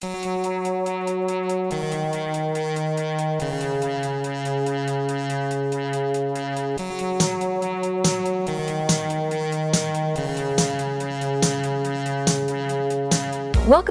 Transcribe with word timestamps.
Welcome 0.00 0.36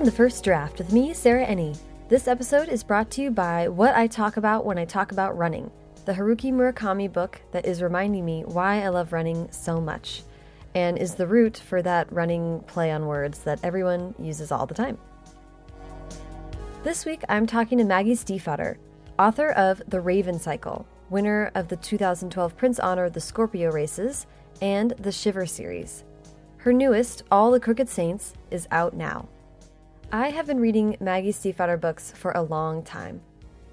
to 0.06 0.12
First 0.12 0.46
Draft 0.46 0.78
with 0.78 0.94
me, 0.94 1.14
Sarah 1.14 1.46
Enni. 1.46 1.78
This 2.08 2.30
episode 2.30 2.70
is 2.70 2.86
brought 2.86 3.12
to 3.12 3.22
you 3.22 3.30
by 3.30 3.68
What 3.68 3.94
I 3.94 4.08
Talk 4.08 4.38
About 4.38 4.66
When 4.66 4.78
I 4.78 4.86
Talk 4.86 5.12
About 5.12 5.38
Running, 5.38 5.70
the 6.06 6.14
Haruki 6.14 6.54
Murakami 6.54 7.12
book 7.12 7.42
that 7.52 7.66
is 7.66 7.82
reminding 7.82 8.24
me 8.24 8.44
why 8.46 8.82
I 8.82 8.88
love 8.88 9.12
running 9.12 9.52
so 9.52 9.82
much, 9.82 10.24
and 10.74 10.98
is 10.98 11.16
the 11.16 11.28
root 11.28 11.58
for 11.58 11.82
that 11.82 12.10
running 12.14 12.62
play 12.62 12.92
on 12.92 13.08
words 13.08 13.40
that 13.40 13.60
everyone 13.62 14.16
uses 14.18 14.54
all 14.54 14.66
the 14.66 14.74
time. 14.74 14.98
This 16.88 17.06
week, 17.06 17.22
I'm 17.28 17.46
talking 17.46 17.80
to 17.80 17.84
Maggie 17.84 18.14
Stiefvater, 18.14 18.78
author 19.20 19.52
of 19.52 19.82
The 19.90 20.00
Raven 20.00 20.40
Cycle, 20.40 20.88
winner 21.10 21.52
of 21.54 21.68
the 21.68 21.76
2012 21.76 22.56
Printz 22.56 22.80
Honor 22.82 23.10
The 23.10 23.20
Scorpio 23.20 23.72
Races, 23.72 24.26
and 24.62 24.92
the 24.92 25.12
Shiver 25.12 25.46
series. 25.46 26.06
Her 26.56 26.72
newest, 26.72 27.24
All 27.30 27.52
the 27.52 27.60
Crooked 27.60 27.90
Saints, 27.90 28.36
is 28.52 28.70
out 28.72 28.94
now. 28.94 29.28
I 30.14 30.30
have 30.30 30.48
been 30.48 30.62
reading 30.62 30.96
Maggie 31.02 31.34
Stiefvater 31.34 31.78
books 31.78 32.14
for 32.14 32.32
a 32.32 32.42
long 32.42 32.84
time. 32.84 33.20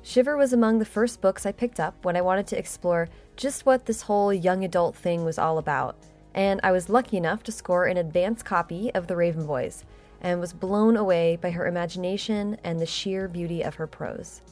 Shiver 0.03 0.37
was 0.37 0.53
among 0.53 0.81
the 0.81 0.85
first 0.85 1.21
books 1.21 1.47
I 1.47 1.53
picked 1.53 1.79
up 1.79 2.05
when 2.05 2.17
I 2.17 2.21
wanted 2.21 2.49
to 2.49 2.59
explore 2.59 3.09
just 3.37 3.65
what 3.65 3.87
this 3.87 4.03
whole 4.03 4.33
young 4.33 4.65
adult 4.65 4.97
thing 4.97 5.25
was 5.25 5.39
all 5.39 5.59
about, 5.59 5.97
and 6.35 6.59
I 6.65 6.73
was 6.73 6.89
lucky 6.89 7.17
enough 7.17 7.45
to 7.45 7.53
score 7.53 7.85
an 7.85 7.97
advance 7.97 8.43
copy 8.43 8.93
of 8.93 9.07
The 9.07 9.15
Raven 9.15 9.47
Boys 9.47 9.85
and 10.25 10.41
was 10.41 10.53
blown 10.53 10.97
away 10.97 11.37
by 11.37 11.53
her 11.53 11.69
imagination 11.69 12.59
and 12.65 12.81
the 12.81 12.87
sheer 12.87 13.29
beauty 13.29 13.63
of 13.63 13.77
her 13.77 13.87
prose. 13.87 14.43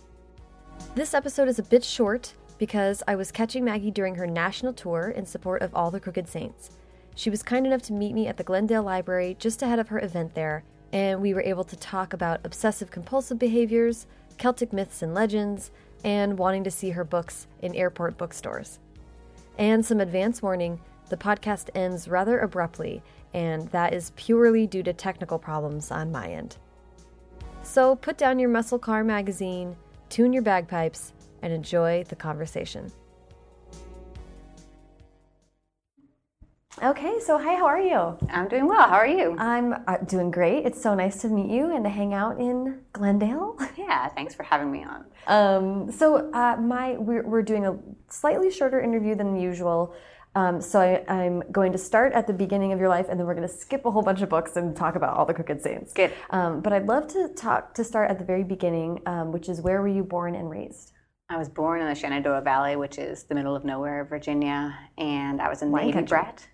This 0.94 1.14
episode 1.14 1.48
is 1.48 1.58
a 1.58 1.64
bit 1.64 1.82
short 1.82 2.34
because 2.58 3.02
I 3.08 3.16
was 3.16 3.32
catching 3.32 3.64
Maggie 3.64 3.90
during 3.90 4.14
her 4.14 4.26
national 4.28 4.74
tour 4.74 5.08
in 5.08 5.26
support 5.26 5.62
of 5.62 5.74
All 5.74 5.90
the 5.90 5.98
Crooked 5.98 6.28
Saints. 6.28 6.70
She 7.16 7.30
was 7.30 7.42
kind 7.42 7.66
enough 7.66 7.82
to 7.82 7.92
meet 7.92 8.14
me 8.14 8.28
at 8.28 8.36
the 8.36 8.44
Glendale 8.44 8.84
Library 8.84 9.36
just 9.40 9.62
ahead 9.62 9.80
of 9.80 9.88
her 9.88 9.98
event 9.98 10.34
there 10.34 10.62
and 10.92 11.22
we 11.22 11.32
were 11.32 11.42
able 11.42 11.64
to 11.64 11.76
talk 11.76 12.12
about 12.12 12.40
obsessive 12.44 12.90
compulsive 12.90 13.38
behaviors, 13.38 14.06
Celtic 14.36 14.72
myths 14.72 15.02
and 15.02 15.14
legends, 15.14 15.70
and 16.04 16.38
wanting 16.38 16.64
to 16.64 16.70
see 16.70 16.90
her 16.90 17.04
books 17.04 17.46
in 17.62 17.74
airport 17.74 18.18
bookstores. 18.18 18.78
And 19.58 19.84
some 19.84 20.00
advance 20.00 20.42
warning 20.42 20.80
the 21.12 21.16
podcast 21.18 21.68
ends 21.74 22.08
rather 22.08 22.38
abruptly, 22.38 23.02
and 23.34 23.68
that 23.68 23.92
is 23.92 24.12
purely 24.16 24.66
due 24.66 24.82
to 24.82 24.94
technical 24.94 25.38
problems 25.38 25.90
on 25.90 26.10
my 26.10 26.28
end. 26.28 26.56
So 27.62 27.96
put 27.96 28.16
down 28.16 28.38
your 28.38 28.48
muscle 28.48 28.78
car 28.78 29.04
magazine, 29.04 29.76
tune 30.08 30.32
your 30.32 30.42
bagpipes, 30.42 31.12
and 31.42 31.52
enjoy 31.52 32.04
the 32.08 32.16
conversation. 32.16 32.90
Okay, 36.82 37.20
so 37.20 37.38
hi, 37.38 37.54
how 37.56 37.66
are 37.66 37.80
you? 37.80 38.16
I'm 38.30 38.48
doing 38.48 38.66
well. 38.66 38.88
How 38.88 38.96
are 38.96 39.06
you? 39.06 39.36
I'm 39.38 39.74
uh, 39.86 39.98
doing 39.98 40.30
great. 40.30 40.64
It's 40.64 40.80
so 40.80 40.94
nice 40.94 41.20
to 41.20 41.28
meet 41.28 41.50
you 41.50 41.76
and 41.76 41.84
to 41.84 41.90
hang 41.90 42.14
out 42.14 42.40
in 42.40 42.80
Glendale. 42.92 43.58
Yeah, 43.76 44.08
thanks 44.08 44.34
for 44.34 44.42
having 44.42 44.70
me 44.72 44.84
on. 44.84 45.04
Um, 45.26 45.92
so 45.92 46.30
uh, 46.32 46.56
my 46.56 46.92
we're, 46.92 47.22
we're 47.22 47.42
doing 47.42 47.66
a 47.66 47.76
slightly 48.08 48.50
shorter 48.50 48.80
interview 48.80 49.14
than 49.14 49.36
usual. 49.36 49.94
Um, 50.34 50.60
so 50.62 50.80
I, 50.80 51.24
am 51.24 51.42
going 51.52 51.72
to 51.72 51.78
start 51.78 52.14
at 52.14 52.26
the 52.26 52.32
beginning 52.32 52.72
of 52.72 52.80
your 52.80 52.88
life, 52.88 53.06
and 53.10 53.20
then 53.20 53.26
we're 53.26 53.34
going 53.34 53.46
to 53.46 53.54
skip 53.54 53.84
a 53.84 53.90
whole 53.90 54.02
bunch 54.02 54.22
of 54.22 54.30
books 54.30 54.56
and 54.56 54.74
talk 54.74 54.94
about 54.94 55.16
all 55.16 55.26
the 55.26 55.34
Crooked 55.34 55.62
Saints. 55.62 55.92
Good. 55.92 56.12
Um, 56.30 56.60
but 56.60 56.72
I'd 56.72 56.86
love 56.86 57.06
to 57.08 57.28
talk 57.36 57.74
to 57.74 57.84
start 57.84 58.10
at 58.10 58.18
the 58.18 58.24
very 58.24 58.44
beginning, 58.44 59.02
um, 59.04 59.30
which 59.30 59.48
is 59.48 59.60
where 59.60 59.82
were 59.82 59.88
you 59.88 60.02
born 60.02 60.34
and 60.34 60.48
raised? 60.48 60.92
I 61.28 61.36
was 61.36 61.48
born 61.48 61.80
in 61.80 61.88
the 61.88 61.94
Shenandoah 61.94 62.42
Valley, 62.42 62.76
which 62.76 62.98
is 62.98 63.24
the 63.24 63.34
middle 63.34 63.54
of 63.54 63.64
nowhere, 63.64 64.04
Virginia, 64.04 64.78
and 64.96 65.40
I 65.40 65.48
was 65.48 65.62
a 65.62 65.66
Navy 65.66 65.92
country. 65.92 66.18
brat. 66.18 66.46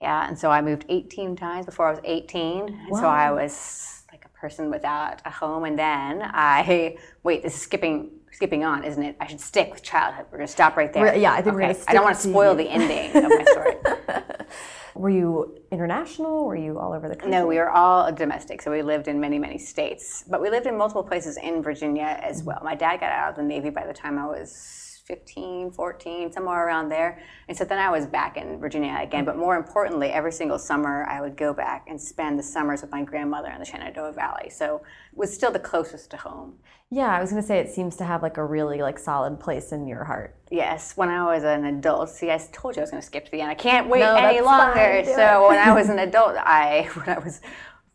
Yeah, 0.00 0.26
and 0.26 0.38
so 0.38 0.50
I 0.50 0.60
moved 0.60 0.84
18 0.88 1.36
times 1.36 1.64
before 1.64 1.86
I 1.86 1.90
was 1.90 2.00
18. 2.04 2.68
And 2.68 2.96
so 2.96 3.04
I 3.04 3.30
was 3.30 4.02
like 4.10 4.24
a 4.24 4.28
person 4.30 4.70
without 4.70 5.22
a 5.24 5.30
home. 5.30 5.64
And 5.64 5.78
then 5.78 6.22
I, 6.22 6.96
wait, 7.22 7.42
this 7.42 7.54
is 7.54 7.62
skipping 7.62 8.10
skipping 8.32 8.64
on, 8.64 8.84
isn't 8.84 9.02
it? 9.02 9.16
I 9.20 9.26
should 9.26 9.40
stick 9.40 9.72
with 9.72 9.82
childhood. 9.82 10.26
We're 10.30 10.38
going 10.38 10.48
to 10.48 10.52
stop 10.52 10.76
right 10.76 10.92
there. 10.92 11.04
We're- 11.04 11.20
yeah, 11.20 11.32
I 11.32 11.42
think 11.42 11.54
we're 11.54 11.62
gonna 11.62 11.78
I 11.86 11.92
don't 11.92 12.04
want 12.04 12.16
to 12.16 12.22
to 12.22 12.28
spoil 12.30 12.54
the 12.54 12.68
ending 12.68 13.24
of 13.24 13.30
my 13.30 13.44
story. 13.44 13.76
Were 14.94 15.10
you 15.10 15.58
international? 15.70 16.44
Were 16.44 16.56
you 16.56 16.78
all 16.78 16.92
over 16.92 17.08
the 17.08 17.16
country? 17.16 17.30
No, 17.30 17.46
we 17.46 17.56
were 17.56 17.70
all 17.70 18.12
domestic, 18.12 18.60
so 18.60 18.70
we 18.70 18.82
lived 18.82 19.08
in 19.08 19.18
many, 19.18 19.38
many 19.38 19.56
states. 19.56 20.24
But 20.28 20.42
we 20.42 20.50
lived 20.50 20.66
in 20.66 20.76
multiple 20.76 21.02
places 21.02 21.38
in 21.38 21.62
Virginia 21.62 22.18
as 22.22 22.38
mm-hmm. 22.38 22.48
well. 22.48 22.60
My 22.62 22.74
dad 22.74 23.00
got 23.00 23.10
out 23.10 23.30
of 23.30 23.36
the 23.36 23.42
Navy 23.42 23.70
by 23.70 23.86
the 23.86 23.94
time 23.94 24.18
I 24.18 24.26
was 24.26 24.91
15, 25.12 25.72
14, 25.72 26.32
somewhere 26.32 26.66
around 26.66 26.88
there. 26.88 27.20
And 27.46 27.54
so 27.54 27.66
then 27.66 27.78
I 27.78 27.90
was 27.90 28.06
back 28.06 28.38
in 28.38 28.58
Virginia 28.58 28.98
again. 28.98 29.26
But 29.26 29.36
more 29.36 29.56
importantly, 29.56 30.08
every 30.08 30.32
single 30.32 30.58
summer 30.58 31.04
I 31.04 31.20
would 31.20 31.36
go 31.36 31.52
back 31.52 31.84
and 31.86 32.00
spend 32.00 32.38
the 32.38 32.42
summers 32.42 32.80
with 32.80 32.90
my 32.90 33.02
grandmother 33.02 33.50
in 33.50 33.58
the 33.58 33.66
Shenandoah 33.66 34.12
Valley. 34.12 34.48
So 34.48 34.76
it 34.76 35.18
was 35.18 35.34
still 35.34 35.50
the 35.50 35.58
closest 35.58 36.10
to 36.12 36.16
home. 36.16 36.54
Yeah, 36.88 37.14
I 37.14 37.20
was 37.20 37.28
going 37.28 37.42
to 37.42 37.46
say 37.46 37.58
it 37.58 37.68
seems 37.68 37.94
to 37.96 38.04
have 38.04 38.22
like 38.22 38.38
a 38.38 38.44
really 38.44 38.80
like 38.80 38.98
solid 38.98 39.38
place 39.38 39.70
in 39.70 39.86
your 39.86 40.04
heart. 40.04 40.34
Yes, 40.50 40.96
when 40.96 41.10
I 41.10 41.24
was 41.26 41.44
an 41.44 41.66
adult. 41.66 42.08
See, 42.08 42.30
I 42.30 42.38
told 42.52 42.76
you 42.76 42.80
I 42.80 42.84
was 42.84 42.90
going 42.90 43.02
to 43.02 43.06
skip 43.06 43.26
to 43.26 43.30
the 43.30 43.42
end. 43.42 43.50
I 43.50 43.54
can't 43.54 43.90
wait 43.90 44.00
No, 44.00 44.14
any 44.14 44.40
longer. 44.40 45.02
So 45.04 45.46
when 45.46 45.58
I 45.58 45.74
was 45.74 45.88
an 45.90 45.98
adult, 45.98 46.36
I 46.38 46.88
when 46.94 47.10
I 47.14 47.18
was 47.18 47.42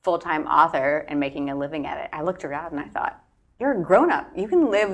full 0.03 0.19
time 0.19 0.45
author 0.45 1.03
and 1.09 1.19
making 1.19 1.49
a 1.49 1.55
living 1.57 1.87
at 1.87 1.97
it, 1.97 2.09
I 2.13 2.21
looked 2.21 2.45
around 2.45 2.73
and 2.73 2.79
I 2.79 2.89
thought, 2.89 3.19
"You're 3.59 3.71
a 3.79 3.83
grown 3.83 4.11
up. 4.11 4.29
You 4.35 4.47
can 4.47 4.69
live 4.69 4.91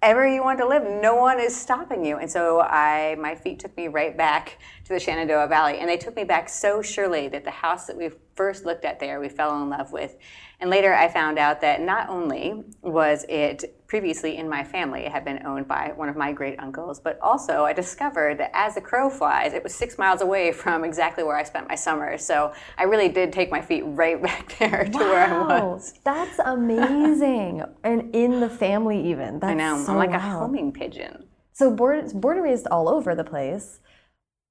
wherever 0.00 0.26
you 0.26 0.42
want 0.42 0.58
to 0.58 0.66
live. 0.66 0.84
No 0.84 1.14
one 1.14 1.40
is 1.40 1.54
stopping 1.56 2.04
you." 2.04 2.18
And 2.18 2.30
so 2.30 2.60
I, 2.60 3.16
my 3.18 3.34
feet 3.34 3.58
took 3.58 3.76
me 3.76 3.88
right 3.88 4.16
back 4.16 4.58
to 4.86 4.92
the 4.92 5.00
Shenandoah 5.00 5.48
Valley, 5.48 5.78
and 5.78 5.88
they 5.88 5.96
took 5.96 6.14
me 6.14 6.22
back 6.22 6.48
so 6.48 6.80
surely 6.80 7.26
that 7.28 7.44
the 7.44 7.50
house 7.50 7.86
that 7.86 7.96
we 7.96 8.10
first 8.36 8.64
looked 8.64 8.84
at 8.84 9.00
there, 9.00 9.18
we 9.18 9.28
fell 9.28 9.60
in 9.60 9.68
love 9.68 9.90
with. 9.90 10.16
And 10.60 10.70
later 10.70 10.94
I 10.94 11.08
found 11.08 11.38
out 11.38 11.60
that 11.62 11.80
not 11.80 12.08
only 12.08 12.62
was 12.82 13.24
it 13.28 13.76
previously 13.88 14.36
in 14.36 14.48
my 14.48 14.62
family, 14.62 15.00
it 15.00 15.10
had 15.10 15.24
been 15.24 15.44
owned 15.44 15.66
by 15.66 15.92
one 15.96 16.08
of 16.08 16.16
my 16.16 16.32
great 16.32 16.58
uncles, 16.60 17.00
but 17.00 17.18
also 17.20 17.64
I 17.64 17.72
discovered 17.72 18.38
that 18.38 18.52
as 18.54 18.76
the 18.76 18.80
crow 18.80 19.10
flies, 19.10 19.54
it 19.54 19.62
was 19.64 19.74
six 19.74 19.98
miles 19.98 20.20
away 20.20 20.52
from 20.52 20.84
exactly 20.84 21.24
where 21.24 21.36
I 21.36 21.42
spent 21.42 21.68
my 21.68 21.74
summers. 21.74 22.24
So 22.24 22.52
I 22.78 22.84
really 22.84 23.08
did 23.08 23.32
take 23.32 23.50
my 23.50 23.60
feet 23.60 23.82
right 23.84 24.22
back 24.22 24.56
there 24.58 24.84
to 24.84 24.98
where 24.98 25.26
I 25.26 25.62
was. 25.64 25.94
that's 26.04 26.38
amazing, 26.38 27.64
and 27.84 28.14
in 28.14 28.40
the 28.40 28.48
family 28.48 29.10
even. 29.10 29.40
That's 29.40 29.50
I 29.50 29.54
know, 29.54 29.82
so 29.84 29.92
I'm 29.92 29.98
like 29.98 30.12
a 30.12 30.20
homing 30.20 30.70
pigeon. 30.72 31.26
So 31.52 31.70
born, 31.70 32.08
born 32.20 32.36
and 32.36 32.44
raised 32.44 32.66
all 32.68 32.88
over 32.88 33.14
the 33.14 33.24
place, 33.24 33.80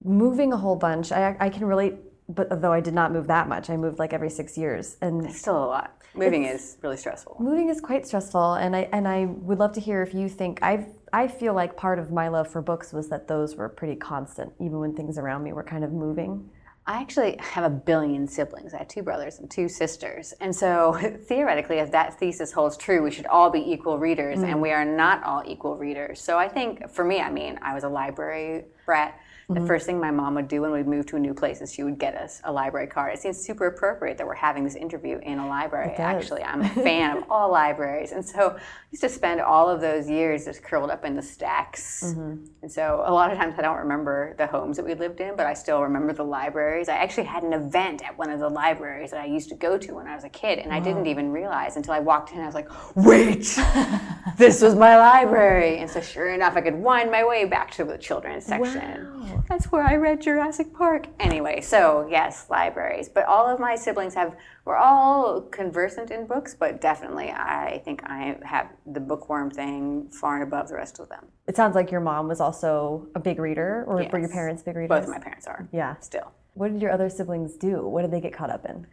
moving 0.05 0.53
a 0.53 0.57
whole 0.57 0.75
bunch. 0.75 1.11
I, 1.11 1.35
I 1.39 1.49
can 1.49 1.65
relate, 1.65 1.95
but 2.29 2.61
though 2.61 2.71
I 2.71 2.79
did 2.79 2.93
not 2.93 3.11
move 3.11 3.27
that 3.27 3.49
much, 3.49 3.69
I 3.69 3.77
moved 3.77 3.99
like 3.99 4.13
every 4.13 4.29
six 4.29 4.57
years, 4.57 4.97
and 5.01 5.25
It's 5.25 5.39
still 5.39 5.57
a 5.57 5.67
lot. 5.67 5.97
Moving 6.13 6.45
is 6.45 6.77
really 6.81 6.95
stressful. 6.95 7.35
moving 7.41 7.67
is 7.67 7.81
quite 7.81 8.07
stressful. 8.07 8.53
And 8.53 8.73
I 8.73 8.87
and 8.93 9.05
I 9.05 9.25
would 9.25 9.59
love 9.59 9.73
to 9.73 9.81
hear 9.81 10.01
if 10.01 10.13
you 10.13 10.29
think 10.29 10.63
I've. 10.63 10.85
I 11.11 11.27
feel 11.27 11.53
like 11.53 11.77
part 11.77 11.99
of 11.99 12.11
my 12.11 12.27
love 12.27 12.49
for 12.49 12.61
books 12.61 12.93
was 12.93 13.09
that 13.09 13.27
those 13.27 13.55
were 13.55 13.69
pretty 13.69 13.95
constant, 13.95 14.53
even 14.59 14.79
when 14.79 14.95
things 14.95 15.17
around 15.17 15.43
me 15.43 15.53
were 15.53 15.63
kind 15.63 15.83
of 15.83 15.91
moving. 15.91 16.49
I 16.87 17.01
actually 17.01 17.35
have 17.39 17.63
a 17.63 17.69
billion 17.69 18.27
siblings. 18.27 18.73
I 18.73 18.77
have 18.77 18.87
two 18.87 19.01
brothers 19.01 19.39
and 19.39 19.49
two 19.49 19.67
sisters. 19.67 20.33
And 20.39 20.55
so 20.55 20.93
theoretically, 21.27 21.77
if 21.77 21.91
that 21.91 22.19
thesis 22.19 22.51
holds 22.51 22.77
true, 22.77 23.01
we 23.01 23.09
should 23.09 23.25
all 23.25 23.49
be 23.49 23.59
equal 23.59 23.97
readers, 23.97 24.39
and 24.39 24.55
mm. 24.55 24.61
we 24.61 24.71
are 24.71 24.85
not 24.85 25.23
all 25.23 25.41
equal 25.45 25.77
readers. 25.77 26.21
So 26.21 26.37
I 26.37 26.47
think 26.47 26.89
for 26.91 27.03
me, 27.03 27.21
I 27.21 27.31
mean, 27.31 27.57
I 27.61 27.73
was 27.73 27.83
a 27.83 27.89
library 27.89 28.65
brat. 28.85 29.19
The 29.47 29.55
mm-hmm. 29.55 29.67
first 29.67 29.85
thing 29.85 29.99
my 29.99 30.09
mom 30.09 30.33
would 30.35 30.47
do 30.47 30.61
when 30.61 30.71
we 30.71 30.81
moved 30.81 31.09
to 31.09 31.17
a 31.17 31.19
new 31.19 31.33
place 31.33 31.61
is 31.61 31.71
she 31.71 31.83
would 31.83 31.99
get 31.99 32.15
us 32.15 32.41
a 32.45 32.51
library 32.51 32.87
card. 32.87 33.13
It 33.13 33.19
seems 33.19 33.37
super 33.37 33.67
appropriate 33.67 34.17
that 34.17 34.25
we're 34.25 34.33
having 34.33 34.63
this 34.63 34.75
interview 34.75 35.19
in 35.19 35.37
a 35.37 35.47
library. 35.47 35.91
Actually, 35.91 36.43
I'm 36.43 36.61
a 36.61 36.69
fan 36.83 37.17
of 37.17 37.23
all 37.29 37.51
libraries, 37.51 38.11
and 38.11 38.25
so 38.25 38.55
I 38.57 38.61
used 38.89 39.03
to 39.03 39.09
spend 39.09 39.41
all 39.41 39.69
of 39.69 39.81
those 39.81 40.09
years 40.09 40.45
just 40.45 40.63
curled 40.63 40.89
up 40.89 41.05
in 41.05 41.15
the 41.15 41.21
stacks. 41.21 42.03
Mm-hmm. 42.05 42.45
And 42.63 42.71
so 42.71 43.03
a 43.05 43.13
lot 43.13 43.31
of 43.31 43.37
times 43.37 43.53
I 43.57 43.61
don't 43.61 43.77
remember 43.77 44.33
the 44.39 44.47
homes 44.47 44.77
that 44.77 44.85
we 44.85 44.95
lived 44.95 45.19
in, 45.19 45.35
but 45.35 45.45
I 45.45 45.53
still 45.53 45.81
remember 45.81 46.13
the 46.13 46.23
libraries. 46.23 46.89
I 46.89 46.95
actually 46.95 47.25
had 47.25 47.43
an 47.43 47.53
event 47.53 48.03
at 48.03 48.17
one 48.17 48.31
of 48.31 48.39
the 48.39 48.49
libraries 48.49 49.11
that 49.11 49.21
I 49.21 49.25
used 49.25 49.49
to 49.49 49.55
go 49.55 49.77
to 49.77 49.93
when 49.93 50.07
I 50.07 50.15
was 50.15 50.23
a 50.23 50.29
kid, 50.29 50.57
and 50.57 50.73
I 50.73 50.79
didn't 50.79 51.05
even 51.05 51.31
realize 51.31 51.75
until 51.75 51.93
I 51.93 51.99
walked 51.99 52.31
in. 52.31 52.39
I 52.39 52.47
was 52.47 52.55
like, 52.55 52.69
"Wait, 52.95 53.59
this 54.37 54.61
was 54.61 54.73
my 54.73 54.97
library!" 54.97 55.77
And 55.77 55.89
so, 55.89 56.01
sure 56.01 56.33
enough, 56.33 56.55
I 56.55 56.61
could 56.61 56.75
wind 56.75 57.11
my 57.11 57.23
way 57.23 57.45
back 57.45 57.69
to 57.71 57.83
the 57.83 57.97
children's 57.97 58.45
section. 58.45 59.21
Wow. 59.21 59.34
That's 59.47 59.71
where 59.71 59.83
I 59.83 59.95
read 59.95 60.21
Jurassic 60.21 60.73
Park. 60.73 61.07
Anyway, 61.19 61.61
so 61.61 62.07
yes, 62.09 62.47
libraries. 62.49 63.09
But 63.09 63.25
all 63.25 63.47
of 63.47 63.59
my 63.59 63.75
siblings 63.75 64.13
have, 64.15 64.35
we're 64.65 64.75
all 64.75 65.41
conversant 65.41 66.11
in 66.11 66.27
books, 66.27 66.55
but 66.55 66.81
definitely 66.81 67.29
I 67.29 67.81
think 67.85 68.01
I 68.05 68.37
have 68.43 68.69
the 68.85 68.99
bookworm 68.99 69.51
thing 69.51 70.09
far 70.09 70.35
and 70.35 70.43
above 70.43 70.67
the 70.67 70.75
rest 70.75 70.99
of 70.99 71.09
them. 71.09 71.25
It 71.47 71.55
sounds 71.55 71.75
like 71.75 71.91
your 71.91 72.01
mom 72.01 72.27
was 72.27 72.41
also 72.41 73.07
a 73.15 73.19
big 73.19 73.39
reader, 73.39 73.83
or 73.87 73.95
were 73.95 74.19
your 74.19 74.29
parents 74.29 74.63
big 74.63 74.75
readers? 74.75 74.89
Both 74.89 75.03
of 75.03 75.09
my 75.09 75.19
parents 75.19 75.47
are. 75.47 75.67
Yeah. 75.71 75.95
Still. 75.99 76.31
What 76.53 76.71
did 76.71 76.81
your 76.81 76.91
other 76.91 77.09
siblings 77.09 77.55
do? 77.55 77.87
What 77.87 78.01
did 78.01 78.11
they 78.11 78.21
get 78.21 78.33
caught 78.33 78.49
up 78.49 78.65
in? 78.65 78.87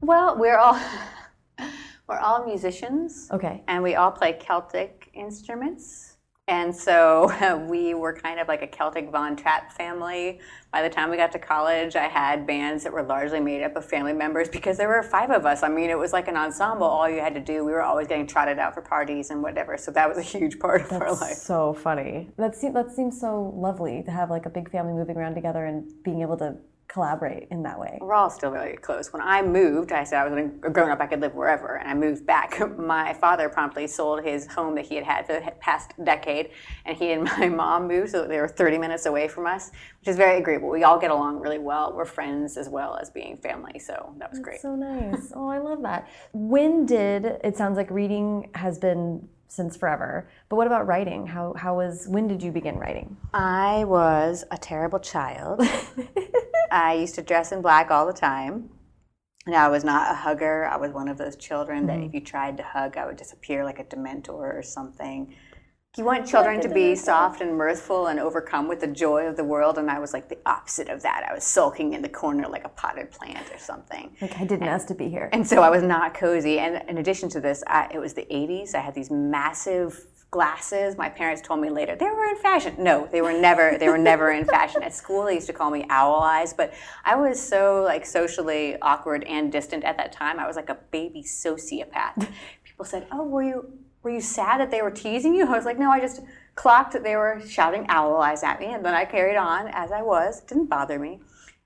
Well, 0.00 0.38
we're 0.38 0.58
all 0.58 0.78
We're 2.08 2.18
all 2.18 2.46
musicians. 2.46 3.28
Okay. 3.30 3.62
And 3.68 3.82
we 3.82 3.94
all 3.94 4.10
play 4.10 4.32
Celtic 4.32 5.10
instruments. 5.12 6.16
And 6.48 6.74
so 6.74 7.66
we 7.68 7.94
were 7.94 8.14
kind 8.14 8.40
of 8.40 8.48
like 8.48 8.62
a 8.62 8.66
Celtic 8.66 9.10
Von 9.10 9.36
Trapp 9.36 9.70
family. 9.70 10.40
By 10.72 10.82
the 10.82 10.88
time 10.88 11.10
we 11.10 11.16
got 11.16 11.30
to 11.32 11.38
college, 11.38 11.94
I 11.94 12.08
had 12.08 12.46
bands 12.46 12.82
that 12.84 12.92
were 12.92 13.02
largely 13.02 13.40
made 13.40 13.62
up 13.62 13.76
of 13.76 13.84
family 13.84 14.12
members 14.12 14.48
because 14.48 14.76
there 14.76 14.88
were 14.88 15.02
five 15.02 15.30
of 15.30 15.46
us. 15.46 15.62
I 15.62 15.68
mean, 15.68 15.90
it 15.90 15.98
was 15.98 16.12
like 16.12 16.26
an 16.26 16.36
ensemble. 16.36 16.86
All 16.86 17.08
you 17.08 17.20
had 17.20 17.34
to 17.34 17.40
do, 17.40 17.64
we 17.64 17.72
were 17.72 17.82
always 17.82 18.08
getting 18.08 18.26
trotted 18.26 18.58
out 18.58 18.74
for 18.74 18.82
parties 18.82 19.30
and 19.30 19.42
whatever. 19.42 19.76
So 19.76 19.90
that 19.92 20.08
was 20.08 20.18
a 20.18 20.22
huge 20.22 20.58
part 20.58 20.82
of 20.82 20.92
our 20.92 21.12
life. 21.12 21.36
So 21.36 21.74
funny. 21.74 22.30
That 22.38 22.54
seems 22.54 22.74
that 22.74 22.90
seems 22.92 23.20
so 23.20 23.54
lovely 23.56 24.02
to 24.02 24.10
have 24.10 24.30
like 24.30 24.46
a 24.46 24.50
big 24.50 24.70
family 24.70 24.94
moving 24.94 25.16
around 25.16 25.34
together 25.34 25.64
and 25.64 25.90
being 26.02 26.22
able 26.22 26.36
to 26.38 26.56
collaborate 26.88 27.48
in 27.50 27.62
that 27.62 27.78
way. 27.78 27.98
We're 28.00 28.14
all 28.14 28.30
still 28.30 28.50
very 28.50 28.76
close. 28.76 29.12
When 29.12 29.22
I 29.22 29.42
moved, 29.42 29.92
I 29.92 30.04
said 30.04 30.20
I 30.20 30.28
was 30.28 30.50
a 30.64 30.70
grown 30.70 30.90
up, 30.90 31.00
I 31.00 31.06
could 31.06 31.20
live 31.20 31.34
wherever, 31.34 31.76
and 31.76 31.88
I 31.88 31.94
moved 31.94 32.26
back. 32.26 32.58
My 32.78 33.12
father 33.12 33.48
promptly 33.48 33.86
sold 33.86 34.24
his 34.24 34.46
home 34.46 34.74
that 34.76 34.86
he 34.86 34.94
had 34.94 35.04
had 35.04 35.26
for 35.26 35.34
the 35.34 35.52
past 35.60 35.92
decade, 36.02 36.50
and 36.86 36.96
he 36.96 37.12
and 37.12 37.24
my 37.24 37.48
mom 37.62 37.86
moved, 37.86 38.10
so 38.10 38.26
they 38.26 38.40
were 38.40 38.48
30 38.48 38.78
minutes 38.78 39.06
away 39.06 39.28
from 39.28 39.46
us, 39.46 39.70
which 40.00 40.08
is 40.08 40.16
very 40.16 40.38
agreeable. 40.38 40.70
We 40.70 40.82
all 40.82 40.98
get 40.98 41.10
along 41.10 41.40
really 41.40 41.58
well. 41.58 41.92
We're 41.94 42.06
friends 42.06 42.56
as 42.56 42.68
well 42.68 42.96
as 42.96 43.10
being 43.10 43.36
family, 43.36 43.78
so 43.78 44.14
that 44.18 44.30
was 44.30 44.38
That's 44.38 44.44
great. 44.44 44.60
So 44.60 44.74
nice. 44.74 45.30
oh, 45.34 45.48
I 45.48 45.58
love 45.58 45.82
that. 45.82 46.08
When 46.32 46.86
did 46.86 47.24
it 47.44 47.56
sounds 47.56 47.76
like 47.76 47.90
reading 47.90 48.50
has 48.54 48.78
been 48.78 49.28
since 49.48 49.76
forever, 49.76 50.28
but 50.48 50.56
what 50.56 50.66
about 50.66 50.86
writing? 50.86 51.26
How 51.26 51.54
how 51.54 51.76
was 51.76 52.06
when 52.08 52.28
did 52.28 52.42
you 52.42 52.52
begin 52.52 52.78
writing? 52.78 53.16
I 53.32 53.84
was 53.84 54.44
a 54.50 54.58
terrible 54.58 55.00
child. 55.00 55.60
I 56.70 56.94
used 56.94 57.14
to 57.16 57.22
dress 57.22 57.52
in 57.52 57.62
black 57.62 57.90
all 57.90 58.06
the 58.06 58.12
time. 58.12 58.70
And 59.46 59.56
I 59.56 59.68
was 59.68 59.82
not 59.82 60.10
a 60.10 60.14
hugger. 60.14 60.66
I 60.66 60.76
was 60.76 60.92
one 60.92 61.08
of 61.08 61.16
those 61.16 61.34
children 61.34 61.86
that 61.86 61.96
mm-hmm. 61.96 62.08
if 62.08 62.14
you 62.14 62.20
tried 62.20 62.58
to 62.58 62.62
hug, 62.62 62.98
I 62.98 63.06
would 63.06 63.16
disappear 63.16 63.64
like 63.64 63.78
a 63.78 63.84
dementor 63.84 64.58
or 64.58 64.62
something. 64.62 65.34
You 65.96 66.04
want 66.04 66.28
children 66.28 66.60
to 66.60 66.68
be 66.68 66.94
soft 66.94 67.40
and 67.40 67.56
mirthful 67.56 68.06
and 68.06 68.20
overcome 68.20 68.68
with 68.68 68.78
the 68.78 68.86
joy 68.86 69.26
of 69.26 69.36
the 69.36 69.42
world, 69.42 69.78
and 69.78 69.90
I 69.90 69.98
was 69.98 70.12
like 70.12 70.28
the 70.28 70.38
opposite 70.46 70.88
of 70.88 71.02
that. 71.02 71.26
I 71.28 71.34
was 71.34 71.42
sulking 71.42 71.94
in 71.94 72.02
the 72.02 72.08
corner 72.08 72.46
like 72.46 72.64
a 72.64 72.68
potted 72.68 73.10
plant 73.10 73.50
or 73.52 73.58
something. 73.58 74.14
Like 74.20 74.38
I 74.38 74.44
didn't 74.44 74.68
ask 74.68 74.86
to 74.88 74.94
be 74.94 75.08
here. 75.08 75.28
And 75.32 75.44
so 75.44 75.60
I 75.62 75.70
was 75.70 75.82
not 75.82 76.14
cozy. 76.14 76.60
And 76.60 76.88
in 76.88 76.98
addition 76.98 77.28
to 77.30 77.40
this, 77.40 77.64
I, 77.66 77.88
it 77.92 77.98
was 77.98 78.14
the 78.14 78.26
80s. 78.30 78.76
I 78.76 78.80
had 78.80 78.94
these 78.94 79.10
massive 79.10 80.06
glasses. 80.30 80.96
My 80.96 81.08
parents 81.08 81.42
told 81.42 81.60
me 81.60 81.70
later 81.70 81.96
they 81.96 82.04
were 82.04 82.26
in 82.26 82.36
fashion. 82.36 82.76
No, 82.78 83.08
they 83.10 83.22
were 83.22 83.32
never. 83.32 83.76
They 83.76 83.88
were 83.88 83.98
never 83.98 84.30
in 84.30 84.44
fashion. 84.44 84.84
At 84.84 84.94
school, 84.94 85.24
they 85.24 85.34
used 85.34 85.48
to 85.48 85.52
call 85.52 85.70
me 85.70 85.84
owl 85.88 86.20
eyes. 86.20 86.52
But 86.52 86.74
I 87.04 87.16
was 87.16 87.42
so 87.42 87.82
like 87.82 88.06
socially 88.06 88.76
awkward 88.82 89.24
and 89.24 89.50
distant 89.50 89.82
at 89.82 89.96
that 89.96 90.12
time. 90.12 90.38
I 90.38 90.46
was 90.46 90.54
like 90.54 90.68
a 90.68 90.78
baby 90.92 91.24
sociopath. 91.24 92.28
People 92.62 92.84
said, 92.84 93.08
"Oh, 93.10 93.24
were 93.24 93.42
you 93.42 93.72
were 94.02 94.10
you 94.10 94.20
sad 94.20 94.60
that 94.60 94.70
they 94.70 94.82
were 94.82 94.90
teasing 94.90 95.34
you?" 95.34 95.46
I 95.48 95.56
was 95.56 95.64
like, 95.64 95.78
"No, 95.78 95.90
I 95.90 96.00
just 96.00 96.20
clocked 96.54 96.92
that 96.92 97.04
they 97.04 97.16
were 97.16 97.40
shouting 97.46 97.86
owl 97.88 98.16
eyes 98.18 98.42
at 98.42 98.60
me, 98.60 98.66
and 98.66 98.84
then 98.84 98.94
I 98.94 99.04
carried 99.04 99.36
on 99.36 99.68
as 99.68 99.92
I 99.92 100.02
was. 100.02 100.40
It 100.40 100.48
didn't 100.48 100.66
bother 100.66 100.98
me." 100.98 101.20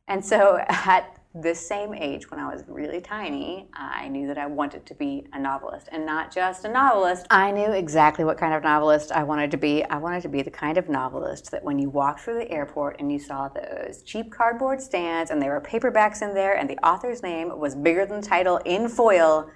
And 0.08 0.24
so 0.24 0.58
at 0.68 1.18
this 1.34 1.66
same 1.66 1.94
age, 1.94 2.30
when 2.30 2.38
I 2.38 2.52
was 2.52 2.64
really 2.68 3.00
tiny, 3.00 3.66
I 3.72 4.08
knew 4.08 4.26
that 4.26 4.36
I 4.36 4.46
wanted 4.46 4.84
to 4.84 4.94
be 4.94 5.26
a 5.32 5.38
novelist. 5.38 5.88
And 5.90 6.04
not 6.04 6.30
just 6.30 6.64
a 6.66 6.68
novelist, 6.68 7.26
I 7.30 7.50
knew 7.50 7.72
exactly 7.72 8.24
what 8.24 8.36
kind 8.36 8.52
of 8.52 8.62
novelist 8.62 9.12
I 9.12 9.22
wanted 9.22 9.50
to 9.52 9.56
be. 9.56 9.82
I 9.84 9.96
wanted 9.96 10.22
to 10.22 10.28
be 10.28 10.42
the 10.42 10.50
kind 10.50 10.76
of 10.76 10.90
novelist 10.90 11.50
that 11.50 11.64
when 11.64 11.78
you 11.78 11.88
walked 11.88 12.20
through 12.20 12.38
the 12.38 12.50
airport 12.50 13.00
and 13.00 13.10
you 13.10 13.18
saw 13.18 13.48
those 13.48 14.02
cheap 14.02 14.30
cardboard 14.30 14.82
stands 14.82 15.30
and 15.30 15.40
there 15.40 15.52
were 15.52 15.60
paperbacks 15.60 16.20
in 16.20 16.34
there 16.34 16.54
and 16.54 16.68
the 16.68 16.76
author's 16.86 17.22
name 17.22 17.58
was 17.58 17.74
bigger 17.74 18.04
than 18.04 18.20
the 18.20 18.26
title 18.26 18.58
in 18.66 18.88
foil, 18.88 19.50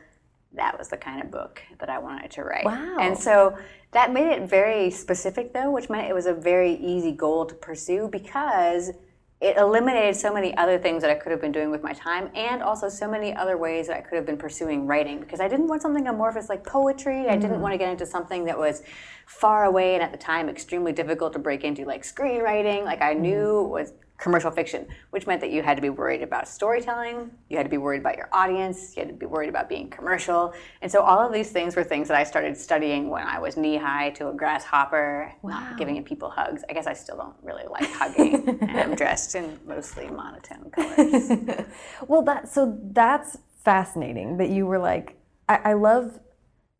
that 0.55 0.79
was 0.79 0.89
the 0.89 0.97
kind 0.97 1.23
of 1.23 1.31
book 1.31 1.63
that 1.79 1.91
I 1.91 1.99
wanted 1.99 2.31
to 2.33 2.43
write. 2.45 2.65
Wow. 2.65 2.97
And 2.99 3.17
so 3.17 3.57
that 3.93 4.13
made 4.13 4.31
it 4.33 4.49
very 4.49 4.91
specific, 4.91 5.53
though, 5.53 5.71
which 5.71 5.91
meant 5.91 6.09
it 6.09 6.15
was 6.15 6.27
a 6.27 6.35
very 6.35 6.75
easy 6.75 7.13
goal 7.13 7.47
to 7.47 7.55
pursue 7.55 8.09
because 8.11 8.93
it 9.39 9.59
eliminated 9.59 10.17
so 10.17 10.33
many 10.33 10.57
other 10.57 10.79
things 10.79 11.03
that 11.03 11.11
I 11.11 11.15
could 11.15 11.31
have 11.31 11.43
been 11.43 11.53
doing 11.53 11.71
with 11.71 11.83
my 11.83 11.93
time 11.93 12.31
and 12.35 12.63
also 12.63 12.89
so 12.89 13.07
many 13.07 13.35
other 13.35 13.59
ways 13.59 13.87
that 13.89 13.97
I 13.99 14.01
could 14.01 14.17
have 14.17 14.25
been 14.25 14.39
pursuing 14.39 14.87
writing 14.87 15.21
because 15.21 15.41
I 15.41 15.49
didn't 15.49 15.69
want 15.69 15.83
something 15.83 16.09
amorphous 16.09 16.49
like 16.49 16.65
poetry. 16.65 17.29
I 17.29 17.37
didn't 17.37 17.59
mm. 17.59 17.61
want 17.61 17.75
to 17.75 17.79
get 17.79 17.91
into 17.91 18.07
something 18.07 18.47
that 18.47 18.59
was 18.59 18.83
far 19.27 19.67
away 19.67 19.95
and 19.95 20.03
at 20.03 20.11
the 20.11 20.19
time 20.19 20.49
extremely 20.49 20.93
difficult 20.93 21.35
to 21.35 21.39
break 21.39 21.65
into 21.65 21.85
like 21.85 22.03
screenwriting. 22.03 22.85
Like 22.85 23.03
I 23.03 23.13
mm-hmm. 23.13 23.23
knew 23.23 23.63
was 23.65 23.93
commercial 24.19 24.51
fiction, 24.51 24.87
which 25.11 25.27
meant 25.27 25.41
that 25.41 25.51
you 25.51 25.63
had 25.63 25.77
to 25.77 25.83
be 25.83 25.91
worried 25.91 26.23
about 26.23 26.49
storytelling, 26.49 27.31
you 27.49 27.57
had 27.57 27.65
to 27.65 27.71
be 27.71 27.79
worried 27.79 28.01
about 28.01 28.17
your 28.17 28.29
audience, 28.33 28.97
you 28.97 29.03
had 29.03 29.09
to 29.09 29.15
be 29.15 29.27
worried 29.27 29.49
about 29.49 29.69
being 29.69 29.91
commercial. 29.91 30.55
And 30.83 30.91
so 30.91 31.03
all 31.03 31.19
of 31.19 31.33
these 31.33 31.51
things 31.51 31.77
were 31.77 31.85
things 31.85 32.09
that 32.09 32.17
I 32.17 32.25
started 32.25 32.57
studying 32.57 33.11
when 33.11 33.27
I 33.27 33.39
was 33.39 33.57
knee 33.57 33.77
high 33.77 34.11
to 34.11 34.29
a 34.29 34.33
grasshopper, 34.33 35.33
uh, 35.45 35.49
not 35.49 35.79
giving 35.79 36.03
people 36.05 36.31
hugs. 36.31 36.65
I 36.69 36.73
guess 36.73 36.87
I 36.87 36.95
still 36.95 37.17
don't 37.17 37.37
really 37.43 37.67
like 37.69 37.91
hugging. 37.93 38.49
and 38.49 38.71
I'm 38.79 38.95
dressed 38.95 39.35
in 39.35 39.59
mostly 39.67 40.09
monotone 40.09 40.71
colors. 40.75 41.67
Well, 42.07 42.23
that 42.23 42.49
so 42.49 42.79
that's 42.93 43.39
fascinating 43.65 44.39
that 44.39 44.49
you 44.51 44.67
were 44.67 44.79
like, 44.79 45.19
I, 45.49 45.57
I 45.57 45.73
love 45.75 46.21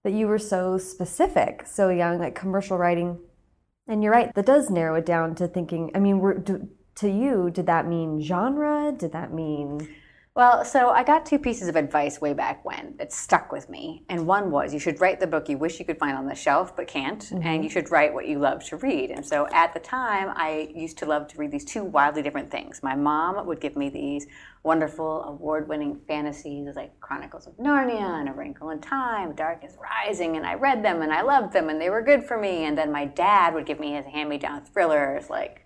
that 0.05 0.13
you 0.13 0.29
were 0.29 0.39
so 0.39 0.79
specific, 0.79 1.65
so 1.67 1.89
young, 1.89 2.19
like 2.19 2.35
commercial 2.35 2.79
writing. 2.79 3.19
And 3.89 4.03
you're 4.03 4.13
right, 4.13 4.33
that 4.35 4.47
does 4.47 4.71
narrow 4.71 4.97
it 4.97 5.07
down 5.07 5.35
to 5.37 5.49
thinking. 5.49 5.91
I 5.95 5.99
mean, 5.99 6.19
were, 6.21 6.35
do, 6.35 6.69
to 6.97 7.09
you, 7.11 7.51
did 7.51 7.67
that 7.67 7.87
mean 7.87 8.21
genre? 8.21 8.93
Did 8.97 9.13
that 9.13 9.33
mean 9.33 9.89
Well, 10.35 10.67
so 10.67 10.91
I 10.91 11.03
got 11.03 11.25
two 11.25 11.39
pieces 11.39 11.67
of 11.67 11.77
advice 11.77 12.21
way 12.21 12.35
back 12.35 12.63
when 12.63 12.95
that 12.99 13.11
stuck 13.11 13.53
with 13.53 13.71
me. 13.71 14.05
And 14.11 14.27
one 14.27 14.51
was 14.51 14.75
you 14.75 14.79
should 14.79 15.01
write 15.01 15.19
the 15.19 15.27
book 15.27 15.49
you 15.49 15.57
wish 15.57 15.79
you 15.79 15.87
could 15.87 15.99
find 15.99 16.15
on 16.15 16.27
the 16.27 16.35
shelf 16.35 16.77
but 16.77 16.87
can't, 16.87 17.31
and 17.31 17.43
you 17.43 17.49
mm-hmm. 17.49 17.69
should 17.69 17.91
write 17.91 18.13
what 18.13 18.29
you 18.29 18.39
love 18.39 18.63
to 18.65 18.77
read. 18.77 19.11
And 19.11 19.25
so 19.25 19.47
at 19.53 19.73
the 19.73 19.81
time, 19.81 20.35
I 20.37 20.71
used 20.75 20.99
to 20.99 21.07
love 21.07 21.27
to 21.29 21.39
read 21.39 21.51
these 21.51 21.65
two 21.65 21.85
wildly 21.85 22.21
different 22.21 22.51
things. 22.51 22.83
My 22.83 22.95
mom 22.95 23.47
would 23.47 23.61
give 23.61 23.77
me 23.77 23.89
these 23.89 24.27
wonderful 24.63 25.23
award 25.23 25.69
winning 25.69 26.01
fantasies 26.07 26.77
like 26.77 27.01
Chronicles 27.01 27.47
of 27.47 27.57
Narnia 27.57 28.21
and 28.21 28.29
A 28.29 28.33
Wrinkle 28.33 28.71
in 28.71 28.81
Time, 28.81 29.35
Dark 29.35 29.65
is 29.65 29.77
Rising, 29.81 30.37
and 30.37 30.47
I 30.47 30.55
read 30.55 30.85
them 30.85 31.01
and 31.01 31.13
I 31.13 31.23
loved 31.23 31.53
them 31.53 31.71
and 31.71 31.81
they 31.81 31.89
were 31.89 32.03
good 32.03 32.25
for 32.25 32.37
me. 32.39 32.65
And 32.65 32.77
then 32.77 32.93
my 32.93 33.07
dad 33.07 33.55
would 33.55 33.65
give 33.65 33.81
me 33.81 33.93
his 33.93 34.05
hand 34.05 34.29
me 34.29 34.39
down 34.39 34.65
thrillers 34.65 35.31
like 35.31 35.66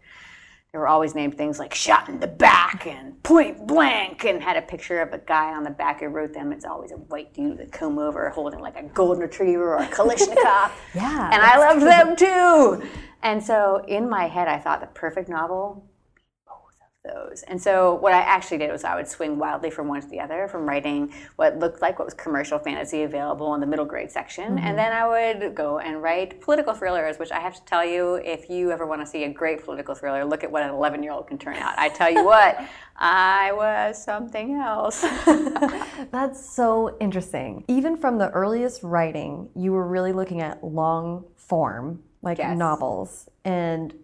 they 0.73 0.79
were 0.79 0.87
always 0.87 1.17
named 1.17 1.37
things 1.37 1.59
like 1.59 1.75
shot 1.75 2.09
in 2.09 2.21
the 2.21 2.29
back 2.29 2.87
and 2.87 3.21
point 3.25 3.67
blank 3.67 4.25
and 4.25 4.41
had 4.41 4.57
a 4.57 4.63
picture 4.63 5.01
of 5.01 5.13
a 5.13 5.19
guy 5.19 5.53
on 5.53 5.65
the 5.65 5.71
back 5.71 6.01
who 6.01 6.07
wrote 6.07 6.33
them. 6.33 6.53
It's 6.53 6.65
always 6.65 6.93
a 6.93 6.97
white 6.97 7.35
dude 7.35 7.59
with 7.59 7.69
a 7.69 7.71
comb 7.71 7.99
over 7.99 8.29
holding 8.31 8.61
like 8.61 8.77
a 8.77 8.85
golden 8.85 9.23
retriever 9.23 9.75
or 9.75 9.83
a 9.83 9.89
Kalashnikov. 9.89 10.71
Yeah, 10.95 11.31
And 11.33 11.43
I 11.43 11.59
loved 11.59 11.83
them 11.83 12.17
too. 12.17 12.89
And 13.23 13.43
so 13.43 13.85
in 13.87 14.09
my 14.09 14.29
head, 14.29 14.49
I 14.49 14.59
thought 14.59 14.81
the 14.81 14.87
perfect 14.89 15.29
novel 15.29 15.89
would 16.15 16.15
be 16.15 16.23
both 16.47 16.75
of 16.81 16.89
those. 17.04 17.42
And 17.49 17.61
so 17.61 17.95
what 17.95 18.12
I 18.12 18.21
actually 18.21 18.59
did 18.59 18.71
was 18.71 18.85
I 18.85 18.95
would 18.95 19.09
swing 19.09 19.38
wildly 19.38 19.71
from 19.71 19.88
one 19.88 20.00
to 20.00 20.07
the 20.07 20.21
other, 20.21 20.49
from 20.49 20.69
writing 20.69 21.12
what 21.37 21.59
looked 21.59 21.80
like 21.80 21.99
what 21.99 22.04
was 22.04 22.14
commercial 22.14 22.59
fantasy 22.59 23.02
available 23.02 23.54
in 23.54 23.61
the 23.61 23.66
middle 23.66 23.85
grade 23.85 24.11
section, 24.11 24.45
and 24.45 24.59
mm-hmm. 24.59 24.76
then 24.76 24.92
I 24.92 25.07
would 25.09 25.54
go 25.54 25.78
and 25.78 26.02
write 26.02 26.40
political 26.40 26.75
thrillers, 26.75 27.19
which 27.19 27.30
I 27.30 27.40
have 27.40 27.54
to 27.54 27.64
tell 27.64 27.85
you, 27.85 28.16
if 28.16 28.50
you 28.50 28.71
ever 28.71 28.87
want 28.87 29.00
to 29.00 29.07
see 29.07 29.25
a 29.25 29.33
great 29.33 29.64
political 29.64 29.95
thriller, 29.95 30.25
look 30.25 30.45
at 30.45 30.50
what 30.50 30.62
an 30.62 30.71
11 30.71 31.02
year 31.02 31.12
old 31.12 31.26
can 31.26 31.38
turn 31.38 31.57
out. 31.57 31.75
I 31.78 31.88
tell 31.88 32.11
you 32.11 32.25
what, 32.25 32.61
I 32.97 33.52
was 33.52 34.02
something 34.02 34.57
else. 34.57 35.00
That's 36.11 36.54
so 36.54 36.97
interesting. 37.00 37.64
Even 37.69 37.97
from 37.97 38.19
the 38.19 38.28
earliest 38.30 38.83
writing, 38.83 39.49
you 39.54 39.73
were 39.73 39.87
really 39.87 40.12
looking 40.12 40.42
at 40.42 40.62
long 40.62 41.25
form, 41.37 42.02
like 42.23 42.38
Yes. 42.38 42.59
novels. 42.59 43.28
And 43.45 43.95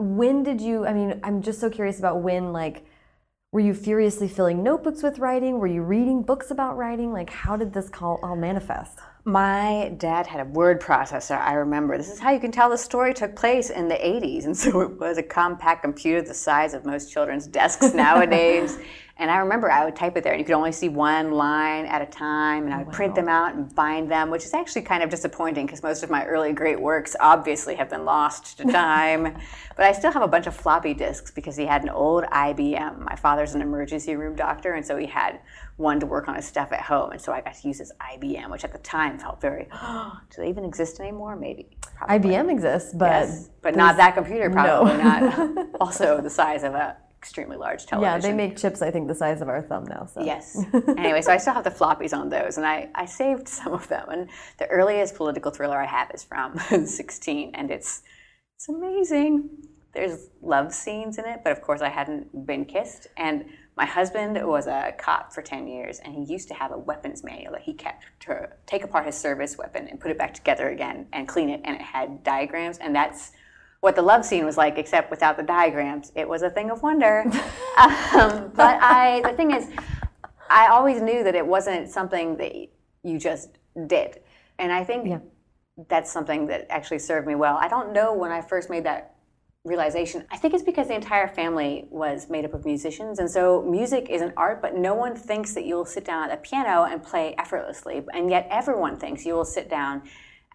when 0.00 0.42
did 0.42 0.60
you, 0.60 0.86
I 0.86 0.92
mean, 0.92 1.20
I'm 1.22 1.42
just 1.42 1.60
so 1.60 1.68
curious 1.68 1.98
about 1.98 2.22
when, 2.22 2.52
like, 2.52 2.84
were 3.52 3.60
you 3.60 3.74
furiously 3.74 4.28
filling 4.28 4.62
notebooks 4.62 5.02
with 5.02 5.18
writing? 5.18 5.58
Were 5.58 5.66
you 5.66 5.82
reading 5.82 6.22
books 6.22 6.50
about 6.50 6.76
writing? 6.76 7.12
Like, 7.12 7.30
how 7.30 7.56
did 7.56 7.72
this 7.72 7.88
call 7.88 8.20
all 8.22 8.36
manifest? 8.36 8.98
My 9.24 9.92
dad 9.98 10.26
had 10.26 10.40
a 10.40 10.48
word 10.50 10.80
processor, 10.80 11.38
I 11.38 11.54
remember. 11.54 11.98
This 11.98 12.10
is 12.10 12.20
how 12.20 12.30
you 12.30 12.40
can 12.40 12.52
tell 12.52 12.70
the 12.70 12.78
story 12.78 13.12
took 13.12 13.36
place 13.36 13.68
in 13.68 13.88
the 13.88 13.96
80s. 13.96 14.44
And 14.44 14.56
so 14.56 14.80
it 14.80 14.98
was 14.98 15.18
a 15.18 15.22
compact 15.22 15.82
computer 15.82 16.22
the 16.22 16.32
size 16.32 16.74
of 16.74 16.86
most 16.86 17.12
children's 17.12 17.46
desks 17.46 17.92
nowadays. 17.94 18.78
And 19.20 19.30
I 19.30 19.36
remember 19.36 19.70
I 19.70 19.84
would 19.84 19.94
type 19.94 20.16
it 20.16 20.24
there, 20.24 20.32
and 20.32 20.40
you 20.40 20.46
could 20.46 20.54
only 20.54 20.72
see 20.72 20.88
one 20.88 21.32
line 21.32 21.84
at 21.84 22.00
a 22.00 22.06
time, 22.06 22.64
and 22.64 22.72
I 22.72 22.80
oh, 22.80 22.84
would 22.84 22.92
print 22.94 23.14
them 23.14 23.28
out 23.28 23.54
and 23.54 23.72
bind 23.74 24.10
them, 24.10 24.30
which 24.30 24.46
is 24.46 24.54
actually 24.54 24.80
kind 24.80 25.02
of 25.02 25.10
disappointing 25.10 25.66
because 25.66 25.82
most 25.82 26.02
of 26.02 26.08
my 26.08 26.24
early 26.24 26.54
great 26.54 26.80
works 26.80 27.14
obviously 27.20 27.74
have 27.74 27.90
been 27.90 28.06
lost 28.06 28.56
to 28.56 28.64
time. 28.72 29.24
but 29.76 29.84
I 29.84 29.92
still 29.92 30.10
have 30.10 30.22
a 30.22 30.28
bunch 30.28 30.46
of 30.46 30.56
floppy 30.56 30.94
disks 30.94 31.30
because 31.30 31.54
he 31.54 31.66
had 31.66 31.82
an 31.82 31.90
old 31.90 32.24
IBM. 32.24 32.98
My 32.98 33.14
father's 33.14 33.54
an 33.54 33.60
emergency 33.60 34.16
room 34.16 34.34
doctor, 34.34 34.72
and 34.72 34.86
so 34.86 34.96
he 34.96 35.06
had 35.06 35.40
one 35.76 36.00
to 36.00 36.06
work 36.06 36.26
on 36.26 36.34
his 36.34 36.46
stuff 36.46 36.72
at 36.72 36.80
home. 36.80 37.12
And 37.12 37.20
so 37.20 37.30
I 37.30 37.42
got 37.42 37.54
to 37.54 37.68
use 37.68 37.78
his 37.78 37.92
IBM, 38.00 38.50
which 38.50 38.64
at 38.64 38.72
the 38.72 38.78
time 38.78 39.18
felt 39.18 39.38
very, 39.38 39.68
do 40.30 40.36
they 40.38 40.48
even 40.48 40.64
exist 40.64 40.98
anymore? 40.98 41.36
Maybe. 41.36 41.68
Probably. 41.94 42.30
IBM 42.30 42.50
exists, 42.50 42.94
but 42.94 43.10
Yes, 43.10 43.50
but 43.60 43.76
not 43.76 43.98
that 43.98 44.14
computer, 44.14 44.48
probably 44.48 44.96
not. 44.96 45.66
also 45.80 46.22
the 46.22 46.30
size 46.30 46.62
of 46.62 46.72
a 46.72 46.96
extremely 47.20 47.58
large 47.58 47.84
television. 47.84 48.14
Yeah, 48.14 48.18
they 48.18 48.32
make 48.32 48.56
chips, 48.56 48.80
I 48.80 48.90
think, 48.90 49.06
the 49.06 49.14
size 49.14 49.42
of 49.42 49.48
our 49.50 49.60
thumb 49.60 49.84
now. 49.84 50.06
So. 50.06 50.24
Yes. 50.24 50.56
anyway, 50.96 51.20
so 51.20 51.32
I 51.32 51.36
still 51.36 51.52
have 51.52 51.64
the 51.64 51.70
floppies 51.70 52.16
on 52.16 52.30
those, 52.30 52.56
and 52.56 52.66
I, 52.66 52.88
I 52.94 53.04
saved 53.04 53.46
some 53.60 53.74
of 53.74 53.86
them. 53.88 54.08
And 54.08 54.28
the 54.58 54.66
earliest 54.68 55.14
political 55.14 55.50
thriller 55.50 55.78
I 55.78 55.86
have 55.86 56.10
is 56.14 56.24
from 56.24 56.58
16, 56.86 57.50
and 57.54 57.70
it's 57.70 58.02
it's 58.56 58.68
amazing. 58.68 59.50
There's 59.92 60.28
love 60.40 60.72
scenes 60.72 61.18
in 61.18 61.26
it, 61.26 61.40
but 61.42 61.52
of 61.52 61.60
course 61.62 61.82
I 61.82 61.88
hadn't 61.88 62.46
been 62.46 62.64
kissed. 62.64 63.06
And 63.16 63.46
my 63.76 63.86
husband 63.86 64.38
was 64.46 64.66
a 64.66 64.94
cop 64.98 65.32
for 65.32 65.42
10 65.42 65.66
years, 65.66 65.98
and 65.98 66.14
he 66.14 66.24
used 66.24 66.48
to 66.48 66.54
have 66.54 66.70
a 66.70 66.78
weapons 66.78 67.24
manual 67.24 67.52
that 67.52 67.62
he 67.62 67.74
kept 67.74 68.04
to 68.20 68.48
take 68.66 68.84
apart 68.84 69.06
his 69.06 69.16
service 69.16 69.58
weapon 69.58 69.88
and 69.88 69.98
put 69.98 70.10
it 70.10 70.18
back 70.18 70.34
together 70.34 70.68
again 70.68 71.06
and 71.12 71.26
clean 71.26 71.50
it, 71.50 71.60
and 71.64 71.76
it 71.76 71.82
had 71.82 72.22
diagrams, 72.22 72.78
and 72.78 72.94
that's 72.94 73.32
what 73.80 73.96
the 73.96 74.02
love 74.02 74.24
scene 74.24 74.44
was 74.44 74.56
like, 74.56 74.76
except 74.78 75.10
without 75.10 75.36
the 75.36 75.42
diagrams. 75.42 76.12
It 76.14 76.28
was 76.28 76.42
a 76.42 76.50
thing 76.50 76.70
of 76.70 76.82
wonder. 76.82 77.22
um, 77.78 78.52
but 78.54 78.78
I, 78.82 79.22
the 79.24 79.32
thing 79.32 79.52
is, 79.52 79.68
I 80.50 80.68
always 80.68 81.00
knew 81.00 81.24
that 81.24 81.34
it 81.34 81.46
wasn't 81.46 81.90
something 81.90 82.36
that 82.36 82.52
you 83.02 83.18
just 83.18 83.58
did, 83.86 84.20
and 84.58 84.72
I 84.72 84.84
think 84.84 85.08
Yeah. 85.08 85.18
that's 85.88 86.12
something 86.12 86.46
that 86.48 86.66
actually 86.68 86.98
served 86.98 87.26
me 87.26 87.34
well. 87.34 87.56
I 87.56 87.68
don't 87.68 87.92
know 87.92 88.12
when 88.12 88.30
I 88.30 88.42
first 88.42 88.68
made 88.68 88.84
that 88.84 89.14
realization. 89.64 90.26
I 90.30 90.36
think 90.36 90.52
it's 90.54 90.62
because 90.62 90.88
the 90.88 90.94
entire 90.94 91.28
family 91.28 91.86
was 91.90 92.28
made 92.28 92.44
up 92.44 92.52
of 92.52 92.66
musicians, 92.66 93.18
and 93.18 93.30
so 93.30 93.62
music 93.62 94.10
is 94.10 94.20
an 94.20 94.34
art, 94.36 94.60
but 94.60 94.74
no 94.76 94.94
one 94.94 95.14
thinks 95.14 95.54
that 95.54 95.64
you'll 95.64 95.86
sit 95.86 96.04
down 96.04 96.30
at 96.30 96.38
a 96.38 96.40
piano 96.40 96.84
and 96.84 97.02
play 97.02 97.34
effortlessly, 97.38 98.02
and 98.12 98.28
yet 98.28 98.46
everyone 98.50 98.98
thinks 98.98 99.24
you 99.24 99.34
will 99.34 99.44
sit 99.46 99.70
down 99.70 100.02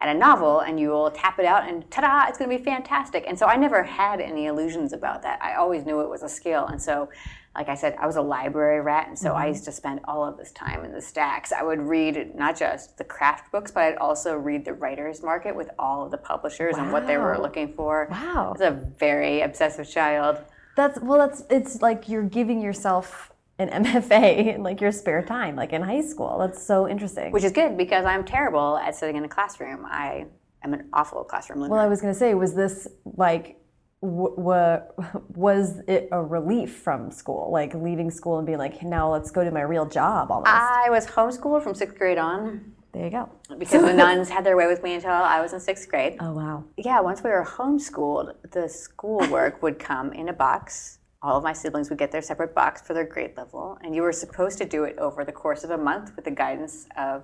at 0.01 0.13
a 0.13 0.17
novel 0.17 0.59
and 0.59 0.79
you 0.79 0.89
will 0.89 1.09
tap 1.11 1.39
it 1.39 1.45
out 1.45 1.67
and 1.67 1.89
ta-da 1.89 2.27
it's 2.27 2.37
going 2.37 2.49
to 2.49 2.57
be 2.57 2.63
fantastic. 2.63 3.23
And 3.27 3.37
so 3.37 3.45
i 3.45 3.55
never 3.55 3.83
had 3.83 4.19
any 4.19 4.45
illusions 4.47 4.93
about 4.93 5.21
that. 5.23 5.41
I 5.41 5.55
always 5.55 5.85
knew 5.85 6.01
it 6.01 6.09
was 6.09 6.23
a 6.23 6.29
skill. 6.29 6.65
And 6.67 6.81
so 6.81 7.09
like 7.55 7.69
i 7.69 7.75
said 7.75 7.95
i 8.01 8.05
was 8.05 8.17
a 8.17 8.21
library 8.21 8.81
rat 8.81 9.07
and 9.07 9.17
so 9.17 9.33
i 9.33 9.43
mm-hmm. 9.43 9.53
used 9.53 9.63
to 9.63 9.71
spend 9.71 10.01
all 10.03 10.25
of 10.25 10.35
this 10.37 10.51
time 10.51 10.83
in 10.83 10.91
the 10.91 11.01
stacks. 11.01 11.53
I 11.53 11.63
would 11.63 11.79
read 11.79 12.35
not 12.35 12.57
just 12.57 12.97
the 12.97 13.05
craft 13.05 13.51
books 13.51 13.71
but 13.71 13.83
i'd 13.83 13.97
also 13.97 14.35
read 14.35 14.65
the 14.65 14.73
writers 14.73 15.23
market 15.23 15.55
with 15.55 15.69
all 15.79 16.03
of 16.03 16.11
the 16.11 16.17
publishers 16.17 16.75
and 16.77 16.91
what 16.91 17.07
they 17.07 17.17
were 17.17 17.37
looking 17.37 17.73
for. 17.73 18.09
Wow. 18.11 18.47
i 18.49 18.51
was 18.51 18.61
a 18.61 18.71
very 18.99 19.41
obsessive 19.41 19.89
child. 19.89 20.39
That's 20.75 20.99
well. 20.99 21.17
That's 21.17 21.43
it's 21.49 21.81
like 21.81 22.09
you're 22.09 22.23
giving 22.23 22.61
yourself 22.61 23.31
an 23.59 23.69
MFA 23.85 24.55
in 24.55 24.63
like 24.63 24.81
your 24.81 24.91
spare 24.91 25.23
time, 25.23 25.55
like 25.55 25.73
in 25.73 25.81
high 25.81 26.01
school. 26.01 26.37
That's 26.39 26.61
so 26.65 26.87
interesting. 26.87 27.31
which 27.31 27.43
is 27.43 27.51
good 27.51 27.77
because 27.77 28.05
i'm 28.05 28.23
terrible 28.23 28.77
at 28.77 28.95
sitting 28.95 29.15
in 29.15 29.23
a 29.25 29.29
classroom 29.29 29.85
i 29.85 30.25
am 30.63 30.73
an 30.73 30.89
awful 30.93 31.23
classroom 31.23 31.59
learner 31.61 31.71
well, 31.71 31.81
I 31.81 31.87
was 31.87 32.01
gonna 32.01 32.13
say, 32.13 32.33
was 32.33 32.53
this 32.55 32.87
like, 33.05 33.57
w- 34.01 34.35
w- 34.35 34.81
was 35.35 35.79
it 35.87 36.09
a 36.11 36.21
relief 36.23 36.77
from 36.77 37.11
school, 37.11 37.49
like 37.51 37.73
leaving 37.75 38.09
school 38.11 38.37
and 38.39 38.45
being 38.45 38.57
like, 38.57 38.81
now 38.83 39.11
let's 39.11 39.31
go 39.31 39.43
to 39.43 39.51
my 39.51 39.61
real 39.61 39.85
job 39.85 40.31
almost? 40.31 40.49
i 40.51 40.89
was 40.89 41.05
homeschooled 41.05 41.61
from 41.63 41.75
sixth 41.75 41.97
grade 41.97 42.17
on 42.17 42.73
there 42.93 43.03
you 43.05 43.11
go. 43.11 43.29
because 43.59 43.81
the 43.83 43.93
nuns 43.93 44.29
had 44.29 44.43
their 44.45 44.55
way 44.55 44.67
with 44.67 44.81
me 44.81 44.93
until 44.93 45.11
I 45.11 45.41
was 45.41 45.51
in 45.51 45.59
sixth 45.59 45.89
grade. 45.89 46.15
Oh 46.21 46.31
wow. 46.31 46.63
Yeah, 46.77 47.01
once 47.01 47.21
we 47.21 47.29
were 47.29 47.43
homeschooled, 47.43 48.35
the 48.51 48.69
schoolwork 48.69 49.61
would 49.61 49.79
come 49.79 50.13
in 50.13 50.29
a 50.29 50.33
box. 50.33 50.94
All 51.25 51.37
of 51.37 51.43
my 51.43 51.53
siblings 51.53 51.89
would 51.89 51.97
get 51.97 52.11
their 52.11 52.21
separate 52.21 52.53
box 52.53 52.83
for 52.83 52.93
their 52.93 53.03
grade 53.03 53.35
level, 53.35 53.79
and 53.83 53.95
you 53.95 54.03
were 54.03 54.11
supposed 54.11 54.59
to 54.59 54.65
do 54.65 54.83
it 54.83 54.95
over 54.99 55.25
the 55.25 55.31
course 55.31 55.63
of 55.63 55.71
a 55.71 55.77
month 55.77 56.15
with 56.15 56.23
the 56.25 56.29
guidance 56.29 56.85
of 56.95 57.23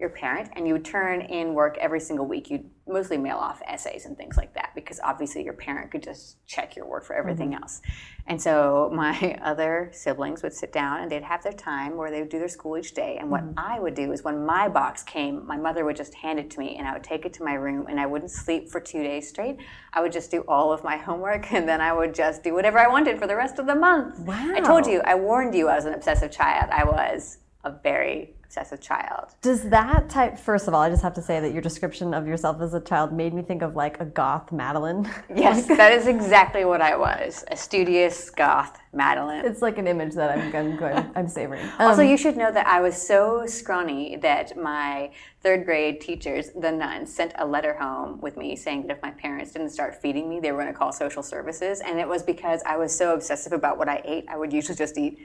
your 0.00 0.08
parent. 0.08 0.50
And 0.56 0.66
you 0.66 0.72
would 0.72 0.84
turn 0.84 1.20
in 1.20 1.54
work 1.54 1.76
every 1.78 2.00
single 2.00 2.26
week. 2.26 2.50
You'd 2.50 2.68
mostly 2.88 3.18
mail 3.18 3.36
off 3.36 3.60
essays 3.66 4.06
and 4.06 4.16
things 4.16 4.36
like 4.36 4.54
that 4.54 4.72
because 4.74 4.98
obviously 5.04 5.44
your 5.44 5.52
parent 5.52 5.90
could 5.90 6.02
just 6.02 6.44
check 6.46 6.74
your 6.74 6.86
work 6.86 7.04
for 7.04 7.14
everything 7.14 7.50
mm-hmm. 7.50 7.62
else. 7.62 7.82
And 8.26 8.40
so 8.40 8.90
my 8.94 9.38
other 9.42 9.90
siblings 9.92 10.42
would 10.42 10.54
sit 10.54 10.72
down 10.72 11.00
and 11.00 11.10
they'd 11.10 11.22
have 11.22 11.42
their 11.42 11.52
time 11.52 11.96
where 11.96 12.10
they 12.10 12.20
would 12.20 12.30
do 12.30 12.38
their 12.38 12.48
school 12.48 12.78
each 12.78 12.94
day. 12.94 13.18
And 13.20 13.30
what 13.30 13.42
mm-hmm. 13.42 13.58
I 13.58 13.78
would 13.78 13.94
do 13.94 14.10
is 14.12 14.24
when 14.24 14.44
my 14.44 14.68
box 14.68 15.02
came, 15.02 15.46
my 15.46 15.56
mother 15.56 15.84
would 15.84 15.96
just 15.96 16.14
hand 16.14 16.38
it 16.38 16.50
to 16.52 16.58
me 16.58 16.76
and 16.76 16.88
I 16.88 16.94
would 16.94 17.04
take 17.04 17.26
it 17.26 17.32
to 17.34 17.44
my 17.44 17.54
room 17.54 17.86
and 17.88 18.00
I 18.00 18.06
wouldn't 18.06 18.30
sleep 18.30 18.70
for 18.70 18.80
two 18.80 19.02
days 19.02 19.28
straight. 19.28 19.58
I 19.92 20.00
would 20.00 20.12
just 20.12 20.30
do 20.30 20.44
all 20.48 20.72
of 20.72 20.82
my 20.82 20.96
homework 21.08 21.52
and 21.52 21.68
then 21.68 21.80
I 21.80 21.92
would 21.92 22.14
just 22.14 22.42
do 22.42 22.54
whatever 22.54 22.78
I 22.78 22.88
wanted 22.88 23.18
for 23.18 23.26
the 23.26 23.36
rest 23.36 23.58
of 23.58 23.66
the 23.66 23.74
month. 23.74 24.18
Wow. 24.20 24.52
I 24.54 24.60
told 24.60 24.86
you, 24.86 25.00
I 25.04 25.14
warned 25.14 25.54
you 25.54 25.68
I 25.68 25.76
was 25.76 25.84
an 25.84 25.94
obsessive 25.94 26.30
child. 26.30 26.70
I 26.70 26.84
was 26.84 27.38
a 27.64 27.70
very 27.82 28.34
obsessive 28.44 28.80
child. 28.80 29.26
Does 29.42 29.68
that 29.70 30.08
type? 30.10 30.36
First 30.36 30.66
of 30.66 30.74
all, 30.74 30.80
I 30.80 30.90
just 30.90 31.02
have 31.02 31.14
to 31.14 31.22
say 31.22 31.38
that 31.38 31.52
your 31.52 31.62
description 31.62 32.12
of 32.14 32.26
yourself 32.26 32.60
as 32.60 32.74
a 32.74 32.80
child 32.80 33.12
made 33.12 33.32
me 33.32 33.42
think 33.42 33.62
of 33.62 33.76
like 33.76 34.00
a 34.00 34.04
goth 34.04 34.50
Madeline. 34.50 35.08
Yes, 35.34 35.66
that 35.68 35.92
is 35.92 36.08
exactly 36.08 36.64
what 36.64 36.80
I 36.82 36.96
was 36.96 37.44
a 37.48 37.56
studious 37.56 38.28
goth 38.30 38.76
Madeline. 38.92 39.44
it's 39.44 39.62
like 39.62 39.78
an 39.78 39.86
image 39.86 40.14
that 40.14 40.36
I'm, 40.36 40.54
I'm 40.56 40.76
going. 40.76 41.10
I'm 41.14 41.28
savoring. 41.28 41.64
Also, 41.78 42.02
Um, 42.02 42.08
you 42.08 42.16
should 42.16 42.36
know 42.36 42.50
that 42.50 42.66
I 42.66 42.80
was 42.80 43.00
so 43.00 43.46
scrawny 43.46 44.16
that 44.16 44.56
my 44.56 45.10
third 45.42 45.64
grade 45.64 46.00
teachers, 46.00 46.50
the 46.58 46.72
nuns, 46.72 47.14
sent 47.14 47.32
a 47.38 47.46
letter 47.46 47.74
home 47.74 48.20
with 48.20 48.36
me 48.36 48.56
saying 48.56 48.82
that 48.82 48.96
if 48.96 49.02
my 49.02 49.12
parents 49.12 49.52
didn't 49.52 49.70
start 49.70 49.94
feeding 50.02 50.28
me, 50.28 50.40
they 50.40 50.50
were 50.50 50.60
going 50.60 50.72
to 50.72 50.78
call 50.78 50.92
social 50.92 51.22
services. 51.22 51.80
And 51.80 52.00
it 52.00 52.08
was 52.08 52.22
because 52.24 52.62
I 52.66 52.76
was 52.76 52.96
so 52.96 53.14
obsessive 53.14 53.52
about 53.52 53.78
what 53.78 53.88
I 53.88 54.02
ate. 54.04 54.24
I 54.28 54.36
would 54.36 54.52
usually 54.52 54.76
just 54.76 54.98
eat 54.98 55.18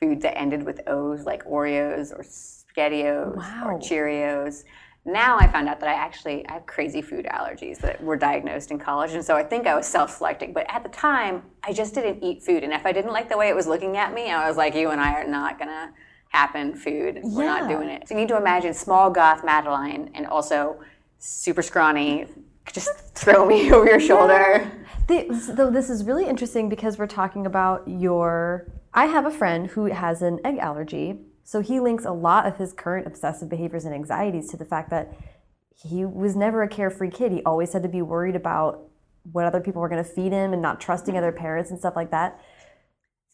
food 0.00 0.20
that 0.22 0.36
ended 0.38 0.62
with 0.64 0.80
O's, 0.86 1.24
like 1.24 1.44
Oreos 1.44 2.12
or 2.12 2.22
SpaghettiOs 2.22 3.36
Wow. 3.36 3.62
or 3.66 3.78
Cheerios. 3.78 4.64
Now 5.04 5.38
I 5.38 5.46
found 5.46 5.68
out 5.68 5.78
that 5.80 5.88
I 5.88 5.92
actually 5.92 6.46
I 6.48 6.54
have 6.54 6.66
crazy 6.66 7.00
food 7.00 7.26
allergies 7.26 7.78
that 7.78 8.02
were 8.02 8.16
diagnosed 8.16 8.72
in 8.72 8.78
college, 8.78 9.12
and 9.12 9.24
so 9.24 9.36
I 9.36 9.44
think 9.44 9.66
I 9.68 9.76
was 9.76 9.86
self-selecting. 9.86 10.52
But 10.52 10.66
at 10.68 10.82
the 10.82 10.88
time, 10.88 11.44
I 11.62 11.72
just 11.72 11.94
didn't 11.94 12.24
eat 12.24 12.42
food, 12.42 12.64
and 12.64 12.72
if 12.72 12.84
I 12.84 12.90
didn't 12.92 13.12
like 13.12 13.28
the 13.28 13.38
way 13.38 13.48
it 13.48 13.54
was 13.54 13.68
looking 13.68 13.96
at 13.96 14.12
me, 14.12 14.30
I 14.32 14.48
was 14.48 14.56
like, 14.56 14.74
"You 14.74 14.90
and 14.90 15.00
I 15.00 15.12
are 15.14 15.26
not 15.26 15.60
gonna 15.60 15.92
happen. 16.30 16.74
Food, 16.74 17.20
we're 17.22 17.44
not 17.44 17.68
doing 17.68 17.88
it." 17.88 18.08
So 18.08 18.14
you 18.14 18.20
need 18.20 18.28
to 18.28 18.36
imagine 18.36 18.74
small 18.74 19.08
goth 19.10 19.44
Madeline, 19.44 20.10
and 20.14 20.26
also 20.26 20.80
super 21.18 21.62
scrawny. 21.62 22.26
Just 22.72 22.90
throw 23.14 23.46
me 23.46 23.72
over 23.76 23.86
your 23.86 24.00
shoulder. 24.00 24.68
This, 25.06 25.46
though 25.46 25.70
this 25.70 25.88
is 25.88 26.02
really 26.02 26.26
interesting 26.26 26.68
because 26.68 26.98
we're 26.98 27.06
talking 27.06 27.46
about 27.46 27.84
your. 27.86 28.66
I 28.96 29.06
have 29.06 29.26
a 29.26 29.30
friend 29.30 29.66
who 29.66 29.84
has 29.84 30.22
an 30.22 30.40
egg 30.42 30.56
allergy, 30.56 31.20
so 31.44 31.60
he 31.60 31.80
links 31.80 32.06
a 32.06 32.12
lot 32.12 32.46
of 32.46 32.56
his 32.56 32.72
current 32.72 33.06
obsessive 33.06 33.46
behaviors 33.46 33.84
and 33.84 33.94
anxieties 33.94 34.48
to 34.48 34.56
the 34.56 34.64
fact 34.64 34.88
that 34.88 35.12
he 35.74 36.06
was 36.06 36.34
never 36.34 36.62
a 36.62 36.68
carefree 36.68 37.10
kid. 37.10 37.30
He 37.30 37.42
always 37.42 37.74
had 37.74 37.82
to 37.82 37.90
be 37.90 38.00
worried 38.00 38.34
about 38.34 38.88
what 39.32 39.44
other 39.44 39.60
people 39.60 39.82
were 39.82 39.90
going 39.90 40.02
to 40.02 40.10
feed 40.10 40.32
him 40.32 40.54
and 40.54 40.62
not 40.62 40.80
trusting 40.80 41.14
other 41.14 41.30
parents 41.30 41.70
and 41.70 41.78
stuff 41.78 41.94
like 41.94 42.10
that. 42.10 42.40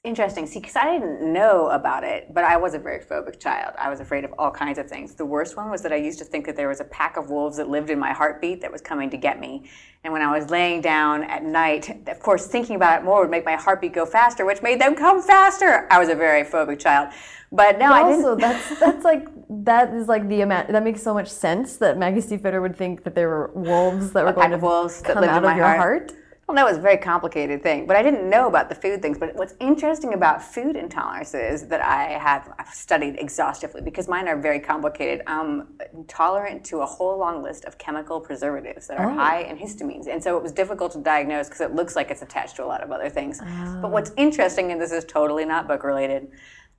Interesting. 0.04 0.48
See, 0.48 0.58
because 0.58 0.74
I 0.74 0.98
didn't 0.98 1.32
know 1.32 1.68
about 1.68 2.02
it, 2.02 2.34
but 2.34 2.42
I 2.42 2.56
was 2.56 2.74
a 2.74 2.78
very 2.80 2.98
phobic 2.98 3.38
child. 3.38 3.74
I 3.78 3.88
was 3.88 4.00
afraid 4.00 4.24
of 4.24 4.34
all 4.36 4.50
kinds 4.50 4.76
of 4.80 4.88
things. 4.88 5.14
The 5.14 5.24
worst 5.24 5.56
one 5.56 5.70
was 5.70 5.80
that 5.82 5.92
I 5.92 5.96
used 5.96 6.18
to 6.18 6.24
think 6.24 6.44
that 6.46 6.56
there 6.56 6.66
was 6.66 6.80
a 6.80 6.84
pack 6.84 7.16
of 7.16 7.30
wolves 7.30 7.56
that 7.58 7.68
lived 7.68 7.88
in 7.88 8.00
my 8.00 8.12
heartbeat 8.12 8.62
that 8.62 8.72
was 8.72 8.80
coming 8.80 9.10
to 9.10 9.16
get 9.16 9.38
me. 9.38 9.70
And 10.02 10.12
when 10.12 10.20
I 10.20 10.36
was 10.36 10.50
laying 10.50 10.80
down 10.80 11.22
at 11.22 11.44
night, 11.44 12.08
of 12.08 12.18
course, 12.18 12.48
thinking 12.48 12.74
about 12.74 13.00
it 13.00 13.04
more 13.04 13.20
would 13.20 13.30
make 13.30 13.44
my 13.44 13.54
heartbeat 13.54 13.92
go 13.92 14.04
faster, 14.04 14.44
which 14.44 14.60
made 14.60 14.80
them 14.80 14.96
come 14.96 15.22
faster. 15.22 15.86
I 15.88 16.00
was 16.00 16.08
a 16.08 16.16
very 16.16 16.42
phobic 16.42 16.80
child. 16.80 17.14
But 17.52 17.78
no, 17.78 17.92
I 17.92 18.02
didn't. 18.02 18.24
also, 18.24 18.34
that's 18.34 18.80
that's 18.80 19.04
like 19.04 19.28
that 19.64 19.94
is 19.94 20.08
like 20.08 20.26
the 20.26 20.40
amount 20.40 20.72
that 20.72 20.82
makes 20.82 21.00
so 21.00 21.14
much 21.14 21.28
sense 21.28 21.76
that 21.76 21.96
Maggie 21.96 22.18
Stiefvater 22.18 22.60
would 22.60 22.74
think 22.74 23.04
that 23.04 23.14
there 23.14 23.28
were 23.28 23.52
wolves 23.54 24.10
that 24.12 24.24
were 24.24 24.32
going 24.32 24.48
pack 24.48 24.50
to 24.50 24.56
of 24.56 24.62
wolves 24.62 25.00
that 25.02 25.12
come 25.12 25.20
lived 25.20 25.30
in 25.30 25.36
out 25.36 25.44
of 25.44 25.50
my 25.50 25.56
your 25.56 25.66
heart. 25.66 26.12
Well, 26.48 26.56
that 26.56 26.66
was 26.66 26.76
a 26.78 26.80
very 26.80 26.96
complicated 26.96 27.62
thing, 27.62 27.86
but 27.86 27.94
I 27.94 28.02
didn't 28.02 28.28
know 28.28 28.48
about 28.48 28.68
the 28.68 28.74
food 28.74 29.00
things. 29.00 29.16
But 29.16 29.36
what's 29.36 29.54
interesting 29.60 30.12
about 30.12 30.42
food 30.42 30.74
intolerances 30.74 31.68
that 31.68 31.80
I 31.80 32.18
have 32.18 32.52
I've 32.58 32.74
studied 32.74 33.16
exhaustively 33.18 33.80
because 33.80 34.08
mine 34.08 34.26
are 34.26 34.36
very 34.36 34.58
complicated. 34.58 35.22
I'm 35.28 35.68
tolerant 36.08 36.64
to 36.66 36.80
a 36.80 36.86
whole 36.86 37.16
long 37.16 37.42
list 37.44 37.64
of 37.64 37.78
chemical 37.78 38.20
preservatives 38.20 38.88
that 38.88 38.98
are 38.98 39.08
Oh. 39.08 39.14
high 39.14 39.42
in 39.42 39.56
histamines, 39.56 40.08
and 40.08 40.22
so 40.22 40.36
it 40.36 40.42
was 40.42 40.50
difficult 40.50 40.90
to 40.92 40.98
diagnose 40.98 41.46
because 41.48 41.60
it 41.60 41.74
looks 41.76 41.94
like 41.94 42.10
it's 42.10 42.22
attached 42.22 42.56
to 42.56 42.64
a 42.64 42.66
lot 42.66 42.82
of 42.82 42.90
other 42.90 43.08
things. 43.08 43.38
But 43.80 43.86
Oh. 43.86 43.88
what's 43.90 44.10
interesting, 44.16 44.72
and 44.72 44.80
this 44.80 44.90
is 44.92 45.04
totally 45.04 45.44
not 45.44 45.68
book 45.68 45.84
related. 45.84 46.28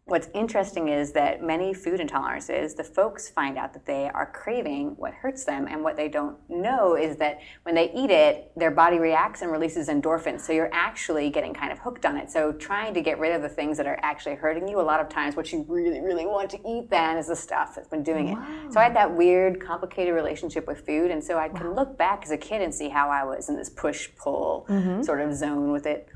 What's 0.05 0.27
interesting 0.33 0.89
is 0.89 1.13
that 1.13 1.41
many 1.41 1.73
food 1.73 2.01
intolerances, 2.01 2.75
the 2.75 2.83
folks 2.83 3.29
find 3.29 3.57
out 3.57 3.71
that 3.71 3.85
they 3.85 4.09
are 4.13 4.25
craving 4.25 4.95
what 4.97 5.13
hurts 5.13 5.45
them, 5.45 5.65
and 5.69 5.81
what 5.81 5.95
they 5.95 6.09
don't 6.09 6.37
know 6.49 6.95
is 6.95 7.15
that 7.17 7.39
when 7.63 7.73
they 7.73 7.89
eat 7.93 8.11
it, 8.11 8.51
their 8.57 8.69
body 8.69 8.99
reacts 8.99 9.41
and 9.41 9.49
releases 9.49 9.87
endorphins. 9.87 10.41
So 10.41 10.51
you're 10.51 10.69
actually 10.73 11.29
getting 11.29 11.53
kind 11.53 11.71
of 11.71 11.79
hooked 11.79 12.05
on 12.05 12.17
it. 12.17 12.29
So 12.29 12.51
trying 12.51 12.93
to 12.95 13.01
get 13.01 13.17
rid 13.17 13.33
of 13.33 13.41
the 13.41 13.47
things 13.47 13.77
that 13.77 13.87
are 13.87 13.97
actually 14.03 14.35
hurting 14.35 14.67
you, 14.67 14.81
a 14.81 14.83
lot 14.83 14.99
of 14.99 15.07
times 15.07 15.37
what 15.37 15.53
you 15.53 15.65
really, 15.69 16.01
really 16.01 16.25
want 16.25 16.49
to 16.49 16.59
eat 16.67 16.89
then 16.89 17.17
is 17.17 17.27
the 17.27 17.35
stuff 17.35 17.73
that's 17.73 17.87
been 17.87 18.03
doing 18.03 18.27
it. 18.27 18.37
So 18.73 18.81
I 18.81 18.83
had 18.83 18.95
that 18.97 19.15
weird, 19.15 19.65
complicated 19.65 20.13
relationship 20.13 20.67
with 20.67 20.85
food, 20.85 21.11
and 21.11 21.23
so 21.23 21.37
I 21.39 21.47
can 21.47 21.75
look 21.75 21.97
back 21.97 22.23
as 22.25 22.31
a 22.31 22.37
kid 22.37 22.61
and 22.61 22.75
see 22.75 22.89
how 22.89 23.09
I 23.09 23.23
was 23.23 23.47
in 23.47 23.55
this 23.55 23.69
push-pull 23.69 24.65
mm-hmm. 24.69 25.01
sort 25.01 25.21
of 25.21 25.33
zone 25.33 25.71
with 25.71 25.85
it. 25.85 26.09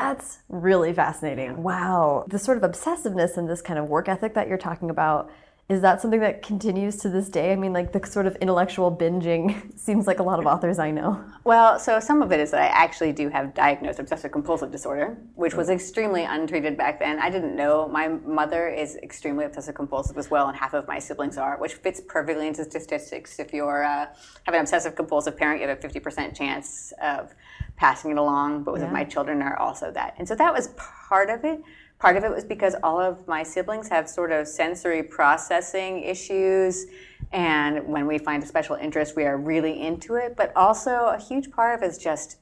That's 0.00 0.38
really 0.48 0.94
fascinating. 0.94 1.62
Wow. 1.62 2.24
The 2.26 2.38
sort 2.38 2.56
of 2.56 2.62
obsessiveness 2.62 3.36
and 3.36 3.48
this 3.48 3.60
kind 3.60 3.78
of 3.78 3.88
work 3.88 4.08
ethic 4.08 4.32
that 4.32 4.48
you're 4.48 4.58
talking 4.58 4.88
about 4.88 5.30
is 5.68 5.82
that 5.82 6.00
something 6.00 6.18
that 6.18 6.42
continues 6.42 6.96
to 6.96 7.08
this 7.08 7.28
day? 7.28 7.52
I 7.52 7.56
mean, 7.56 7.72
like 7.72 7.92
the 7.92 8.04
sort 8.04 8.26
of 8.26 8.34
intellectual 8.36 8.90
binging 8.90 9.78
seems 9.78 10.08
like 10.08 10.18
a 10.18 10.22
lot 10.24 10.40
of 10.40 10.46
authors 10.46 10.80
I 10.80 10.90
know. 10.90 11.24
Well, 11.44 11.78
so 11.78 12.00
some 12.00 12.22
of 12.22 12.32
it 12.32 12.40
is 12.40 12.50
that 12.50 12.60
I 12.60 12.66
actually 12.66 13.12
do 13.12 13.28
have 13.28 13.54
diagnosed 13.54 14.00
obsessive 14.00 14.32
compulsive 14.32 14.72
disorder, 14.72 15.16
which 15.36 15.54
was 15.54 15.70
extremely 15.70 16.24
untreated 16.24 16.76
back 16.76 16.98
then. 16.98 17.20
I 17.20 17.30
didn't 17.30 17.54
know. 17.54 17.86
My 17.86 18.08
mother 18.08 18.68
is 18.68 18.96
extremely 18.96 19.44
obsessive 19.44 19.76
compulsive 19.76 20.18
as 20.18 20.28
well, 20.28 20.48
and 20.48 20.56
half 20.56 20.74
of 20.74 20.88
my 20.88 20.98
siblings 20.98 21.38
are, 21.38 21.56
which 21.58 21.74
fits 21.74 22.00
perfectly 22.00 22.48
into 22.48 22.64
statistics. 22.64 23.38
If 23.38 23.52
you 23.52 23.68
uh, 23.68 24.06
have 24.46 24.54
an 24.54 24.60
obsessive 24.62 24.96
compulsive 24.96 25.36
parent, 25.36 25.60
you 25.60 25.68
have 25.68 25.78
a 25.78 25.88
50% 25.88 26.36
chance 26.36 26.92
of 27.00 27.32
passing 27.80 28.10
it 28.10 28.18
along. 28.18 28.62
Both 28.62 28.80
yeah. 28.80 28.86
of 28.86 28.92
my 28.92 29.04
children 29.04 29.40
are 29.40 29.58
also 29.58 29.90
that. 29.92 30.14
And 30.18 30.28
so 30.28 30.34
that 30.34 30.52
was 30.52 30.68
part 30.76 31.30
of 31.30 31.44
it. 31.44 31.62
Part 31.98 32.16
of 32.16 32.24
it 32.24 32.30
was 32.30 32.44
because 32.44 32.76
all 32.82 33.00
of 33.00 33.26
my 33.26 33.42
siblings 33.42 33.88
have 33.88 34.08
sort 34.08 34.32
of 34.32 34.46
sensory 34.46 35.02
processing 35.02 36.02
issues. 36.02 36.86
And 37.32 37.86
when 37.88 38.06
we 38.06 38.18
find 38.18 38.42
a 38.42 38.46
special 38.46 38.76
interest, 38.76 39.16
we 39.16 39.24
are 39.24 39.38
really 39.38 39.80
into 39.80 40.16
it. 40.16 40.36
But 40.36 40.54
also, 40.54 41.06
a 41.06 41.18
huge 41.18 41.50
part 41.50 41.74
of 41.74 41.82
it 41.82 41.86
is 41.86 41.98
just 41.98 42.36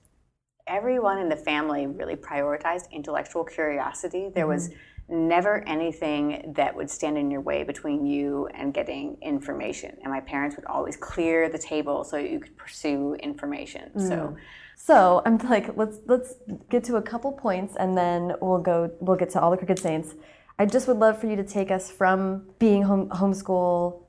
everyone 0.67 1.19
in 1.19 1.29
the 1.29 1.37
family 1.37 1.87
really 1.87 2.17
prioritized 2.17 2.91
intellectual 2.91 3.45
curiosity. 3.45 4.31
There 4.35 4.47
was 4.47 4.69
mm-hmm. 4.69 5.29
never 5.29 5.63
anything 5.69 6.53
that 6.57 6.75
would 6.75 6.91
stand 6.91 7.17
in 7.17 7.31
your 7.31 7.41
way 7.41 7.63
between 7.63 8.07
you 8.07 8.49
and 8.55 8.75
getting 8.75 9.17
information. 9.23 9.97
And 10.03 10.13
my 10.13 10.21
parents 10.21 10.57
would 10.57 10.67
always 10.67 10.97
clear 10.97 11.49
the 11.49 11.59
table 11.59 12.05
so 12.05 12.17
you 12.17 12.41
could 12.41 12.57
pursue 12.57 13.15
information. 13.15 13.91
Mm. 13.97 14.09
So 14.09 14.37
so 14.79 15.23
I'm 15.27 15.39
like, 15.51 15.77
let's 15.77 15.99
let's 16.07 16.35
get 16.71 16.85
to 16.85 16.97
a 16.97 17.03
couple 17.03 17.33
points, 17.33 17.75
and 17.79 17.99
then 17.99 18.35
we'll 18.41 18.61
go. 18.61 18.91
We'll 19.01 19.17
get 19.17 19.31
to 19.31 19.41
all 19.41 19.51
the 19.51 19.57
Crooked 19.57 19.79
Saints. 19.79 20.15
I 20.59 20.67
just 20.67 20.89
would 20.89 20.97
love 20.97 21.21
for 21.21 21.27
you 21.27 21.37
to 21.37 21.45
take 21.45 21.71
us 21.71 21.91
from 21.91 22.49
being 22.59 22.83
home 22.83 23.09
homeschool, 23.11 24.03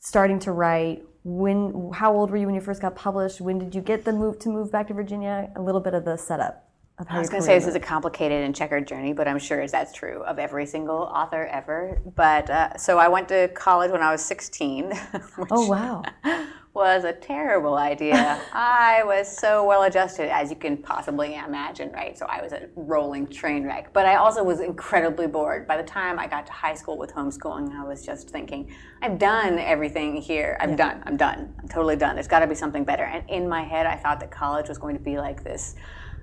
starting 0.00 0.38
to 0.40 0.52
write. 0.52 1.04
When, 1.26 1.90
how 1.94 2.14
old 2.14 2.30
were 2.30 2.36
you 2.36 2.44
when 2.44 2.54
you 2.54 2.60
first 2.60 2.82
got 2.82 2.94
published? 2.96 3.40
When 3.40 3.58
did 3.58 3.74
you 3.74 3.80
get 3.80 4.04
the 4.04 4.12
move 4.12 4.38
to 4.40 4.50
move 4.50 4.70
back 4.70 4.88
to 4.88 4.94
Virginia? 4.94 5.50
A 5.56 5.62
little 5.62 5.80
bit 5.80 5.94
of 5.94 6.04
the 6.04 6.18
setup. 6.18 6.68
Of 6.98 7.08
how 7.08 7.16
I 7.16 7.20
was 7.20 7.30
going 7.30 7.42
to 7.42 7.46
say 7.46 7.58
this 7.58 7.66
is 7.66 7.74
a 7.74 7.80
complicated 7.80 8.44
and 8.44 8.54
checkered 8.54 8.86
journey, 8.86 9.14
but 9.14 9.26
I'm 9.26 9.38
sure 9.38 9.66
that's 9.66 9.92
true 9.92 10.22
of 10.24 10.38
every 10.38 10.66
single 10.66 10.98
author 10.98 11.46
ever. 11.46 12.00
But 12.14 12.50
uh, 12.50 12.76
so 12.76 12.98
I 12.98 13.08
went 13.08 13.28
to 13.28 13.48
college 13.48 13.90
when 13.90 14.02
I 14.02 14.12
was 14.12 14.22
16. 14.24 14.92
oh 15.50 15.66
wow! 15.66 16.02
was 16.74 17.04
a 17.04 17.12
terrible 17.12 17.76
idea. 17.76 18.40
I 18.52 19.02
was 19.04 19.28
so 19.28 19.64
well 19.64 19.84
adjusted 19.84 20.28
as 20.28 20.50
you 20.50 20.56
can 20.56 20.76
possibly 20.76 21.36
imagine, 21.36 21.92
right? 21.92 22.18
So 22.18 22.26
I 22.26 22.42
was 22.42 22.52
a 22.52 22.68
rolling 22.74 23.28
train 23.28 23.64
wreck. 23.64 23.92
But 23.92 24.06
I 24.06 24.16
also 24.16 24.42
was 24.42 24.58
incredibly 24.58 25.28
bored. 25.28 25.68
By 25.68 25.76
the 25.76 25.84
time 25.84 26.18
I 26.18 26.26
got 26.26 26.46
to 26.46 26.52
high 26.52 26.74
school 26.74 26.98
with 26.98 27.14
homeschooling, 27.14 27.72
I 27.72 27.84
was 27.84 28.04
just 28.04 28.28
thinking, 28.30 28.74
I've 29.02 29.20
done 29.20 29.60
everything 29.60 30.16
here. 30.16 30.58
I'm 30.60 30.70
yeah. 30.70 30.76
done. 30.76 31.02
I'm 31.06 31.16
done. 31.16 31.54
I'm 31.62 31.68
totally 31.68 31.94
done. 31.94 32.16
There's 32.16 32.26
got 32.26 32.40
to 32.40 32.48
be 32.48 32.56
something 32.56 32.82
better. 32.82 33.04
And 33.04 33.28
in 33.30 33.48
my 33.48 33.62
head, 33.62 33.86
I 33.86 33.94
thought 33.94 34.18
that 34.18 34.32
college 34.32 34.68
was 34.68 34.78
going 34.78 34.96
to 34.96 35.02
be 35.02 35.16
like 35.16 35.44
this 35.44 35.76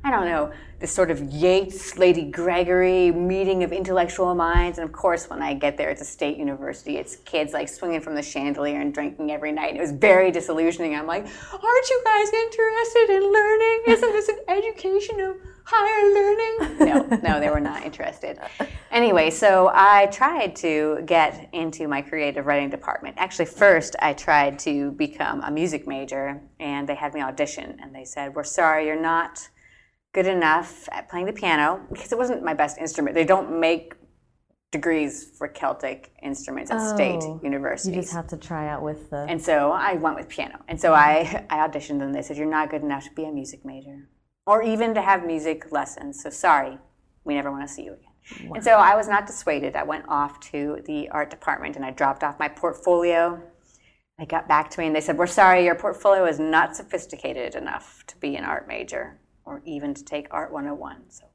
I 0.03 0.09
don't 0.09 0.25
know, 0.25 0.51
this 0.79 0.91
sort 0.91 1.11
of 1.11 1.21
Yeats, 1.21 1.95
Lady 1.99 2.23
Gregory 2.23 3.11
meeting 3.11 3.63
of 3.63 3.71
intellectual 3.71 4.33
minds. 4.33 4.79
And 4.79 4.89
of 4.89 4.91
course, 4.91 5.29
when 5.29 5.39
I 5.39 5.53
get 5.53 5.77
there, 5.77 5.91
it's 5.91 6.01
a 6.01 6.05
state 6.05 6.37
university. 6.37 6.97
It's 6.97 7.17
kids 7.17 7.53
like 7.53 7.69
swinging 7.69 8.01
from 8.01 8.15
the 8.15 8.23
chandelier 8.23 8.81
and 8.81 8.91
drinking 8.91 9.31
every 9.31 9.51
night. 9.51 9.75
It 9.75 9.79
was 9.79 9.91
very 9.91 10.31
disillusioning. 10.31 10.95
I'm 10.95 11.05
like, 11.05 11.27
aren't 11.53 11.89
you 11.89 12.01
guys 12.03 12.33
interested 12.33 13.09
in 13.15 13.31
learning? 13.31 13.83
Isn't 13.89 14.11
this 14.11 14.29
an 14.29 14.39
education 14.47 15.21
of 15.21 15.37
higher 15.65 16.13
learning? 16.13 16.77
No, 16.79 17.19
no, 17.21 17.39
they 17.39 17.49
were 17.49 17.59
not 17.59 17.85
interested. 17.85 18.39
Anyway, 18.89 19.29
so 19.29 19.69
I 19.71 20.07
tried 20.07 20.55
to 20.57 21.03
get 21.05 21.47
into 21.53 21.87
my 21.87 22.01
creative 22.01 22.47
writing 22.47 22.71
department. 22.71 23.17
Actually, 23.19 23.45
first, 23.45 23.95
I 23.99 24.13
tried 24.13 24.57
to 24.59 24.91
become 24.93 25.41
a 25.43 25.51
music 25.51 25.87
major, 25.87 26.41
and 26.59 26.89
they 26.89 26.95
had 26.95 27.13
me 27.13 27.21
audition, 27.21 27.77
and 27.81 27.93
they 27.93 28.03
said, 28.03 28.33
We're 28.33 28.43
sorry, 28.43 28.87
you're 28.87 28.99
not 28.99 29.47
good 30.13 30.27
enough 30.27 30.89
at 30.91 31.09
playing 31.09 31.25
the 31.25 31.33
piano 31.33 31.85
because 31.91 32.11
it 32.11 32.17
wasn't 32.17 32.43
my 32.43 32.53
best 32.53 32.77
instrument. 32.77 33.15
They 33.15 33.25
don't 33.25 33.59
make 33.59 33.95
degrees 34.71 35.31
for 35.37 35.47
Celtic 35.47 36.13
instruments 36.23 36.71
at 36.71 36.79
oh, 36.79 36.95
state 36.95 37.21
universities. 37.43 37.95
You 37.95 38.01
just 38.01 38.13
have 38.13 38.27
to 38.27 38.37
try 38.37 38.69
out 38.69 38.81
with 38.81 39.09
the. 39.09 39.25
And 39.29 39.41
so 39.41 39.71
I 39.71 39.93
went 39.93 40.15
with 40.15 40.29
piano. 40.29 40.59
And 40.67 40.79
so 40.79 40.93
I, 40.93 41.45
I 41.49 41.67
auditioned 41.67 42.01
and 42.01 42.15
they 42.15 42.21
said, 42.21 42.37
You're 42.37 42.49
not 42.49 42.69
good 42.69 42.81
enough 42.81 43.05
to 43.05 43.11
be 43.11 43.25
a 43.25 43.31
music 43.31 43.65
major 43.65 44.09
or 44.45 44.63
even 44.63 44.93
to 44.95 45.01
have 45.01 45.25
music 45.25 45.71
lessons. 45.71 46.21
So 46.23 46.29
sorry, 46.29 46.77
we 47.23 47.35
never 47.35 47.51
want 47.51 47.67
to 47.67 47.73
see 47.73 47.83
you 47.83 47.93
again. 47.93 48.49
Wow. 48.49 48.55
And 48.55 48.63
so 48.63 48.71
I 48.71 48.95
was 48.95 49.07
not 49.07 49.27
dissuaded. 49.27 49.75
I 49.75 49.83
went 49.83 50.05
off 50.07 50.39
to 50.51 50.81
the 50.85 51.09
art 51.09 51.29
department 51.29 51.75
and 51.75 51.85
I 51.85 51.91
dropped 51.91 52.23
off 52.23 52.39
my 52.39 52.47
portfolio. 52.47 53.41
They 54.17 54.25
got 54.25 54.47
back 54.47 54.69
to 54.71 54.79
me 54.79 54.87
and 54.87 54.95
they 54.95 55.01
said, 55.01 55.17
We're 55.17 55.27
sorry, 55.27 55.65
your 55.65 55.75
portfolio 55.75 56.25
is 56.25 56.39
not 56.39 56.75
sophisticated 56.75 57.55
enough 57.55 58.03
to 58.07 58.17
be 58.17 58.35
an 58.35 58.43
art 58.43 58.67
major 58.67 59.20
or 59.51 59.61
even 59.65 59.93
to 59.93 60.03
take 60.03 60.27
Art 60.31 60.51
101. 60.51 61.09
So. 61.09 61.25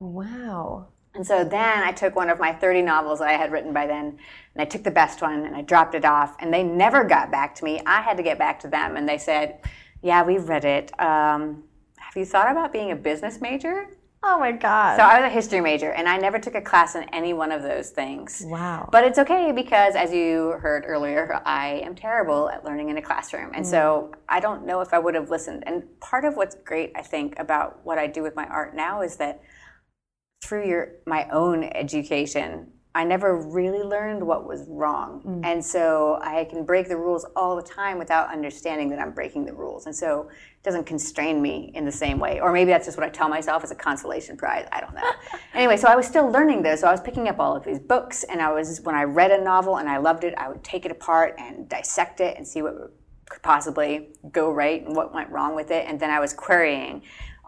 Wow. 0.00 0.88
And 1.14 1.26
so 1.26 1.44
then 1.44 1.82
I 1.82 1.92
took 1.92 2.16
one 2.16 2.30
of 2.30 2.40
my 2.40 2.52
30 2.52 2.82
novels 2.82 3.20
that 3.20 3.28
I 3.28 3.34
had 3.34 3.52
written 3.52 3.72
by 3.72 3.86
then, 3.86 4.18
and 4.54 4.62
I 4.62 4.64
took 4.64 4.82
the 4.82 4.90
best 4.90 5.22
one 5.22 5.44
and 5.44 5.54
I 5.54 5.62
dropped 5.62 5.94
it 5.94 6.04
off, 6.04 6.36
and 6.40 6.52
they 6.52 6.62
never 6.62 7.04
got 7.04 7.30
back 7.30 7.54
to 7.56 7.64
me. 7.64 7.80
I 7.86 8.00
had 8.00 8.16
to 8.16 8.22
get 8.22 8.38
back 8.38 8.58
to 8.60 8.68
them, 8.68 8.96
and 8.96 9.08
they 9.08 9.18
said, 9.18 9.60
Yeah, 10.02 10.24
we've 10.24 10.48
read 10.48 10.64
it. 10.64 10.90
Um, 11.00 11.64
have 11.98 12.16
you 12.16 12.24
thought 12.24 12.50
about 12.50 12.72
being 12.72 12.90
a 12.90 12.96
business 12.96 13.40
major? 13.40 13.88
Oh 14.24 14.38
my 14.38 14.52
God. 14.52 14.96
So 14.96 15.02
I 15.02 15.20
was 15.20 15.26
a 15.26 15.34
history 15.34 15.60
major 15.60 15.90
and 15.90 16.08
I 16.08 16.16
never 16.16 16.38
took 16.38 16.54
a 16.54 16.60
class 16.60 16.94
in 16.94 17.02
any 17.12 17.32
one 17.32 17.50
of 17.50 17.62
those 17.62 17.90
things. 17.90 18.42
Wow. 18.46 18.88
But 18.92 19.02
it's 19.02 19.18
okay 19.18 19.50
because, 19.50 19.96
as 19.96 20.12
you 20.12 20.52
heard 20.60 20.84
earlier, 20.86 21.40
I 21.44 21.82
am 21.84 21.96
terrible 21.96 22.48
at 22.48 22.64
learning 22.64 22.90
in 22.90 22.98
a 22.98 23.02
classroom. 23.02 23.50
And 23.52 23.64
mm. 23.64 23.68
so 23.70 24.12
I 24.28 24.38
don't 24.38 24.64
know 24.64 24.80
if 24.80 24.94
I 24.94 24.98
would 25.00 25.16
have 25.16 25.28
listened. 25.30 25.64
And 25.66 25.82
part 26.00 26.24
of 26.24 26.36
what's 26.36 26.54
great, 26.54 26.92
I 26.94 27.02
think, 27.02 27.36
about 27.38 27.80
what 27.84 27.98
I 27.98 28.06
do 28.06 28.22
with 28.22 28.36
my 28.36 28.46
art 28.46 28.76
now 28.76 29.02
is 29.02 29.16
that 29.16 29.42
through 30.44 30.68
your 30.68 30.92
my 31.06 31.28
own 31.30 31.64
education, 31.64 32.68
I 32.94 33.04
never 33.04 33.36
really 33.36 33.82
learned 33.82 34.26
what 34.26 34.46
was 34.46 34.66
wrong. 34.68 35.22
Mm. 35.26 35.46
And 35.46 35.64
so 35.64 36.18
I 36.22 36.44
can 36.44 36.64
break 36.64 36.88
the 36.88 36.96
rules 36.96 37.24
all 37.34 37.56
the 37.56 37.62
time 37.62 37.98
without 37.98 38.30
understanding 38.30 38.90
that 38.90 38.98
I'm 38.98 39.12
breaking 39.12 39.46
the 39.46 39.54
rules. 39.54 39.86
And 39.86 39.96
so 39.96 40.28
it 40.30 40.62
doesn't 40.62 40.84
constrain 40.84 41.40
me 41.40 41.72
in 41.74 41.86
the 41.86 41.92
same 41.92 42.18
way. 42.18 42.40
Or 42.40 42.52
maybe 42.52 42.70
that's 42.70 42.86
just 42.86 42.98
what 42.98 43.06
I 43.06 43.10
tell 43.10 43.30
myself 43.30 43.64
as 43.64 43.70
a 43.70 43.74
consolation 43.74 44.36
prize. 44.36 44.68
I 44.72 44.80
don't 44.80 44.94
know. 44.94 45.10
anyway, 45.54 45.78
so 45.78 45.88
I 45.88 45.96
was 45.96 46.06
still 46.06 46.30
learning 46.30 46.62
this. 46.62 46.82
So 46.82 46.88
I 46.88 46.90
was 46.90 47.00
picking 47.00 47.28
up 47.28 47.38
all 47.38 47.56
of 47.56 47.64
these 47.64 47.78
books. 47.78 48.24
And 48.24 48.42
I 48.42 48.52
was, 48.52 48.82
when 48.82 48.94
I 48.94 49.04
read 49.04 49.30
a 49.30 49.42
novel 49.42 49.78
and 49.78 49.88
I 49.88 49.96
loved 49.96 50.24
it, 50.24 50.34
I 50.36 50.48
would 50.48 50.62
take 50.62 50.84
it 50.84 50.90
apart 50.90 51.34
and 51.38 51.68
dissect 51.68 52.20
it 52.20 52.36
and 52.36 52.46
see 52.46 52.60
what 52.60 52.92
could 53.30 53.42
possibly 53.42 54.10
go 54.30 54.52
right 54.52 54.84
and 54.84 54.94
what 54.94 55.14
went 55.14 55.30
wrong 55.30 55.54
with 55.54 55.70
it. 55.70 55.86
And 55.88 55.98
then 55.98 56.10
I 56.10 56.20
was 56.20 56.34
querying 56.34 57.02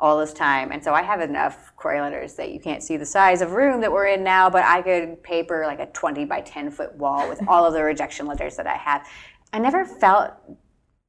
all 0.05 0.19
this 0.19 0.35
time. 0.35 0.71
And 0.71 0.85
so 0.85 0.93
I 0.93 1.01
have 1.01 1.23
enough 1.23 1.75
query 1.77 1.99
letters 1.99 2.35
that 2.35 2.53
you 2.53 2.61
can't 2.61 2.83
see 2.83 2.99
the 2.99 3.07
size 3.07 3.40
of 3.40 3.53
room 3.53 3.81
that 3.81 3.90
we're 3.90 4.09
in 4.09 4.23
now, 4.23 4.51
but 4.51 4.62
I 4.62 4.83
could 4.83 5.23
paper 5.23 5.64
like 5.67 5.81
a 5.81 5.87
20 5.87 6.27
by 6.27 6.43
10 6.43 6.71
foot 6.73 6.95
wall 6.97 7.27
with 7.27 7.40
all 7.49 7.64
of 7.64 7.73
the 7.73 7.83
rejection 7.83 8.27
letters 8.27 8.55
that 8.57 8.67
I 8.67 8.77
have. 8.77 9.09
I 9.55 9.61
never 9.61 9.87
felt 9.87 10.35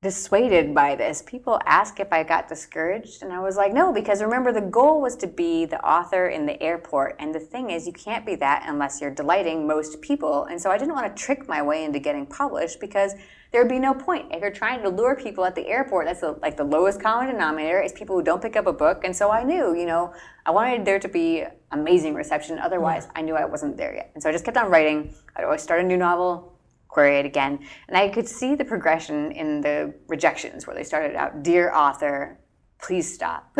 dissuaded 0.02 0.74
by 0.74 0.96
this. 0.96 1.22
People 1.26 1.60
ask 1.66 2.00
if 2.00 2.14
I 2.14 2.24
got 2.24 2.48
discouraged, 2.48 3.22
and 3.22 3.34
I 3.34 3.42
was 3.42 3.58
like, 3.58 3.74
no, 3.74 3.92
because 3.92 4.22
remember, 4.22 4.54
the 4.54 4.62
goal 4.62 5.02
was 5.02 5.18
to 5.18 5.28
be 5.28 5.66
the 5.66 5.84
author 5.86 6.28
in 6.28 6.46
the 6.46 6.62
airport. 6.64 7.18
And 7.20 7.36
the 7.36 7.40
thing 7.42 7.72
is, 7.72 7.86
you 7.86 7.92
can't 7.92 8.26
be 8.26 8.36
that 8.36 8.64
unless 8.66 9.02
you're 9.02 9.12
delighting 9.12 9.68
most 9.68 10.00
people. 10.00 10.46
And 10.46 10.62
so 10.62 10.72
I 10.72 10.78
didn't 10.78 10.94
want 10.94 11.14
to 11.14 11.22
trick 11.22 11.50
my 11.50 11.62
way 11.62 11.84
into 11.84 12.00
getting 12.00 12.26
published 12.26 12.80
because 12.80 13.14
there'd 13.56 13.70
be 13.70 13.80
no 13.80 13.94
point. 13.94 14.26
If 14.32 14.42
you're 14.42 14.52
trying 14.52 14.82
to 14.82 14.90
lure 14.90 15.16
people 15.16 15.46
at 15.46 15.56
the 15.56 15.66
airport, 15.66 16.08
that's 16.08 16.20
the, 16.20 16.34
like 16.42 16.58
the 16.58 16.66
lowest 16.66 17.02
common 17.02 17.28
denominator 17.28 17.82
is 17.82 17.94
people 17.94 18.14
who 18.14 18.22
don't 18.22 18.42
pick 18.42 18.58
up 18.58 18.68
a 18.68 18.74
book. 18.74 19.06
And 19.06 19.16
so 19.16 19.32
I 19.32 19.44
knew, 19.44 19.74
you 19.74 19.86
know, 19.86 20.14
I 20.46 20.52
wanted 20.52 20.84
there 20.84 21.00
to 21.00 21.08
be 21.08 21.46
amazing 21.72 22.16
reception. 22.16 22.60
Otherwise, 22.60 23.08
I 23.16 23.22
knew 23.22 23.34
I 23.34 23.46
wasn't 23.46 23.78
there 23.78 23.96
yet. 23.96 24.12
And 24.14 24.22
so 24.22 24.28
I 24.28 24.34
just 24.34 24.44
kept 24.44 24.58
on 24.58 24.70
writing. 24.70 25.16
I'd 25.38 25.46
always 25.46 25.62
start 25.62 25.80
a 25.80 25.84
new 25.86 25.96
novel, 25.96 26.54
query 26.90 27.20
it 27.20 27.26
again. 27.26 27.66
And 27.88 27.96
I 27.96 28.10
could 28.10 28.28
see 28.28 28.56
the 28.56 28.66
progression 28.66 29.32
in 29.32 29.62
the 29.62 29.94
rejections 30.10 30.68
where 30.68 30.76
they 30.76 30.84
started 30.84 31.16
out, 31.16 31.42
Dear 31.42 31.74
author, 31.74 32.38
please 32.82 33.14
stop. 33.14 33.50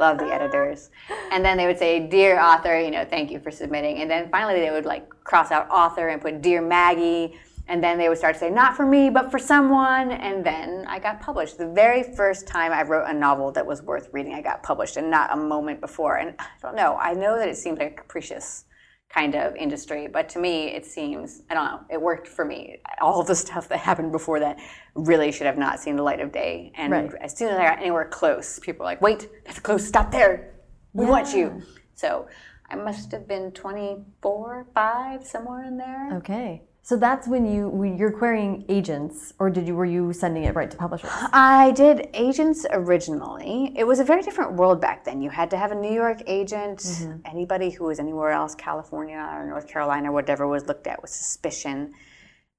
Love 0.00 0.16
the 0.16 0.32
editors. 0.32 0.88
And 1.32 1.44
then 1.44 1.58
they 1.58 1.66
would 1.66 1.78
say, 1.78 2.08
Dear 2.08 2.40
author, 2.40 2.80
you 2.80 2.90
know, 2.90 3.04
thank 3.04 3.30
you 3.30 3.40
for 3.40 3.50
submitting. 3.50 3.98
And 3.98 4.10
then 4.10 4.30
finally 4.30 4.58
they 4.58 4.70
would 4.70 4.86
like 4.86 5.06
cross 5.22 5.50
out 5.50 5.68
author 5.68 6.08
and 6.08 6.22
put 6.22 6.40
Dear 6.40 6.62
Maggie 6.62 7.38
and 7.70 7.82
then 7.82 7.98
they 7.98 8.08
would 8.08 8.18
start 8.18 8.34
to 8.34 8.40
say, 8.40 8.50
not 8.50 8.76
for 8.76 8.84
me, 8.84 9.10
but 9.10 9.30
for 9.30 9.38
someone. 9.38 10.10
And 10.10 10.44
then 10.44 10.84
I 10.88 10.98
got 10.98 11.20
published. 11.20 11.56
The 11.56 11.68
very 11.68 12.02
first 12.02 12.48
time 12.48 12.72
I 12.72 12.82
wrote 12.82 13.08
a 13.08 13.14
novel 13.14 13.52
that 13.52 13.64
was 13.64 13.80
worth 13.80 14.08
reading, 14.12 14.34
I 14.34 14.42
got 14.42 14.64
published, 14.64 14.96
and 14.96 15.08
not 15.08 15.32
a 15.32 15.36
moment 15.36 15.80
before. 15.80 16.16
And 16.16 16.34
I 16.40 16.46
don't 16.60 16.74
know, 16.74 16.96
I 16.96 17.12
know 17.12 17.38
that 17.38 17.48
it 17.48 17.56
seems 17.56 17.78
like 17.78 17.92
a 17.92 17.94
capricious 17.94 18.64
kind 19.08 19.36
of 19.36 19.54
industry, 19.54 20.08
but 20.08 20.28
to 20.30 20.40
me, 20.40 20.74
it 20.74 20.84
seems, 20.84 21.42
I 21.48 21.54
don't 21.54 21.64
know, 21.64 21.80
it 21.90 22.02
worked 22.02 22.26
for 22.26 22.44
me. 22.44 22.78
All 23.00 23.22
the 23.22 23.36
stuff 23.36 23.68
that 23.68 23.78
happened 23.78 24.10
before 24.10 24.40
that 24.40 24.58
really 24.96 25.30
should 25.30 25.46
have 25.46 25.58
not 25.58 25.78
seen 25.78 25.94
the 25.94 26.02
light 26.02 26.20
of 26.20 26.32
day. 26.32 26.72
And 26.76 26.92
right. 26.92 27.14
as 27.20 27.38
soon 27.38 27.50
as 27.50 27.58
I 27.58 27.68
got 27.68 27.78
anywhere 27.78 28.08
close, 28.08 28.58
people 28.58 28.80
were 28.80 28.90
like, 28.90 29.00
wait, 29.00 29.28
that's 29.46 29.60
close, 29.60 29.86
stop 29.86 30.10
there. 30.10 30.54
We 30.92 31.04
yeah. 31.04 31.10
want 31.10 31.34
you. 31.34 31.62
So 31.94 32.26
I 32.68 32.74
must 32.74 33.12
have 33.12 33.28
been 33.28 33.52
24, 33.52 34.66
5, 34.74 35.24
somewhere 35.24 35.64
in 35.64 35.76
there. 35.76 36.16
Okay. 36.16 36.62
So 36.82 36.96
that's 36.96 37.28
when 37.28 37.46
you 37.46 37.68
when 37.68 37.96
you're 37.96 38.10
querying 38.10 38.64
agents, 38.68 39.34
or 39.38 39.50
did 39.50 39.66
you 39.66 39.74
were 39.74 39.84
you 39.84 40.12
sending 40.12 40.44
it 40.44 40.54
right 40.54 40.70
to 40.70 40.76
publishers? 40.76 41.10
I 41.32 41.72
did 41.72 42.08
agents 42.14 42.66
originally. 42.70 43.72
It 43.76 43.84
was 43.84 44.00
a 44.00 44.04
very 44.04 44.22
different 44.22 44.54
world 44.54 44.80
back 44.80 45.04
then. 45.04 45.20
You 45.20 45.30
had 45.30 45.50
to 45.50 45.58
have 45.58 45.72
a 45.72 45.74
New 45.74 45.92
York 45.92 46.22
agent. 46.26 46.78
Mm-hmm. 46.80 47.18
Anybody 47.26 47.70
who 47.70 47.84
was 47.84 48.00
anywhere 48.00 48.30
else, 48.30 48.54
California 48.54 49.18
or 49.18 49.46
North 49.46 49.68
Carolina, 49.68 50.10
whatever, 50.10 50.48
was 50.48 50.66
looked 50.66 50.86
at 50.86 51.00
with 51.02 51.10
suspicion. 51.10 51.92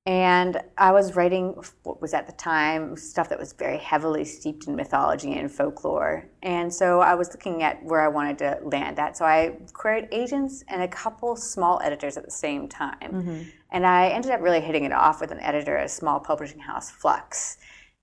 And 0.08 0.60
I 0.80 0.92
was 0.94 1.16
writing 1.16 1.62
what 1.84 2.02
was 2.02 2.16
at 2.16 2.26
the 2.26 2.34
time 2.34 2.98
stuff 2.98 3.30
that 3.30 3.38
was 3.38 3.54
very 3.54 3.78
heavily 3.78 4.26
steeped 4.26 4.66
in 4.66 4.76
mythology 4.76 5.34
and 5.34 5.52
folklore. 5.52 6.28
And 6.42 6.74
so 6.74 7.02
I 7.02 7.14
was 7.14 7.30
looking 7.30 7.62
at 7.62 7.84
where 7.84 8.02
I 8.02 8.08
wanted 8.08 8.40
to 8.40 8.60
land 8.64 8.98
at. 8.98 9.16
So 9.16 9.26
I 9.26 9.60
queried 9.74 10.08
agents 10.12 10.64
and 10.68 10.82
a 10.82 10.88
couple 10.88 11.36
small 11.36 11.80
editors 11.84 12.18
at 12.18 12.26
the 12.26 12.32
same 12.32 12.68
time. 12.68 12.98
Mm-hmm. 13.02 13.42
And 13.70 13.86
I 13.86 14.08
ended 14.10 14.32
up 14.32 14.42
really 14.42 14.60
hitting 14.60 14.86
it 14.86 14.92
off 14.92 15.22
with 15.22 15.32
an 15.32 15.40
editor 15.40 15.78
at 15.78 15.86
a 15.86 15.90
small 15.90 16.20
publishing 16.20 16.60
house, 16.60 16.90
Flux. 16.90 17.58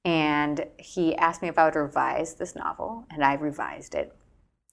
And 0.04 0.64
he 0.78 1.16
asked 1.16 1.42
me 1.42 1.48
if 1.48 1.58
I 1.58 1.64
would 1.64 1.74
revise 1.74 2.34
this 2.36 2.54
novel, 2.54 3.04
and 3.10 3.24
I 3.24 3.34
revised 3.34 3.94
it. 3.94 4.14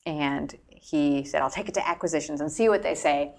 And 0.06 0.56
he 0.70 1.24
said, 1.24 1.42
I'll 1.42 1.50
take 1.50 1.68
it 1.68 1.74
to 1.74 1.88
acquisitions 1.88 2.40
and 2.40 2.52
see 2.52 2.70
what 2.70 2.84
they 2.84 2.96
say. 2.96 3.34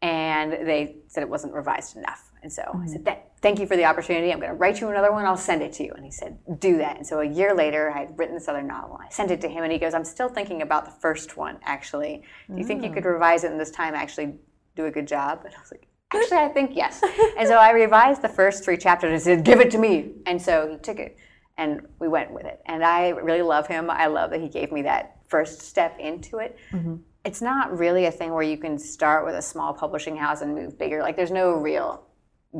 And 0.00 0.52
they 0.52 0.96
said 1.08 1.22
it 1.22 1.28
wasn't 1.28 1.52
revised 1.52 1.96
enough. 1.96 2.23
And 2.44 2.52
so 2.52 2.62
mm-hmm. 2.62 2.82
I 2.82 2.86
said, 2.86 3.04
mm-hmm. 3.04 3.20
Thank 3.40 3.58
you 3.58 3.66
for 3.66 3.76
the 3.76 3.84
opportunity. 3.84 4.32
I'm 4.32 4.38
going 4.38 4.50
to 4.50 4.56
write 4.56 4.80
you 4.80 4.88
another 4.88 5.12
one. 5.12 5.26
I'll 5.26 5.36
send 5.36 5.60
it 5.60 5.72
to 5.74 5.84
you. 5.84 5.92
And 5.94 6.04
he 6.04 6.10
said, 6.10 6.38
Do 6.60 6.78
that. 6.78 6.96
And 6.96 7.06
so 7.06 7.20
a 7.20 7.26
year 7.26 7.54
later, 7.54 7.90
I 7.90 8.00
had 8.00 8.18
written 8.18 8.34
this 8.34 8.48
other 8.48 8.62
novel. 8.62 8.98
I 9.02 9.08
sent 9.10 9.30
it 9.30 9.40
to 9.42 9.48
him, 9.48 9.64
and 9.64 9.72
he 9.72 9.78
goes, 9.78 9.92
I'm 9.92 10.04
still 10.04 10.28
thinking 10.28 10.62
about 10.62 10.84
the 10.86 10.90
first 10.90 11.36
one, 11.36 11.58
actually. 11.62 12.22
Do 12.48 12.56
you 12.56 12.64
mm. 12.64 12.66
think 12.66 12.84
you 12.84 12.90
could 12.90 13.04
mm. 13.04 13.12
revise 13.12 13.44
it 13.44 13.50
and 13.50 13.60
this 13.60 13.70
time 13.70 13.94
actually 13.94 14.34
do 14.76 14.86
a 14.86 14.90
good 14.90 15.06
job? 15.06 15.42
And 15.44 15.54
I 15.54 15.60
was 15.60 15.72
like, 15.72 15.86
Actually, 16.12 16.38
I 16.38 16.48
think 16.48 16.70
yes. 16.74 17.02
and 17.38 17.48
so 17.48 17.56
I 17.56 17.72
revised 17.72 18.22
the 18.22 18.28
first 18.28 18.64
three 18.64 18.76
chapters 18.76 19.12
and 19.12 19.20
said, 19.20 19.44
Give 19.44 19.60
it 19.60 19.70
to 19.72 19.78
me. 19.78 20.12
And 20.26 20.40
so 20.40 20.70
he 20.70 20.78
took 20.78 20.98
it 20.98 21.18
and 21.58 21.86
we 21.98 22.08
went 22.08 22.30
with 22.30 22.46
it. 22.46 22.60
And 22.66 22.84
I 22.84 23.10
really 23.10 23.42
love 23.42 23.66
him. 23.66 23.90
I 23.90 24.06
love 24.06 24.30
that 24.30 24.40
he 24.40 24.48
gave 24.48 24.70
me 24.72 24.82
that 24.82 25.18
first 25.28 25.60
step 25.60 25.98
into 25.98 26.38
it. 26.38 26.58
Mm-hmm 26.72 26.96
it's 27.24 27.40
not 27.40 27.76
really 27.76 28.04
a 28.04 28.10
thing 28.10 28.32
where 28.32 28.42
you 28.42 28.58
can 28.58 28.78
start 28.78 29.24
with 29.24 29.34
a 29.34 29.42
small 29.42 29.72
publishing 29.72 30.16
house 30.16 30.42
and 30.42 30.54
move 30.54 30.78
bigger. 30.78 31.00
Like 31.00 31.16
there's 31.16 31.30
no 31.30 31.52
real 31.52 32.04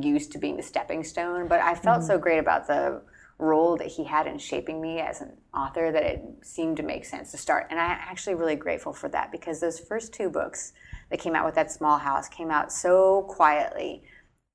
use 0.01 0.27
to 0.29 0.39
being 0.39 0.57
the 0.57 0.63
stepping 0.63 1.05
stone, 1.05 1.49
but 1.49 1.61
I 1.61 1.75
felt 1.75 1.99
mm-hmm. 1.99 2.07
so 2.07 2.19
great 2.19 2.39
about 2.39 2.67
the 2.67 3.03
role 3.39 3.77
that 3.77 3.89
he 3.89 4.05
had 4.05 4.27
in 4.27 4.39
shaping 4.39 4.81
me 4.81 5.01
as 5.01 5.21
an 5.21 5.33
author 5.53 5.91
that 5.91 6.03
it 6.03 6.23
seemed 6.43 6.77
to 6.77 6.83
make 6.83 7.05
sense 7.05 7.31
to 7.33 7.39
start. 7.39 7.67
And 7.71 7.81
I'm 7.81 7.91
actually 7.91 8.35
really 8.37 8.57
grateful 8.57 8.93
for 8.93 9.09
that 9.09 9.33
because 9.33 9.61
those 9.61 9.81
first 9.81 10.13
two 10.13 10.31
books 10.31 10.73
that 11.11 11.19
came 11.19 11.35
out 11.35 11.45
with 11.45 11.55
that 11.57 11.71
small 11.71 11.99
house 11.99 12.29
came 12.29 12.51
out 12.51 12.73
so 12.73 13.23
quietly. 13.29 14.03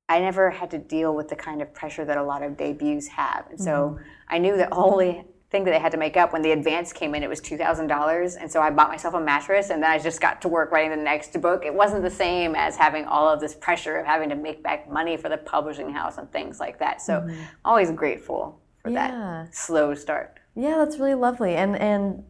I 0.07 0.19
never 0.19 0.49
had 0.49 0.71
to 0.71 0.77
deal 0.77 1.13
with 1.13 1.27
the 1.27 1.35
kind 1.35 1.61
of 1.61 1.73
pressure 1.73 2.05
that 2.05 2.17
a 2.17 2.23
lot 2.23 2.41
of 2.41 2.57
debuts 2.57 3.07
have. 3.09 3.47
And 3.49 3.59
so 3.59 3.71
mm-hmm. 3.71 4.03
I 4.29 4.37
knew 4.37 4.57
that 4.57 4.69
only 4.71 5.25
thing 5.51 5.63
that 5.63 5.71
they 5.71 5.79
had 5.79 5.91
to 5.91 5.97
make 5.97 6.15
up 6.15 6.31
when 6.31 6.41
the 6.41 6.51
advance 6.51 6.93
came 6.93 7.15
in 7.15 7.23
it 7.23 7.29
was 7.29 7.41
$2000 7.41 8.37
and 8.39 8.51
so 8.51 8.61
i 8.61 8.69
bought 8.69 8.89
myself 8.89 9.13
a 9.13 9.19
mattress 9.19 9.69
and 9.69 9.81
then 9.81 9.89
i 9.89 9.97
just 9.97 10.21
got 10.21 10.41
to 10.41 10.47
work 10.47 10.71
writing 10.71 10.91
the 10.91 11.03
next 11.03 11.39
book. 11.41 11.65
It 11.65 11.73
wasn't 11.73 12.03
the 12.03 12.09
same 12.09 12.55
as 12.55 12.75
having 12.75 13.05
all 13.05 13.27
of 13.27 13.39
this 13.39 13.55
pressure 13.55 13.97
of 13.97 14.05
having 14.05 14.29
to 14.29 14.35
make 14.35 14.63
back 14.63 14.89
money 14.89 15.17
for 15.17 15.29
the 15.29 15.37
publishing 15.37 15.91
house 15.91 16.17
and 16.17 16.31
things 16.31 16.59
like 16.59 16.79
that. 16.79 17.01
So 17.01 17.21
mm-hmm. 17.21 17.41
always 17.65 17.91
grateful 17.91 18.61
for 18.81 18.89
yeah. 18.89 19.11
that 19.11 19.55
slow 19.55 19.93
start. 19.93 20.39
Yeah 20.55 20.77
that's 20.77 20.97
really 20.97 21.15
lovely. 21.15 21.55
And 21.55 21.75
and 21.77 22.23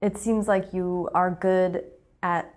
it 0.00 0.18
seems 0.18 0.46
like 0.46 0.72
you 0.72 1.08
are 1.14 1.30
good 1.30 1.84
at 2.22 2.54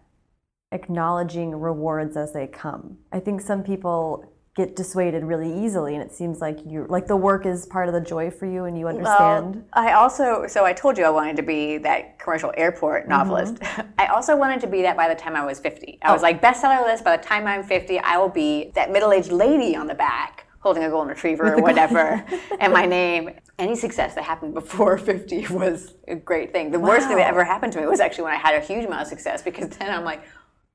acknowledging 0.71 1.55
rewards 1.55 2.15
as 2.15 2.33
they 2.33 2.47
come. 2.47 2.97
I 3.11 3.19
think 3.19 3.41
some 3.41 3.63
people 3.63 4.33
get 4.59 4.75
dissuaded 4.75 5.23
really 5.23 5.63
easily 5.63 5.95
and 5.95 6.03
it 6.03 6.11
seems 6.11 6.41
like 6.41 6.59
you 6.65 6.85
like 6.89 7.07
the 7.07 7.15
work 7.15 7.45
is 7.45 7.65
part 7.65 7.87
of 7.87 7.93
the 7.93 8.01
joy 8.01 8.29
for 8.29 8.45
you 8.45 8.65
and 8.65 8.77
you 8.77 8.89
understand 8.89 9.55
well, 9.55 9.63
i 9.71 9.93
also 9.93 10.45
so 10.47 10.65
i 10.65 10.73
told 10.73 10.97
you 10.97 11.05
i 11.05 11.09
wanted 11.09 11.33
to 11.37 11.41
be 11.41 11.77
that 11.77 12.19
commercial 12.19 12.51
airport 12.57 13.03
mm-hmm. 13.03 13.11
novelist 13.11 13.55
mm-hmm. 13.55 13.89
i 13.99 14.07
also 14.07 14.35
wanted 14.35 14.59
to 14.59 14.67
be 14.67 14.81
that 14.81 14.97
by 14.97 15.07
the 15.07 15.15
time 15.15 15.33
i 15.33 15.45
was 15.45 15.61
50 15.61 15.99
i 16.01 16.09
oh. 16.09 16.13
was 16.13 16.21
like 16.21 16.41
bestseller 16.41 16.83
list 16.83 17.05
by 17.05 17.15
the 17.15 17.23
time 17.23 17.47
i'm 17.47 17.63
50 17.63 17.99
i 17.99 18.17
will 18.17 18.27
be 18.27 18.71
that 18.75 18.91
middle-aged 18.91 19.31
lady 19.31 19.77
on 19.77 19.87
the 19.87 19.95
back 19.95 20.45
holding 20.59 20.83
a 20.83 20.89
golden 20.89 21.07
retriever 21.07 21.53
or 21.53 21.61
whatever 21.61 22.25
and 22.59 22.73
my 22.73 22.85
name 22.85 23.29
any 23.59 23.77
success 23.77 24.13
that 24.15 24.25
happened 24.25 24.53
before 24.53 24.97
50 25.13 25.47
was 25.47 25.93
a 26.09 26.15
great 26.15 26.51
thing 26.51 26.69
the 26.69 26.77
wow. 26.77 26.89
worst 26.89 27.07
thing 27.07 27.15
that 27.15 27.27
ever 27.27 27.45
happened 27.45 27.71
to 27.71 27.79
me 27.79 27.87
was 27.87 28.01
actually 28.01 28.25
when 28.25 28.33
i 28.33 28.37
had 28.37 28.61
a 28.61 28.65
huge 28.65 28.83
amount 28.83 29.03
of 29.03 29.07
success 29.07 29.41
because 29.41 29.69
then 29.69 29.89
i'm 29.89 30.03
like 30.03 30.21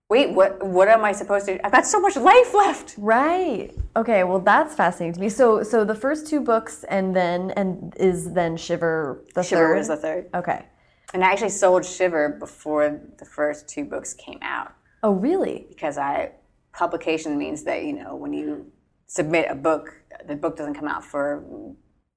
wait, 0.08 0.30
what 0.32 0.64
what 0.64 0.88
am 0.88 1.04
I 1.04 1.12
supposed 1.12 1.46
to 1.46 1.64
I've 1.64 1.72
got 1.72 1.86
so 1.86 2.00
much 2.00 2.16
life 2.16 2.54
left. 2.54 2.94
Right. 2.98 3.70
Okay, 3.96 4.24
well 4.24 4.40
that's 4.40 4.74
fascinating 4.74 5.14
to 5.14 5.20
me. 5.20 5.28
So 5.28 5.62
so 5.62 5.84
the 5.84 5.94
first 5.94 6.26
two 6.26 6.40
books 6.40 6.84
and 6.84 7.14
then 7.14 7.50
and 7.52 7.94
is 7.96 8.32
then 8.32 8.56
Shiver 8.56 9.24
the 9.34 9.42
Shiver 9.42 9.68
third? 9.68 9.78
was 9.78 9.88
the 9.88 9.96
third. 9.96 10.30
Okay. 10.34 10.66
And 11.12 11.24
I 11.24 11.30
actually 11.30 11.50
sold 11.50 11.84
Shiver 11.84 12.28
before 12.40 13.00
the 13.18 13.24
first 13.24 13.68
two 13.68 13.84
books 13.84 14.14
came 14.14 14.38
out. 14.42 14.74
Oh 15.02 15.12
really? 15.12 15.66
Because 15.68 15.98
I 15.98 16.32
publication 16.72 17.38
means 17.38 17.62
that, 17.64 17.84
you 17.84 17.92
know, 17.92 18.16
when 18.16 18.32
you 18.32 18.70
submit 19.06 19.46
a 19.48 19.54
book, 19.54 19.94
the 20.26 20.34
book 20.34 20.56
doesn't 20.56 20.74
come 20.74 20.88
out 20.88 21.04
for 21.04 21.44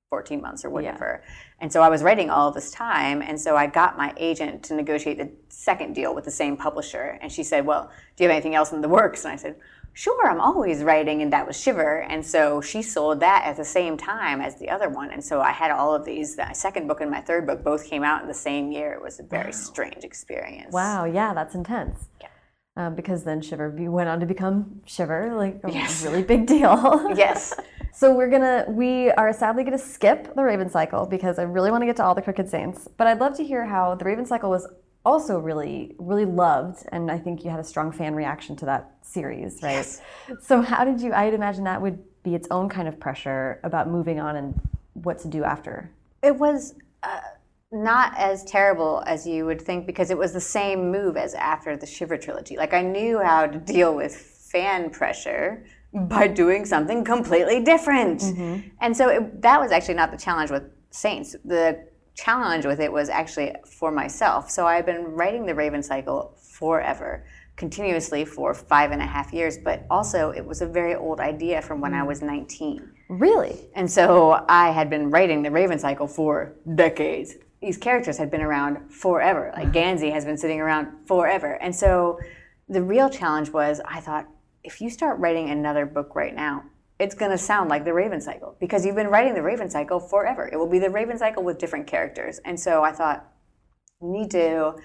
14 0.10 0.42
months 0.42 0.64
or 0.64 0.70
whatever. 0.70 1.22
Yeah. 1.22 1.34
And 1.60 1.74
so 1.74 1.82
I 1.82 1.90
was 1.90 2.02
writing 2.02 2.30
all 2.30 2.52
this 2.52 2.72
time. 2.72 3.22
And 3.22 3.40
so 3.40 3.58
I 3.58 3.68
got 3.68 3.98
my 3.98 4.14
agent 4.18 4.64
to 4.64 4.74
negotiate 4.74 5.18
the 5.18 5.32
second 5.50 5.96
deal 5.96 6.16
with 6.16 6.24
the 6.24 6.32
same 6.32 6.56
publisher. 6.56 7.20
And 7.22 7.32
she 7.32 7.44
said, 7.44 7.66
Well, 7.66 7.92
do 8.16 8.24
you 8.24 8.30
have 8.30 8.36
anything 8.36 8.56
else 8.56 8.72
in 8.72 8.82
the 8.82 8.90
works? 8.90 9.26
And 9.26 9.34
I 9.34 9.36
said, 9.36 9.58
Sure, 9.94 10.30
I'm 10.30 10.40
always 10.40 10.84
writing. 10.84 11.22
And 11.22 11.34
that 11.34 11.46
was 11.46 11.60
Shiver. 11.60 12.04
And 12.04 12.26
so 12.26 12.62
she 12.62 12.82
sold 12.82 13.20
that 13.20 13.44
at 13.46 13.58
the 13.58 13.66
same 13.66 13.98
time 13.98 14.40
as 14.40 14.56
the 14.60 14.70
other 14.70 14.88
one. 14.88 15.12
And 15.12 15.24
so 15.24 15.42
I 15.42 15.52
had 15.52 15.72
all 15.72 15.94
of 15.94 16.06
these. 16.06 16.38
My 16.38 16.54
second 16.54 16.88
book 16.88 17.02
and 17.02 17.12
my 17.12 17.22
third 17.22 17.46
book 17.46 17.64
both 17.64 17.86
came 17.86 18.04
out 18.04 18.22
in 18.22 18.28
the 18.28 18.34
same 18.34 18.72
year. 18.72 18.94
It 18.94 19.02
was 19.02 19.20
a 19.20 19.24
very 19.24 19.46
wow. 19.46 19.52
strange 19.52 20.04
experience. 20.04 20.72
Wow. 20.72 21.04
Yeah, 21.06 21.34
that's 21.34 21.56
intense. 21.56 22.08
Yeah. 22.22 22.28
Um, 22.78 22.94
because 22.94 23.24
then 23.24 23.42
Shiver 23.42 23.72
went 23.72 24.08
on 24.08 24.20
to 24.20 24.28
become 24.28 24.82
Shiver, 24.86 25.34
like 25.34 25.60
a 25.64 25.72
yes. 25.72 26.04
really 26.04 26.22
big 26.22 26.46
deal. 26.46 27.12
yes. 27.16 27.52
So 27.92 28.14
we're 28.14 28.30
gonna 28.30 28.66
we 28.68 29.10
are 29.14 29.34
sadly 29.34 29.64
gonna 29.64 29.80
skip 29.80 30.36
the 30.36 30.44
Raven 30.44 30.70
Cycle 30.70 31.08
because 31.08 31.40
I 31.40 31.42
really 31.42 31.72
want 31.72 31.82
to 31.82 31.88
get 31.88 31.96
to 31.96 32.04
all 32.04 32.14
the 32.14 32.22
Crooked 32.22 32.48
Saints. 32.48 32.88
But 32.96 33.08
I'd 33.08 33.20
love 33.20 33.36
to 33.38 33.44
hear 33.44 33.66
how 33.66 33.96
the 33.96 34.06
Raven 34.06 34.28
Cycle 34.28 34.52
was 34.52 34.68
also 35.04 35.40
really 35.40 35.96
really 35.98 36.26
loved, 36.26 36.86
and 36.92 37.10
I 37.10 37.18
think 37.18 37.44
you 37.44 37.50
had 37.50 37.60
a 37.60 37.64
strong 37.64 37.92
fan 37.92 38.14
reaction 38.14 38.56
to 38.58 38.66
that 38.66 38.92
series, 39.02 39.58
right? 39.64 39.72
Yes. 39.72 40.02
So 40.40 40.62
how 40.62 40.86
did 40.86 41.02
you? 41.02 41.14
I'd 41.14 41.34
imagine 41.34 41.64
that 41.64 41.82
would 41.82 41.98
be 42.22 42.36
its 42.36 42.48
own 42.52 42.70
kind 42.70 42.88
of 42.88 43.00
pressure 43.00 43.60
about 43.64 43.90
moving 43.90 44.20
on 44.20 44.36
and 44.36 44.62
what 44.94 45.18
to 45.22 45.28
do 45.28 45.44
after. 45.44 45.90
It 46.22 46.36
was. 46.36 46.76
Uh, 47.02 47.22
not 47.72 48.14
as 48.18 48.44
terrible 48.46 49.04
as 49.06 49.28
you 49.28 49.46
would 49.46 49.62
think 49.62 49.86
because 49.86 50.10
it 50.10 50.18
was 50.18 50.32
the 50.34 50.42
same 50.42 50.92
move 50.92 51.18
as 51.18 51.34
after 51.34 51.76
the 51.76 51.86
Shiver 51.86 52.18
trilogy. 52.18 52.56
Like 52.58 52.74
I 52.74 52.82
knew 52.82 53.20
how 53.20 53.46
to 53.48 53.58
deal 53.58 53.96
with 53.96 54.16
fan 54.16 54.90
pressure 54.90 55.66
by 55.94 56.28
doing 56.28 56.66
something 56.66 57.04
completely 57.04 57.64
different. 57.64 58.22
Mm-hmm. 58.22 58.70
And 58.82 58.96
so 58.96 59.10
it, 59.10 59.42
that 59.42 59.60
was 59.60 59.72
actually 59.72 59.96
not 59.96 60.12
the 60.12 60.18
challenge 60.18 60.52
with 60.52 60.64
Saints. 60.92 61.36
The 61.44 61.88
challenge 62.16 62.66
with 62.66 62.80
it 62.80 62.92
was 62.92 63.10
actually 63.10 63.54
for 63.66 63.92
myself. 63.92 64.50
So 64.50 64.66
I've 64.66 64.86
been 64.86 65.04
writing 65.04 65.46
the 65.46 65.54
Raven 65.54 65.84
Cycle 65.84 66.36
forever, 66.42 67.26
continuously 67.56 68.26
for 68.26 68.54
five 68.54 68.92
and 68.92 69.02
a 69.02 69.06
half 69.06 69.34
years, 69.34 69.58
but 69.58 69.86
also 69.90 70.32
it 70.32 70.46
was 70.46 70.62
a 70.62 70.66
very 70.66 70.96
old 70.96 71.20
idea 71.20 71.62
from 71.62 71.82
when 71.82 71.94
I 71.94 72.04
was 72.04 72.22
19. 72.22 72.92
Really? 73.10 73.70
And 73.76 73.90
so 73.90 74.46
I 74.50 74.72
had 74.72 74.90
been 74.90 75.10
writing 75.10 75.44
the 75.44 75.52
Raven 75.52 75.80
Cycle 75.80 76.08
for 76.08 76.56
decades. 76.76 77.36
These 77.62 77.78
characters 77.78 78.18
had 78.18 78.30
been 78.30 78.42
around 78.42 78.92
forever. 78.92 79.52
Like 79.56 79.66
mm-hmm. 79.66 79.74
Gansey 79.74 80.12
has 80.12 80.26
been 80.26 80.38
sitting 80.38 80.60
around 80.60 81.08
forever. 81.08 81.54
And 81.62 81.76
so 81.76 82.20
the 82.70 82.84
real 82.84 83.10
challenge 83.10 83.50
was 83.50 83.82
I 83.86 84.00
thought, 84.00 84.28
if 84.64 84.82
you 84.82 84.90
start 84.90 85.20
writing 85.20 85.50
another 85.50 85.86
book 85.86 86.16
right 86.16 86.36
now, 86.36 86.64
it's 87.00 87.16
going 87.16 87.32
to 87.32 87.38
sound 87.38 87.70
like 87.70 87.86
the 87.86 87.94
Raven 87.94 88.20
Cycle 88.20 88.58
because 88.60 88.86
you've 88.86 88.96
been 88.96 89.08
writing 89.08 89.34
the 89.34 89.42
Raven 89.42 89.70
Cycle 89.70 90.00
forever. 90.00 90.50
It 90.52 90.58
will 90.58 90.70
be 90.70 90.80
the 90.80 90.90
Raven 90.90 91.18
Cycle 91.18 91.44
with 91.44 91.60
different 91.60 91.88
characters. 91.88 92.40
And 92.44 92.60
so 92.60 92.84
I 92.84 92.92
thought, 92.92 93.26
you 94.02 94.10
need 94.10 94.32
to 94.32 94.76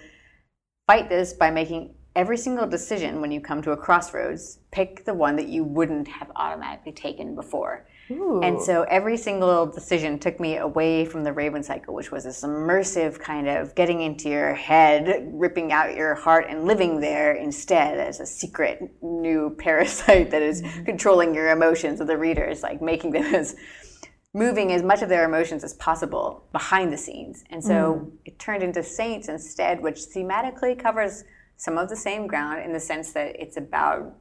fight 0.87 1.08
this 1.08 1.32
by 1.32 1.50
making 1.50 1.94
every 2.14 2.37
single 2.37 2.66
decision 2.66 3.20
when 3.20 3.30
you 3.30 3.40
come 3.40 3.62
to 3.62 3.72
a 3.72 3.76
crossroads, 3.76 4.58
pick 4.70 5.04
the 5.04 5.14
one 5.14 5.37
that 5.37 5.48
you 5.48 5.64
wouldn't 5.64 6.08
have 6.08 6.30
automatically 6.37 6.92
taken 6.92 7.35
before. 7.35 7.87
Ooh. 8.10 8.40
And 8.42 8.60
so 8.60 8.82
every 8.84 9.16
single 9.16 9.66
decision 9.66 10.18
took 10.18 10.40
me 10.40 10.56
away 10.56 11.04
from 11.04 11.24
the 11.24 11.32
Raven 11.32 11.62
cycle, 11.62 11.94
which 11.94 12.10
was 12.10 12.24
this 12.24 12.42
immersive 12.42 13.18
kind 13.18 13.48
of 13.48 13.74
getting 13.74 14.00
into 14.00 14.28
your 14.28 14.54
head, 14.54 15.30
ripping 15.32 15.72
out 15.72 15.94
your 15.96 16.14
heart, 16.14 16.46
and 16.48 16.64
living 16.64 17.00
there 17.00 17.32
instead 17.32 17.98
as 17.98 18.20
a 18.20 18.26
secret 18.26 18.80
new 19.02 19.54
parasite 19.58 20.30
that 20.30 20.42
is 20.42 20.62
mm-hmm. 20.62 20.84
controlling 20.84 21.34
your 21.34 21.50
emotions 21.50 22.00
of 22.00 22.06
the 22.06 22.16
readers, 22.16 22.62
like 22.62 22.82
making 22.82 23.12
them 23.12 23.22
as 23.34 23.56
moving 24.34 24.72
as 24.72 24.82
much 24.82 25.02
of 25.02 25.08
their 25.08 25.24
emotions 25.24 25.62
as 25.62 25.74
possible 25.74 26.44
behind 26.52 26.92
the 26.92 26.96
scenes. 26.96 27.44
And 27.50 27.62
so 27.62 28.06
mm. 28.06 28.12
it 28.24 28.38
turned 28.38 28.62
into 28.62 28.82
Saints 28.82 29.28
instead, 29.28 29.82
which 29.82 29.98
thematically 29.98 30.78
covers 30.78 31.24
some 31.58 31.76
of 31.76 31.90
the 31.90 31.96
same 31.96 32.26
ground 32.26 32.64
in 32.64 32.72
the 32.72 32.80
sense 32.80 33.12
that 33.12 33.36
it's 33.38 33.58
about 33.58 34.16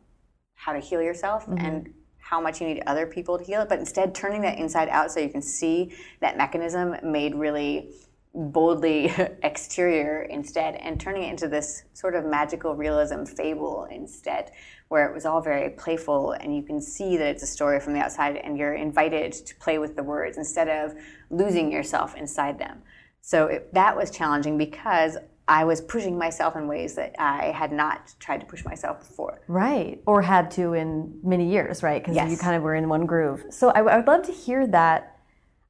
how 0.53 0.73
to 0.73 0.79
heal 0.79 1.01
yourself 1.01 1.45
mm-hmm. 1.45 1.65
and 1.65 1.93
how 2.31 2.39
much 2.39 2.61
you 2.61 2.67
need 2.67 2.81
other 2.87 3.05
people 3.05 3.37
to 3.37 3.43
heal 3.43 3.61
it, 3.61 3.67
but 3.67 3.77
instead 3.77 4.15
turning 4.15 4.41
that 4.41 4.57
inside 4.57 4.87
out 4.87 5.11
so 5.11 5.19
you 5.19 5.27
can 5.27 5.41
see 5.41 5.93
that 6.21 6.37
mechanism 6.37 6.95
made 7.03 7.35
really 7.35 7.91
boldly 8.33 9.11
exterior 9.43 10.21
instead 10.21 10.75
and 10.75 10.97
turning 10.97 11.23
it 11.23 11.29
into 11.29 11.49
this 11.49 11.83
sort 11.93 12.15
of 12.15 12.23
magical 12.23 12.73
realism 12.73 13.25
fable 13.25 13.85
instead 13.91 14.49
where 14.87 15.05
it 15.05 15.13
was 15.13 15.25
all 15.25 15.41
very 15.41 15.71
playful 15.71 16.31
and 16.31 16.55
you 16.55 16.63
can 16.63 16.79
see 16.81 17.17
that 17.17 17.27
it's 17.27 17.43
a 17.43 17.47
story 17.47 17.81
from 17.81 17.91
the 17.91 17.99
outside 17.99 18.37
and 18.37 18.57
you're 18.57 18.75
invited 18.75 19.33
to 19.33 19.53
play 19.55 19.77
with 19.77 19.97
the 19.97 20.03
words 20.03 20.37
instead 20.37 20.69
of 20.69 20.93
losing 21.29 21.69
yourself 21.69 22.15
inside 22.15 22.57
them. 22.57 22.81
So 23.19 23.47
it, 23.47 23.73
that 23.73 23.95
was 23.95 24.09
challenging 24.09 24.57
because 24.57 25.17
I 25.51 25.65
was 25.65 25.81
pushing 25.81 26.17
myself 26.17 26.55
in 26.55 26.65
ways 26.69 26.95
that 26.95 27.13
I 27.19 27.51
had 27.51 27.73
not 27.73 28.13
tried 28.19 28.39
to 28.39 28.45
push 28.45 28.63
myself 28.63 28.99
before. 28.99 29.41
Right, 29.49 30.01
or 30.05 30.21
had 30.21 30.49
to 30.51 30.73
in 30.73 31.19
many 31.23 31.51
years, 31.51 31.83
right? 31.83 32.01
Because 32.01 32.15
Yes. 32.15 32.31
you 32.31 32.37
kind 32.37 32.55
of 32.55 32.63
were 32.63 32.73
in 32.73 32.87
one 32.87 33.05
groove. 33.05 33.43
So 33.49 33.69
I, 33.71 33.79
I 33.81 33.97
would 33.97 34.07
love 34.07 34.23
to 34.27 34.31
hear 34.31 34.65
that. 34.67 35.17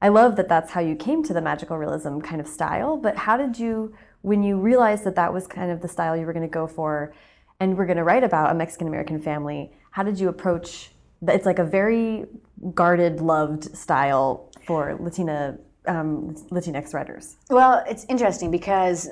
I 0.00 0.08
love 0.08 0.36
that 0.36 0.48
that's 0.48 0.70
how 0.70 0.80
you 0.80 0.94
came 0.94 1.24
to 1.24 1.32
the 1.34 1.40
magical 1.40 1.76
realism 1.78 2.20
kind 2.20 2.40
of 2.40 2.46
style. 2.46 2.96
But 2.96 3.16
how 3.16 3.36
did 3.36 3.58
you, 3.58 3.92
when 4.20 4.44
you 4.44 4.56
realized 4.56 5.02
that 5.02 5.16
that 5.16 5.32
was 5.32 5.48
kind 5.48 5.72
of 5.72 5.80
the 5.80 5.88
style 5.88 6.16
you 6.16 6.26
were 6.26 6.32
going 6.32 6.48
to 6.52 6.56
go 6.60 6.68
for, 6.68 7.12
and 7.58 7.76
we're 7.76 7.86
going 7.86 7.96
to 7.96 8.04
write 8.04 8.22
about 8.22 8.52
a 8.52 8.54
Mexican 8.54 8.86
American 8.86 9.20
family, 9.20 9.72
how 9.90 10.04
did 10.04 10.20
you 10.20 10.28
approach? 10.28 10.92
It's 11.26 11.46
like 11.46 11.58
a 11.58 11.64
very 11.64 12.26
guarded, 12.72 13.20
loved 13.20 13.76
style 13.76 14.48
for 14.64 14.96
Latina 15.00 15.58
um, 15.86 16.36
Latinx 16.52 16.94
writers. 16.94 17.36
Well, 17.50 17.82
it's 17.88 18.04
interesting 18.08 18.52
because 18.52 19.08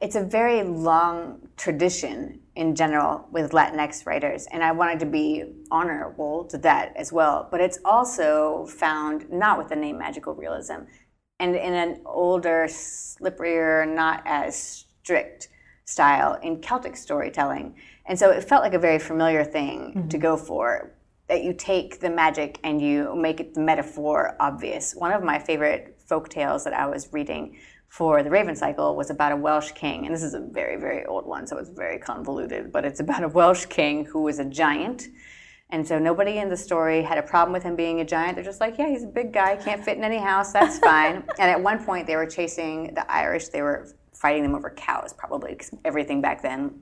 it's 0.00 0.16
a 0.16 0.22
very 0.22 0.62
long 0.62 1.48
tradition 1.56 2.40
in 2.54 2.74
general 2.74 3.28
with 3.30 3.52
Latinx 3.52 4.06
writers, 4.06 4.46
and 4.50 4.62
I 4.62 4.72
wanted 4.72 5.00
to 5.00 5.06
be 5.06 5.44
honorable 5.70 6.44
to 6.44 6.58
that 6.58 6.92
as 6.96 7.12
well. 7.12 7.48
But 7.50 7.60
it's 7.60 7.78
also 7.84 8.66
found 8.66 9.30
not 9.30 9.58
with 9.58 9.68
the 9.68 9.76
name 9.76 9.98
magical 9.98 10.34
realism, 10.34 10.80
and 11.38 11.54
in 11.54 11.74
an 11.74 12.02
older, 12.06 12.66
slipperier, 12.68 13.86
not 13.86 14.22
as 14.26 14.86
strict 15.02 15.48
style 15.84 16.38
in 16.42 16.60
Celtic 16.60 16.96
storytelling. 16.96 17.76
And 18.06 18.18
so 18.18 18.30
it 18.30 18.44
felt 18.44 18.62
like 18.62 18.74
a 18.74 18.78
very 18.78 18.98
familiar 18.98 19.44
thing 19.44 19.92
mm-hmm. 19.96 20.08
to 20.08 20.18
go 20.18 20.36
for. 20.36 20.92
That 21.28 21.42
you 21.42 21.54
take 21.54 21.98
the 21.98 22.10
magic 22.10 22.60
and 22.62 22.80
you 22.80 23.12
make 23.16 23.40
it 23.40 23.54
the 23.54 23.60
metaphor 23.60 24.36
obvious. 24.38 24.94
One 24.94 25.12
of 25.12 25.24
my 25.24 25.40
favorite 25.40 25.96
folk 26.06 26.28
tales 26.28 26.62
that 26.62 26.72
I 26.72 26.86
was 26.86 27.12
reading 27.12 27.56
for 27.88 28.22
the 28.22 28.30
Raven 28.30 28.56
Cycle 28.56 28.96
was 28.96 29.10
about 29.10 29.32
a 29.32 29.36
Welsh 29.36 29.72
king, 29.72 30.06
and 30.06 30.14
this 30.14 30.22
is 30.22 30.34
a 30.34 30.40
very, 30.40 30.76
very 30.76 31.04
old 31.06 31.26
one, 31.26 31.46
so 31.46 31.56
it's 31.56 31.70
very 31.70 31.98
convoluted, 31.98 32.72
but 32.72 32.84
it's 32.84 33.00
about 33.00 33.22
a 33.22 33.28
Welsh 33.28 33.66
king 33.66 34.04
who 34.04 34.22
was 34.22 34.38
a 34.38 34.44
giant. 34.44 35.08
And 35.70 35.86
so 35.86 35.98
nobody 35.98 36.38
in 36.38 36.48
the 36.48 36.56
story 36.56 37.02
had 37.02 37.18
a 37.18 37.22
problem 37.22 37.52
with 37.52 37.62
him 37.62 37.74
being 37.74 38.00
a 38.00 38.04
giant. 38.04 38.36
They're 38.36 38.44
just 38.44 38.60
like, 38.60 38.78
yeah, 38.78 38.88
he's 38.88 39.02
a 39.02 39.08
big 39.08 39.32
guy, 39.32 39.56
can't 39.56 39.84
fit 39.84 39.96
in 39.96 40.04
any 40.04 40.18
house, 40.18 40.52
that's 40.52 40.78
fine. 40.78 41.16
and 41.38 41.50
at 41.50 41.60
one 41.60 41.84
point, 41.84 42.06
they 42.06 42.16
were 42.16 42.26
chasing 42.26 42.94
the 42.94 43.10
Irish, 43.10 43.48
they 43.48 43.62
were 43.62 43.88
fighting 44.14 44.42
them 44.42 44.54
over 44.54 44.70
cows, 44.70 45.12
probably, 45.12 45.52
because 45.52 45.72
everything 45.84 46.20
back 46.20 46.42
then, 46.42 46.80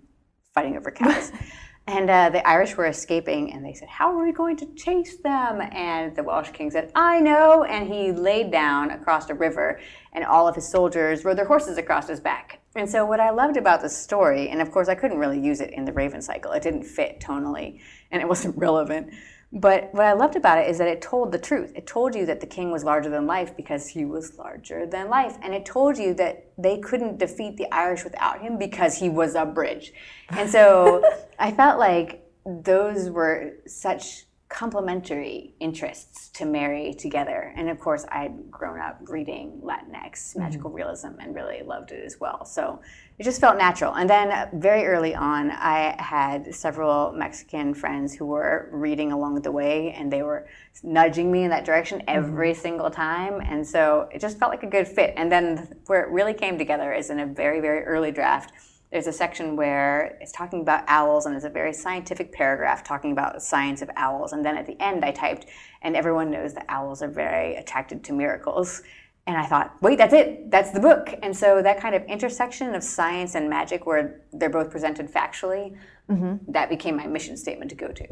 fighting 0.52 0.76
over 0.76 0.90
cows. 0.90 1.32
And 1.86 2.08
uh, 2.08 2.30
the 2.30 2.46
Irish 2.48 2.76
were 2.76 2.86
escaping, 2.86 3.52
and 3.52 3.62
they 3.62 3.74
said, 3.74 3.88
How 3.88 4.10
are 4.10 4.24
we 4.24 4.32
going 4.32 4.56
to 4.56 4.66
chase 4.74 5.18
them? 5.18 5.60
And 5.60 6.16
the 6.16 6.22
Welsh 6.22 6.50
king 6.50 6.70
said, 6.70 6.90
I 6.94 7.20
know. 7.20 7.64
And 7.64 7.92
he 7.92 8.10
laid 8.10 8.50
down 8.50 8.90
across 8.90 9.28
a 9.28 9.34
river, 9.34 9.78
and 10.14 10.24
all 10.24 10.48
of 10.48 10.54
his 10.54 10.68
soldiers 10.68 11.24
rode 11.24 11.38
their 11.38 11.46
horses 11.46 11.76
across 11.76 12.08
his 12.08 12.20
back. 12.20 12.60
And 12.76 12.88
so, 12.88 13.04
what 13.04 13.20
I 13.20 13.30
loved 13.30 13.56
about 13.56 13.82
the 13.82 13.88
story, 13.88 14.48
and 14.48 14.60
of 14.60 14.70
course, 14.70 14.88
I 14.88 14.94
couldn't 14.94 15.18
really 15.18 15.40
use 15.40 15.60
it 15.60 15.70
in 15.72 15.84
the 15.84 15.92
Raven 15.92 16.22
cycle, 16.22 16.52
it 16.52 16.62
didn't 16.62 16.84
fit 16.84 17.20
tonally, 17.20 17.80
and 18.10 18.22
it 18.22 18.28
wasn't 18.34 18.56
relevant. 18.56 19.12
But 19.54 19.90
what 19.92 20.04
I 20.04 20.14
loved 20.14 20.34
about 20.34 20.58
it 20.58 20.68
is 20.68 20.78
that 20.78 20.88
it 20.88 21.00
told 21.00 21.30
the 21.30 21.38
truth. 21.38 21.72
It 21.76 21.86
told 21.86 22.16
you 22.16 22.26
that 22.26 22.40
the 22.40 22.46
king 22.46 22.72
was 22.72 22.82
larger 22.82 23.08
than 23.08 23.24
life 23.24 23.56
because 23.56 23.86
he 23.86 24.04
was 24.04 24.36
larger 24.36 24.84
than 24.84 25.08
life. 25.08 25.38
And 25.42 25.54
it 25.54 25.64
told 25.64 25.96
you 25.96 26.12
that 26.14 26.50
they 26.58 26.78
couldn't 26.78 27.18
defeat 27.18 27.56
the 27.56 27.72
Irish 27.72 28.02
without 28.02 28.40
him 28.40 28.58
because 28.58 28.98
he 28.98 29.08
was 29.08 29.36
a 29.36 29.46
bridge. 29.46 29.92
And 30.30 30.50
so 30.50 31.08
I 31.38 31.52
felt 31.52 31.78
like 31.78 32.28
those 32.44 33.10
were 33.10 33.52
such 33.64 34.24
complementary 34.54 35.52
interests 35.58 36.28
to 36.28 36.46
marry 36.46 36.94
together. 36.94 37.52
And 37.56 37.68
of 37.68 37.80
course, 37.80 38.06
I'd 38.12 38.52
grown 38.52 38.78
up 38.78 39.00
reading 39.08 39.60
Latinx, 39.64 40.12
mm-hmm. 40.12 40.38
magical 40.38 40.70
realism, 40.70 41.18
and 41.18 41.34
really 41.34 41.62
loved 41.64 41.90
it 41.90 42.04
as 42.04 42.20
well. 42.20 42.44
So 42.44 42.80
it 43.18 43.24
just 43.24 43.40
felt 43.40 43.58
natural. 43.58 43.94
And 43.94 44.08
then 44.08 44.48
very 44.54 44.86
early 44.86 45.12
on, 45.12 45.50
I 45.50 45.96
had 45.98 46.54
several 46.54 47.12
Mexican 47.12 47.74
friends 47.74 48.14
who 48.14 48.26
were 48.26 48.68
reading 48.70 49.10
along 49.10 49.42
the 49.42 49.50
way, 49.50 49.92
and 49.92 50.12
they 50.12 50.22
were 50.22 50.46
nudging 50.84 51.32
me 51.32 51.42
in 51.42 51.50
that 51.50 51.64
direction 51.64 52.04
every 52.06 52.52
mm-hmm. 52.52 52.62
single 52.62 52.90
time. 52.90 53.40
And 53.44 53.66
so 53.66 54.08
it 54.12 54.20
just 54.20 54.38
felt 54.38 54.52
like 54.52 54.62
a 54.62 54.68
good 54.68 54.86
fit. 54.86 55.14
And 55.16 55.32
then 55.32 55.76
where 55.86 56.04
it 56.04 56.10
really 56.10 56.34
came 56.34 56.58
together 56.58 56.92
is 56.92 57.10
in 57.10 57.18
a 57.18 57.26
very, 57.26 57.60
very 57.60 57.82
early 57.82 58.12
draft 58.12 58.52
there's 58.94 59.08
a 59.08 59.12
section 59.12 59.56
where 59.56 60.16
it's 60.20 60.30
talking 60.30 60.60
about 60.60 60.84
owls 60.86 61.26
and 61.26 61.34
it's 61.34 61.44
a 61.44 61.50
very 61.50 61.72
scientific 61.72 62.30
paragraph 62.30 62.84
talking 62.84 63.10
about 63.10 63.34
the 63.34 63.40
science 63.40 63.82
of 63.82 63.90
owls. 63.96 64.32
And 64.32 64.46
then 64.46 64.56
at 64.56 64.66
the 64.66 64.80
end 64.80 65.04
i 65.04 65.10
typed 65.10 65.46
and 65.82 65.96
everyone 65.96 66.30
knows 66.30 66.54
that 66.54 66.64
owls 66.68 67.02
are 67.02 67.08
very 67.08 67.56
attracted 67.56 68.04
to 68.04 68.12
miracles. 68.12 68.82
And 69.26 69.36
i 69.36 69.46
thought 69.46 69.74
wait 69.82 69.98
that's 69.98 70.14
it. 70.14 70.48
That's 70.48 70.70
the 70.70 70.78
book. 70.78 71.12
And 71.24 71.36
so 71.36 71.60
that 71.60 71.80
kind 71.80 71.96
of 71.96 72.04
intersection 72.04 72.72
of 72.76 72.84
science 72.84 73.34
and 73.34 73.50
magic 73.50 73.84
where 73.84 74.20
they're 74.32 74.48
both 74.48 74.70
presented 74.70 75.12
factually 75.12 75.76
mm-hmm. 76.08 76.36
that 76.52 76.68
became 76.68 76.96
my 76.96 77.08
mission 77.08 77.36
statement 77.36 77.70
to 77.70 77.76
go 77.76 77.88
to. 77.88 78.06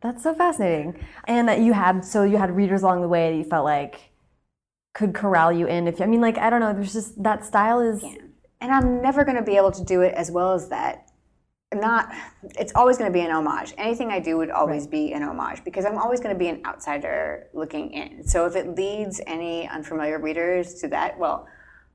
That's 0.00 0.24
so 0.24 0.34
fascinating. 0.34 0.98
And 1.28 1.48
that 1.48 1.60
you 1.60 1.74
had 1.74 2.04
so 2.04 2.24
you 2.24 2.38
had 2.38 2.50
readers 2.50 2.82
along 2.82 3.02
the 3.02 3.08
way 3.08 3.30
that 3.30 3.36
you 3.36 3.44
felt 3.44 3.64
like 3.64 4.10
could 4.94 5.14
corral 5.14 5.52
you 5.52 5.68
in. 5.68 5.86
If 5.86 6.00
I 6.00 6.06
mean, 6.06 6.20
like 6.20 6.38
I 6.38 6.50
don't 6.50 6.58
know, 6.58 6.72
there's 6.72 6.92
just 6.92 7.22
that 7.22 7.44
style 7.44 7.78
is 7.78 8.02
and 8.64 8.72
I'm 8.72 9.02
never 9.02 9.24
going 9.24 9.36
to 9.36 9.42
be 9.42 9.58
able 9.58 9.72
to 9.72 9.84
do 9.84 10.00
it 10.00 10.14
as 10.14 10.30
well 10.30 10.54
as 10.54 10.70
that. 10.70 11.10
Not, 11.74 12.10
it's 12.58 12.72
always 12.74 12.96
going 12.96 13.10
to 13.10 13.12
be 13.12 13.22
an 13.22 13.30
homage. 13.30 13.74
Anything 13.76 14.10
I 14.10 14.20
do 14.20 14.38
would 14.38 14.50
always 14.50 14.86
be 14.86 15.12
an 15.12 15.22
homage 15.22 15.62
because 15.64 15.84
I'm 15.84 15.98
always 15.98 16.20
going 16.20 16.34
to 16.34 16.38
be 16.38 16.48
an 16.48 16.62
outsider 16.64 17.48
looking 17.52 17.90
in. 17.92 18.26
So 18.26 18.46
if 18.46 18.56
it 18.56 18.74
leads 18.74 19.20
any 19.26 19.68
unfamiliar 19.68 20.18
readers 20.18 20.74
to 20.76 20.88
that, 20.88 21.18
well, 21.18 21.46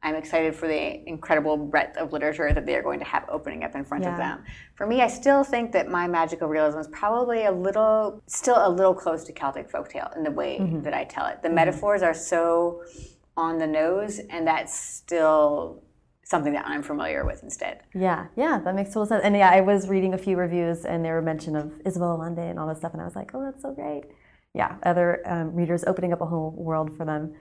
I'm 0.04 0.14
excited 0.14 0.54
for 0.54 0.68
the 0.68 1.10
incredible 1.10 1.58
breadth 1.58 1.98
of 1.98 2.14
literature 2.14 2.54
that 2.54 2.68
they 2.68 2.76
are 2.76 2.84
going 2.84 3.00
to 3.00 3.06
have 3.06 3.26
opening 3.30 3.64
up 3.64 3.74
in 3.74 3.84
front 3.84 4.04
Yeah. 4.04 4.12
of 4.12 4.18
them. 4.18 4.44
For 4.76 4.86
me, 4.86 5.02
I 5.02 5.08
still 5.08 5.44
think 5.44 5.72
that 5.72 5.90
my 5.90 6.08
magical 6.08 6.48
realism 6.48 6.80
is 6.80 6.88
probably 6.90 7.46
a 7.46 7.52
little, 7.52 8.22
still 8.28 8.58
a 8.58 8.70
little 8.70 8.94
close 8.94 9.24
to 9.24 9.34
Celtic 9.34 9.72
folktale 9.72 10.16
in 10.16 10.24
the 10.24 10.32
way 10.32 10.60
mm-hmm. 10.60 10.84
that 10.84 10.94
I 10.94 11.06
tell 11.06 11.26
it. 11.26 11.42
The 11.42 11.48
mm-hmm. 11.48 11.56
metaphors 11.56 12.04
are 12.04 12.14
so 12.14 12.84
on 13.36 13.58
the 13.58 13.68
nose, 13.68 14.20
and 14.30 14.46
that's 14.46 14.78
still 14.80 15.82
something 16.30 16.54
that 16.54 16.66
I'm 16.68 16.84
familiar 16.84 17.26
with 17.26 17.42
instead. 17.42 17.82
yeah, 17.96 18.28
yeah, 18.36 18.60
that 18.64 18.76
makes 18.76 18.90
total 18.90 19.08
sense. 19.08 19.24
And 19.24 19.36
yeah, 19.36 19.50
I 19.50 19.62
was 19.62 19.88
reading 19.88 20.14
a 20.14 20.18
few 20.18 20.38
reviews 20.38 20.86
and 20.86 21.04
there 21.04 21.16
were 21.16 21.22
mention 21.24 21.56
of 21.56 21.72
Isabel 21.86 22.12
Allende 22.12 22.48
and 22.48 22.60
all 22.60 22.68
this 22.68 22.78
stuff, 22.78 22.94
and 22.94 23.02
I 23.02 23.06
was 23.06 23.16
like, 23.16 23.32
oh, 23.34 23.44
that's 23.44 23.62
so 23.64 23.72
great. 23.74 24.04
Yeah, 24.54 24.76
other 24.84 25.22
um, 25.26 25.56
readers 25.56 25.84
opening 25.86 26.14
up 26.14 26.22
a 26.22 26.26
whole 26.26 26.52
world 26.52 26.96
for 26.96 27.06
them. 27.06 27.34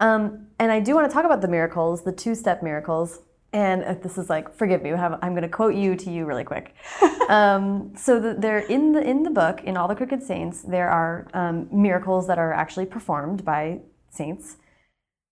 Um, 0.00 0.46
and 0.58 0.70
I 0.70 0.78
do 0.80 0.94
want 0.94 1.08
to 1.10 1.12
talk 1.14 1.24
about 1.24 1.40
the 1.40 1.48
miracles, 1.48 2.04
the 2.04 2.12
two-step 2.12 2.62
miracles. 2.62 3.20
And 3.52 3.82
uh, 3.82 3.94
this 3.94 4.18
is 4.18 4.28
like, 4.28 4.54
forgive 4.54 4.82
me, 4.82 4.90
have- 4.90 5.18
I'm 5.22 5.32
going 5.32 5.42
to 5.42 5.48
quote 5.48 5.74
you 5.74 5.96
to 5.96 6.10
you 6.10 6.24
really 6.26 6.44
quick. 6.44 6.74
um, 7.28 7.92
so 7.96 8.20
the, 8.20 8.34
they're 8.34 8.58
in 8.58 8.92
the 8.92 9.02
in 9.02 9.22
the 9.22 9.30
book, 9.30 9.64
in 9.64 9.76
all 9.76 9.88
the 9.88 9.96
Crooked 9.96 10.22
Saints, 10.22 10.62
there 10.62 10.90
are 10.90 11.26
um, 11.34 11.68
miracles 11.72 12.26
that 12.28 12.38
are 12.38 12.52
actually 12.52 12.86
performed 12.86 13.44
by 13.44 13.80
saints, 14.10 14.58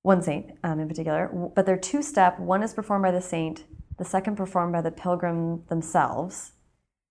one 0.07 0.23
saint 0.23 0.53
um, 0.63 0.79
in 0.79 0.89
particular. 0.89 1.29
But 1.55 1.67
they're 1.67 1.77
two-step. 1.77 2.39
One 2.39 2.63
is 2.63 2.73
performed 2.73 3.03
by 3.03 3.11
the 3.11 3.21
saint. 3.21 3.65
The 3.99 4.05
second 4.05 4.37
performed 4.37 4.73
by 4.73 4.81
the 4.81 4.93
pilgrim 4.93 5.65
themselves. 5.69 6.53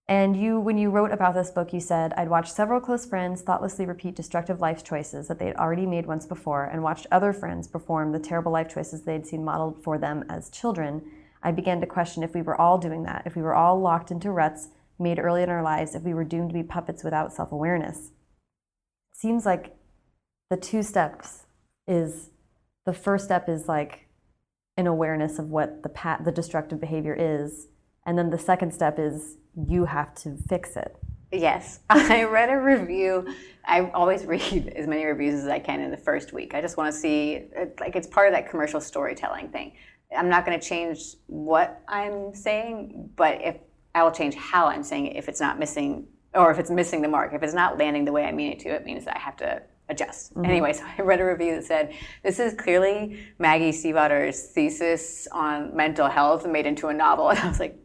And 0.07 0.39
you, 0.39 0.59
when 0.61 0.77
you 0.77 0.89
wrote 0.91 1.11
about 1.11 1.33
this 1.33 1.51
book, 1.51 1.73
you 1.73 1.81
said, 1.81 2.13
I'd 2.15 2.29
watched 2.29 2.53
several 2.53 2.79
close 2.79 3.05
friends 3.05 3.41
thoughtlessly 3.41 3.85
repeat 3.85 4.15
destructive 4.15 4.61
life 4.61 4.83
choices 4.83 5.27
that 5.27 5.39
they 5.39 5.47
had 5.47 5.57
already 5.57 5.85
made 5.85 6.05
once 6.05 6.25
before, 6.25 6.65
and 6.65 6.83
watched 6.83 7.07
other 7.11 7.33
friends 7.33 7.67
perform 7.67 8.11
the 8.11 8.19
terrible 8.19 8.51
life 8.51 8.73
choices 8.73 9.01
they'd 9.01 9.27
seen 9.27 9.43
modeled 9.43 9.83
for 9.83 9.97
them 9.97 10.23
as 10.29 10.49
children. 10.49 11.01
I 11.43 11.51
began 11.51 11.81
to 11.81 11.87
question 11.87 12.23
if 12.23 12.33
we 12.33 12.43
were 12.43 12.59
all 12.59 12.77
doing 12.77 13.03
that, 13.03 13.23
if 13.25 13.35
we 13.35 13.41
were 13.41 13.55
all 13.55 13.79
locked 13.79 14.11
into 14.11 14.31
ruts 14.31 14.69
made 14.99 15.19
early 15.19 15.43
in 15.43 15.49
our 15.49 15.63
lives, 15.63 15.95
if 15.95 16.03
we 16.03 16.13
were 16.13 16.23
doomed 16.23 16.51
to 16.51 16.53
be 16.53 16.63
puppets 16.63 17.03
without 17.03 17.33
self 17.33 17.51
awareness. 17.51 18.11
Seems 19.11 19.45
like 19.45 19.75
the 20.49 20.57
two 20.57 20.83
steps 20.83 21.45
is 21.87 22.29
the 22.85 22.93
first 22.93 23.25
step 23.25 23.49
is 23.49 23.67
like 23.67 24.07
an 24.77 24.87
awareness 24.87 25.39
of 25.39 25.49
what 25.49 25.83
the 25.83 25.89
pat 25.89 26.23
the 26.25 26.31
destructive 26.31 26.79
behavior 26.79 27.15
is 27.17 27.67
and 28.05 28.17
then 28.17 28.29
the 28.29 28.37
second 28.37 28.73
step 28.73 28.99
is 28.99 29.37
you 29.55 29.85
have 29.85 30.13
to 30.15 30.37
fix 30.47 30.75
it 30.75 30.97
Yes, 31.31 31.79
I 31.89 32.23
read 32.23 32.49
a 32.49 32.57
review. 32.57 33.27
I 33.65 33.89
always 33.91 34.25
read 34.25 34.73
as 34.75 34.87
many 34.87 35.05
reviews 35.05 35.43
as 35.43 35.47
I 35.47 35.59
can 35.59 35.79
in 35.81 35.91
the 35.91 35.97
first 35.97 36.33
week. 36.33 36.53
I 36.53 36.61
just 36.61 36.77
want 36.77 36.93
to 36.93 36.97
see, 36.99 37.45
like, 37.79 37.95
it's 37.95 38.07
part 38.07 38.27
of 38.27 38.33
that 38.33 38.49
commercial 38.49 38.81
storytelling 38.81 39.49
thing. 39.49 39.73
I'm 40.15 40.29
not 40.29 40.45
going 40.45 40.59
to 40.59 40.65
change 40.65 41.15
what 41.27 41.81
I'm 41.87 42.33
saying, 42.33 43.09
but 43.15 43.41
if 43.41 43.57
I 43.93 44.03
will 44.03 44.11
change 44.11 44.35
how 44.35 44.67
I'm 44.67 44.83
saying 44.83 45.07
it 45.07 45.15
if 45.15 45.27
it's 45.27 45.41
not 45.41 45.57
missing 45.59 46.07
or 46.33 46.51
if 46.51 46.59
it's 46.59 46.69
missing 46.69 47.01
the 47.01 47.07
mark, 47.07 47.33
if 47.33 47.43
it's 47.43 47.53
not 47.53 47.77
landing 47.77 48.05
the 48.05 48.11
way 48.11 48.25
I 48.25 48.31
mean 48.31 48.51
it 48.51 48.59
to, 48.59 48.69
it 48.69 48.85
means 48.85 49.05
that 49.05 49.15
I 49.15 49.19
have 49.19 49.37
to 49.37 49.61
adjust. 49.89 50.33
Mm-hmm. 50.33 50.45
Anyway, 50.45 50.73
so 50.73 50.83
I 50.97 51.01
read 51.01 51.19
a 51.19 51.25
review 51.25 51.55
that 51.55 51.65
said, 51.65 51.93
this 52.23 52.39
is 52.39 52.53
clearly 52.53 53.19
Maggie 53.39 53.71
Stiefvater's 53.71 54.41
thesis 54.47 55.27
on 55.31 55.75
mental 55.75 56.07
health 56.07 56.45
made 56.45 56.65
into 56.65 56.87
a 56.87 56.93
novel. 56.93 57.29
And 57.35 57.39
I 57.39 57.47
was 57.47 57.59
like, 57.59 57.77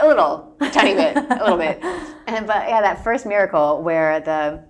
a 0.00 0.06
little, 0.06 0.56
a 0.60 0.70
tiny 0.70 0.94
bit, 0.94 1.16
a 1.16 1.42
little 1.42 1.58
bit. 1.58 1.82
And, 2.26 2.46
but 2.46 2.68
yeah, 2.68 2.80
that 2.80 3.02
first 3.02 3.26
miracle 3.26 3.82
where 3.82 4.20
the 4.20 4.62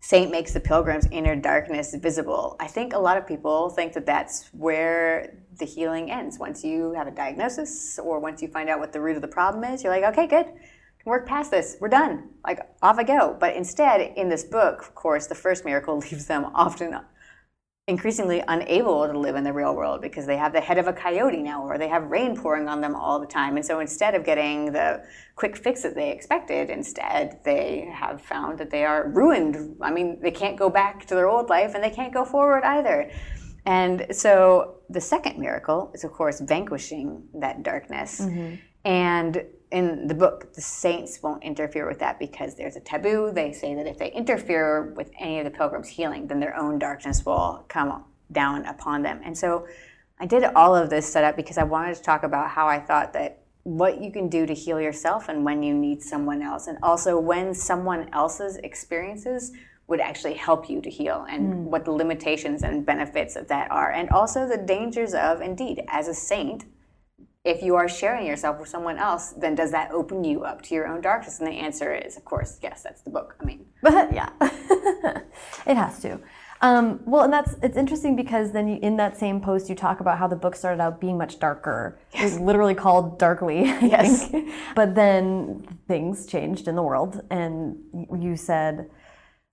saint 0.00 0.30
makes 0.30 0.54
the 0.54 0.60
pilgrim's 0.60 1.06
inner 1.10 1.36
darkness 1.36 1.94
visible. 1.94 2.56
I 2.58 2.66
think 2.66 2.94
a 2.94 2.98
lot 2.98 3.18
of 3.18 3.26
people 3.26 3.68
think 3.68 3.92
that 3.92 4.06
that's 4.06 4.48
where 4.54 5.36
the 5.58 5.66
healing 5.66 6.10
ends. 6.10 6.38
Once 6.38 6.64
you 6.64 6.94
have 6.94 7.06
a 7.06 7.10
diagnosis 7.10 7.98
or 8.02 8.18
once 8.18 8.40
you 8.40 8.48
find 8.48 8.70
out 8.70 8.80
what 8.80 8.94
the 8.94 9.00
root 9.02 9.16
of 9.16 9.20
the 9.20 9.28
problem 9.28 9.62
is, 9.64 9.84
you're 9.84 9.92
like, 9.92 10.04
okay, 10.04 10.26
good 10.26 10.46
work 11.04 11.26
past 11.26 11.50
this. 11.50 11.76
We're 11.80 11.88
done. 11.88 12.30
Like, 12.46 12.60
off 12.82 12.98
I 12.98 13.04
go. 13.04 13.36
But 13.38 13.56
instead, 13.56 14.00
in 14.16 14.28
this 14.28 14.44
book, 14.44 14.80
of 14.80 14.94
course, 14.94 15.26
the 15.26 15.34
first 15.34 15.64
miracle 15.64 15.98
leaves 16.10 16.26
them 16.26 16.46
often 16.54 16.98
increasingly 17.88 18.42
unable 18.46 19.08
to 19.08 19.18
live 19.18 19.34
in 19.34 19.42
the 19.42 19.52
real 19.52 19.74
world 19.74 20.00
because 20.00 20.24
they 20.24 20.36
have 20.36 20.52
the 20.52 20.60
head 20.60 20.78
of 20.78 20.86
a 20.86 20.92
coyote 20.92 21.42
now 21.42 21.64
or 21.64 21.78
they 21.78 21.88
have 21.88 22.04
rain 22.04 22.36
pouring 22.36 22.68
on 22.68 22.80
them 22.80 22.94
all 22.94 23.18
the 23.18 23.26
time. 23.26 23.56
And 23.56 23.66
so 23.66 23.80
instead 23.80 24.14
of 24.14 24.24
getting 24.24 24.72
the 24.72 25.02
quick 25.34 25.56
fix 25.56 25.82
that 25.82 25.96
they 25.96 26.12
expected, 26.12 26.70
instead 26.70 27.40
they 27.44 27.90
have 27.92 28.22
found 28.22 28.58
that 28.58 28.70
they 28.70 28.84
are 28.84 29.08
ruined. 29.08 29.76
I 29.80 29.90
mean, 29.90 30.20
they 30.22 30.30
can't 30.30 30.56
go 30.56 30.70
back 30.70 31.06
to 31.06 31.16
their 31.16 31.28
old 31.28 31.48
life 31.48 31.74
and 31.74 31.82
they 31.82 31.90
can't 31.90 32.14
go 32.14 32.24
forward 32.24 32.62
either. 32.62 33.10
And 33.66 34.06
so 34.12 34.76
the 34.88 35.00
second 35.00 35.38
miracle 35.38 35.90
is, 35.92 36.04
of 36.04 36.12
course, 36.12 36.40
vanquishing 36.40 37.24
that 37.34 37.64
darkness. 37.64 38.20
Mm-hmm. 38.20 38.54
And 38.84 39.44
in 39.72 40.06
the 40.06 40.14
book, 40.14 40.52
the 40.52 40.60
saints 40.60 41.22
won't 41.22 41.42
interfere 41.42 41.88
with 41.88 41.98
that 42.00 42.18
because 42.18 42.54
there's 42.54 42.76
a 42.76 42.80
taboo. 42.80 43.32
They 43.32 43.52
say 43.52 43.74
that 43.74 43.86
if 43.86 43.98
they 43.98 44.12
interfere 44.12 44.92
with 44.94 45.10
any 45.18 45.38
of 45.38 45.44
the 45.44 45.50
pilgrims' 45.50 45.88
healing, 45.88 46.26
then 46.26 46.38
their 46.40 46.54
own 46.54 46.78
darkness 46.78 47.24
will 47.24 47.64
come 47.68 48.04
down 48.30 48.66
upon 48.66 49.02
them. 49.02 49.20
And 49.24 49.36
so 49.36 49.66
I 50.20 50.26
did 50.26 50.44
all 50.44 50.76
of 50.76 50.90
this 50.90 51.10
setup 51.10 51.36
because 51.36 51.56
I 51.56 51.64
wanted 51.64 51.96
to 51.96 52.02
talk 52.02 52.22
about 52.22 52.50
how 52.50 52.68
I 52.68 52.78
thought 52.78 53.14
that 53.14 53.40
what 53.64 54.02
you 54.02 54.12
can 54.12 54.28
do 54.28 54.44
to 54.44 54.52
heal 54.52 54.80
yourself 54.80 55.28
and 55.28 55.44
when 55.44 55.62
you 55.62 55.72
need 55.72 56.02
someone 56.02 56.42
else, 56.42 56.66
and 56.66 56.78
also 56.82 57.18
when 57.18 57.54
someone 57.54 58.08
else's 58.12 58.56
experiences 58.58 59.52
would 59.86 60.00
actually 60.00 60.34
help 60.34 60.68
you 60.68 60.80
to 60.82 60.90
heal 60.90 61.26
and 61.30 61.52
mm. 61.52 61.56
what 61.64 61.84
the 61.84 61.90
limitations 61.90 62.62
and 62.62 62.84
benefits 62.84 63.36
of 63.36 63.48
that 63.48 63.70
are, 63.70 63.90
and 63.90 64.10
also 64.10 64.46
the 64.46 64.56
dangers 64.56 65.14
of, 65.14 65.40
indeed, 65.40 65.82
as 65.88 66.08
a 66.08 66.14
saint 66.14 66.64
if 67.44 67.62
you 67.62 67.74
are 67.74 67.88
sharing 67.88 68.26
yourself 68.26 68.60
with 68.60 68.68
someone 68.68 68.98
else, 68.98 69.32
then 69.32 69.54
does 69.54 69.72
that 69.72 69.90
open 69.90 70.22
you 70.22 70.44
up 70.44 70.62
to 70.62 70.74
your 70.74 70.86
own 70.86 71.00
darkness? 71.00 71.40
And 71.40 71.48
the 71.48 71.52
answer 71.52 71.92
is, 71.94 72.16
of 72.16 72.24
course, 72.24 72.58
yes. 72.62 72.82
That's 72.82 73.02
the 73.02 73.10
book. 73.10 73.36
I 73.40 73.44
mean, 73.44 73.66
but 73.82 74.12
yeah, 74.20 74.30
it 75.66 75.76
has 75.76 76.00
to. 76.02 76.20
Um, 76.60 77.00
well, 77.04 77.24
and 77.24 77.32
that's 77.32 77.56
it's 77.60 77.76
interesting 77.76 78.14
because 78.14 78.52
then 78.52 78.68
you, 78.68 78.78
in 78.82 78.96
that 78.96 79.18
same 79.18 79.40
post 79.40 79.68
you 79.68 79.74
talk 79.74 79.98
about 79.98 80.18
how 80.18 80.28
the 80.28 80.36
book 80.36 80.54
started 80.54 80.80
out 80.80 81.00
being 81.00 81.18
much 81.18 81.40
darker. 81.40 81.98
Yes. 82.14 82.20
It 82.20 82.24
was 82.24 82.40
literally 82.40 82.76
called 82.76 83.18
Darkly. 83.18 83.68
I 83.68 83.80
yes. 83.80 84.28
Think. 84.28 84.50
But 84.76 84.94
then 84.94 85.66
things 85.88 86.26
changed 86.26 86.68
in 86.68 86.76
the 86.76 86.82
world, 86.82 87.20
and 87.30 87.76
you 88.16 88.36
said 88.36 88.88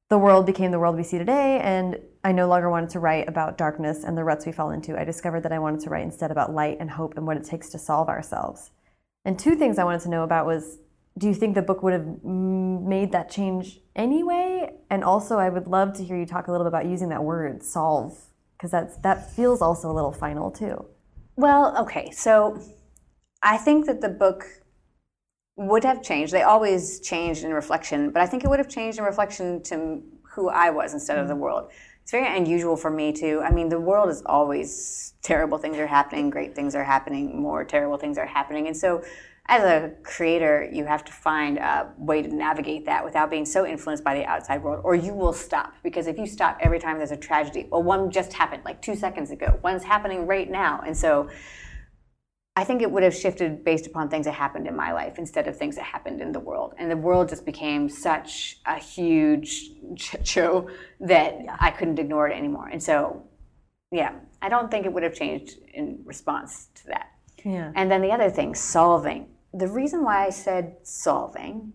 the 0.09 0.17
world 0.17 0.45
became 0.45 0.71
the 0.71 0.79
world 0.79 0.95
we 0.95 1.03
see 1.03 1.19
today, 1.19 1.59
and 1.59 1.99
I 2.23 2.31
no 2.31 2.47
longer 2.47 2.69
wanted 2.69 2.89
to 2.91 2.99
write 2.99 3.29
about 3.29 3.57
darkness 3.57 4.03
and 4.03 4.17
the 4.17 4.23
ruts 4.23 4.45
we 4.45 4.51
fall 4.51 4.71
into. 4.71 4.99
I 4.99 5.03
discovered 5.03 5.41
that 5.41 5.51
I 5.51 5.59
wanted 5.59 5.81
to 5.81 5.89
write 5.91 6.03
instead 6.03 6.31
about 6.31 6.53
light 6.53 6.77
and 6.79 6.89
hope 6.89 7.15
and 7.15 7.27
what 7.27 7.37
it 7.37 7.43
takes 7.43 7.69
to 7.69 7.79
solve 7.79 8.09
ourselves. 8.09 8.71
And 9.23 9.37
two 9.37 9.55
things 9.55 9.77
I 9.77 9.83
wanted 9.83 10.01
to 10.01 10.09
know 10.09 10.23
about 10.23 10.45
was 10.45 10.79
do 11.17 11.27
you 11.27 11.33
think 11.33 11.53
the 11.53 11.61
book 11.61 11.83
would 11.83 11.93
have 11.93 12.23
made 12.23 13.11
that 13.11 13.29
change 13.29 13.81
anyway? 13.95 14.71
And 14.89 15.03
also, 15.03 15.37
I 15.37 15.49
would 15.49 15.67
love 15.67 15.93
to 15.93 16.03
hear 16.03 16.17
you 16.17 16.25
talk 16.25 16.47
a 16.47 16.51
little 16.51 16.65
bit 16.65 16.69
about 16.69 16.85
using 16.85 17.09
that 17.09 17.23
word 17.23 17.61
solve 17.61 18.17
because 18.57 18.71
that's 18.71 18.97
that 18.97 19.31
feels 19.33 19.61
also 19.61 19.91
a 19.91 19.93
little 19.93 20.13
final 20.13 20.49
too. 20.49 20.85
Well, 21.35 21.77
okay, 21.81 22.09
so 22.11 22.61
I 23.43 23.57
think 23.57 23.85
that 23.85 24.01
the 24.01 24.09
book 24.09 24.45
would 25.59 25.83
have 25.83 26.01
changed. 26.01 26.31
They 26.31 26.43
always 26.43 27.01
changed 27.01 27.43
in 27.43 27.53
reflection, 27.53 28.11
but 28.11 28.21
I 28.21 28.25
think 28.25 28.45
it 28.45 28.49
would 28.49 28.59
have 28.59 28.69
changed 28.69 28.97
in 28.97 29.03
reflection 29.03 29.61
to 29.63 30.01
who 30.23 30.47
I 30.47 30.69
was 30.69 30.93
instead 30.93 31.15
mm-hmm. 31.15 31.23
of 31.23 31.27
the 31.27 31.35
mm. 31.35 31.39
world. 31.39 31.71
It's 32.01 32.11
very 32.11 32.37
unusual 32.37 32.77
for 32.77 32.89
me 32.89 33.11
to. 33.13 33.41
I 33.41 33.51
mean, 33.51 33.67
the 33.67 33.79
world 33.79 34.09
is 34.09 34.23
always 34.25 35.15
terrible 35.21 35.57
things 35.57 35.77
are 35.77 35.85
happening, 35.85 36.29
great 36.29 36.55
things 36.55 36.75
are 36.75 36.83
happening, 36.83 37.41
more 37.41 37.65
terrible 37.65 37.97
things 37.97 38.17
are 38.17 38.25
happening, 38.25 38.67
and 38.67 38.75
so. 38.75 39.03
As 39.51 39.63
a 39.63 39.93
creator, 40.03 40.69
you 40.71 40.85
have 40.85 41.03
to 41.05 41.11
find 41.11 41.57
a 41.57 41.91
way 41.97 42.21
to 42.21 42.27
navigate 42.27 42.85
that 42.85 43.03
without 43.03 43.31
being 43.31 43.47
so 43.47 43.65
influenced 43.65 44.03
by 44.03 44.13
the 44.13 44.23
outside 44.23 44.61
world, 44.61 44.81
or 44.83 44.93
you 44.93 45.11
will 45.11 45.33
stop. 45.33 45.73
Because 45.81 46.05
if 46.05 46.19
you 46.19 46.27
stop 46.27 46.59
every 46.61 46.77
time 46.77 46.99
there's 46.99 47.09
a 47.09 47.17
tragedy, 47.17 47.67
well, 47.71 47.81
one 47.81 48.11
just 48.11 48.31
happened 48.31 48.61
like 48.63 48.79
two 48.79 48.95
seconds 48.95 49.31
ago, 49.31 49.59
one's 49.63 49.83
happening 49.83 50.27
right 50.27 50.51
now. 50.51 50.83
And 50.85 50.95
so 50.95 51.31
I 52.59 52.65
think 52.65 52.81
it 52.81 52.91
would 52.91 53.03
have 53.03 53.15
shifted 53.15 53.63
based 53.63 53.87
upon 53.87 54.09
things 54.09 54.25
that 54.25 54.33
happened 54.33 54.67
in 54.67 54.75
my 54.75 54.91
life 54.91 55.17
instead 55.17 55.47
of 55.47 55.55
things 55.55 55.77
that 55.77 55.85
happened 55.85 56.19
in 56.19 56.33
the 56.33 56.41
world. 56.41 56.73
And 56.77 56.91
the 56.91 56.97
world 56.97 57.29
just 57.29 57.45
became 57.45 57.87
such 57.87 58.59
a 58.65 58.77
huge 58.77 59.71
show 60.25 60.69
that 60.99 61.37
yeah. 61.41 61.55
I 61.57 61.71
couldn't 61.71 61.99
ignore 61.99 62.27
it 62.27 62.35
anymore. 62.35 62.67
And 62.67 62.83
so, 62.83 63.23
yeah, 63.93 64.11
I 64.41 64.49
don't 64.49 64.69
think 64.69 64.85
it 64.85 64.91
would 64.91 65.03
have 65.03 65.13
changed 65.13 65.51
in 65.73 66.01
response 66.03 66.67
to 66.75 66.87
that. 66.87 67.11
Yeah. 67.45 67.71
And 67.75 67.89
then 67.89 68.01
the 68.01 68.11
other 68.11 68.29
thing, 68.29 68.53
solving. 68.53 69.29
The 69.53 69.69
reason 69.69 70.03
why 70.03 70.25
I 70.25 70.29
said 70.29 70.75
solving, 70.83 71.71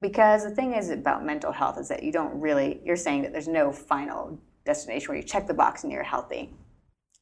because 0.00 0.42
the 0.42 0.54
thing 0.54 0.72
is 0.72 0.88
about 0.88 1.22
mental 1.22 1.52
health 1.52 1.76
is 1.78 1.88
that 1.88 2.02
you 2.02 2.12
don't 2.12 2.40
really, 2.40 2.80
you're 2.82 2.96
saying 2.96 3.20
that 3.24 3.32
there's 3.32 3.46
no 3.46 3.70
final 3.70 4.40
destination 4.64 5.08
where 5.08 5.18
you 5.18 5.22
check 5.22 5.46
the 5.46 5.52
box 5.52 5.84
and 5.84 5.92
you're 5.92 6.02
healthy. 6.02 6.54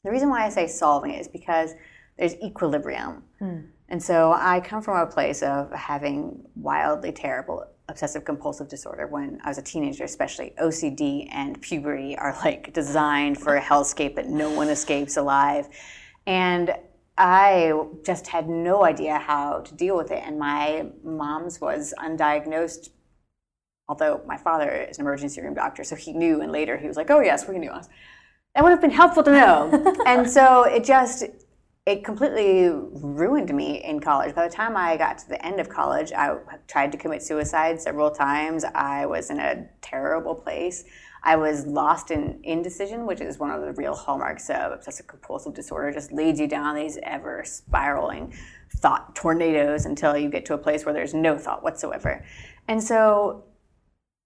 The 0.04 0.12
reason 0.12 0.30
why 0.30 0.46
I 0.46 0.50
say 0.50 0.68
solving 0.68 1.14
is 1.14 1.26
because 1.26 1.74
there's 2.18 2.35
equilibrium. 2.37 3.22
Mm. 3.40 3.68
And 3.88 4.03
so 4.03 4.33
I 4.33 4.61
come 4.61 4.83
from 4.83 4.96
a 4.96 5.07
place 5.07 5.42
of 5.42 5.70
having 5.72 6.44
wildly 6.55 7.12
terrible 7.12 7.66
obsessive 7.88 8.25
compulsive 8.25 8.68
disorder 8.68 9.07
when 9.07 9.38
I 9.44 9.48
was 9.48 9.59
a 9.59 9.62
teenager, 9.62 10.05
especially. 10.05 10.55
OCD 10.61 11.29
and 11.31 11.61
puberty 11.61 12.16
are 12.16 12.37
like 12.44 12.72
designed 12.72 13.38
for 13.38 13.57
a 13.57 13.61
hellscape 13.61 14.14
that 14.16 14.29
no 14.29 14.51
one 14.51 14.68
escapes 14.68 15.16
alive. 15.16 15.68
And 16.27 16.75
I 17.18 17.72
just 18.05 18.27
had 18.27 18.48
no 18.48 18.85
idea 18.85 19.18
how 19.18 19.61
to 19.61 19.75
deal 19.75 19.96
with 19.96 20.11
it. 20.11 20.22
And 20.25 20.38
my 20.38 20.87
mom's 21.05 21.61
was 21.61 21.92
undiagnosed, 21.98 22.88
although 23.88 24.22
my 24.27 24.37
father 24.37 24.70
is 24.70 24.98
an 24.98 25.03
emergency 25.05 25.40
room 25.42 25.55
doctor, 25.55 25.85
so 25.85 25.94
he 25.94 26.12
knew. 26.12 26.40
And 26.40 26.51
later 26.51 26.79
he 26.79 26.87
was 26.87 26.96
like, 26.96 27.11
oh, 27.11 27.20
yes, 27.20 27.46
we 27.46 27.59
knew 27.59 27.70
us. 27.70 27.88
That 28.55 28.64
would 28.64 28.70
have 28.70 28.81
been 28.81 28.90
helpful 28.90 29.22
to 29.25 29.33
know. 29.33 29.94
and 30.07 30.29
so 30.31 30.64
it 30.64 30.85
just, 30.85 31.25
it 31.84 32.04
completely 32.04 32.68
ruined 32.68 33.52
me 33.52 33.82
in 33.82 33.98
college. 33.98 34.34
By 34.36 34.46
the 34.46 34.54
time 34.54 34.76
I 34.76 34.96
got 34.96 35.18
to 35.18 35.28
the 35.28 35.44
end 35.44 35.58
of 35.58 35.68
college, 35.68 36.12
I 36.12 36.36
tried 36.68 36.92
to 36.92 36.98
commit 36.98 37.22
suicide 37.22 37.80
several 37.80 38.10
times. 38.10 38.64
I 38.64 39.04
was 39.06 39.30
in 39.30 39.40
a 39.40 39.66
terrible 39.80 40.34
place. 40.34 40.84
I 41.24 41.34
was 41.34 41.66
lost 41.66 42.12
in 42.12 42.38
indecision, 42.44 43.04
which 43.04 43.20
is 43.20 43.38
one 43.38 43.50
of 43.50 43.62
the 43.62 43.72
real 43.72 43.96
hallmarks 43.96 44.48
of 44.48 44.70
obsessive 44.70 45.08
compulsive 45.08 45.54
disorder. 45.54 45.88
It 45.88 45.94
just 45.94 46.12
leads 46.12 46.38
you 46.38 46.46
down 46.46 46.76
these 46.76 46.98
ever 47.02 47.42
spiraling 47.44 48.32
thought 48.76 49.16
tornadoes 49.16 49.84
until 49.84 50.16
you 50.16 50.28
get 50.28 50.44
to 50.46 50.54
a 50.54 50.58
place 50.58 50.84
where 50.84 50.94
there's 50.94 51.14
no 51.14 51.36
thought 51.36 51.64
whatsoever. 51.64 52.24
And 52.68 52.82
so 52.82 53.44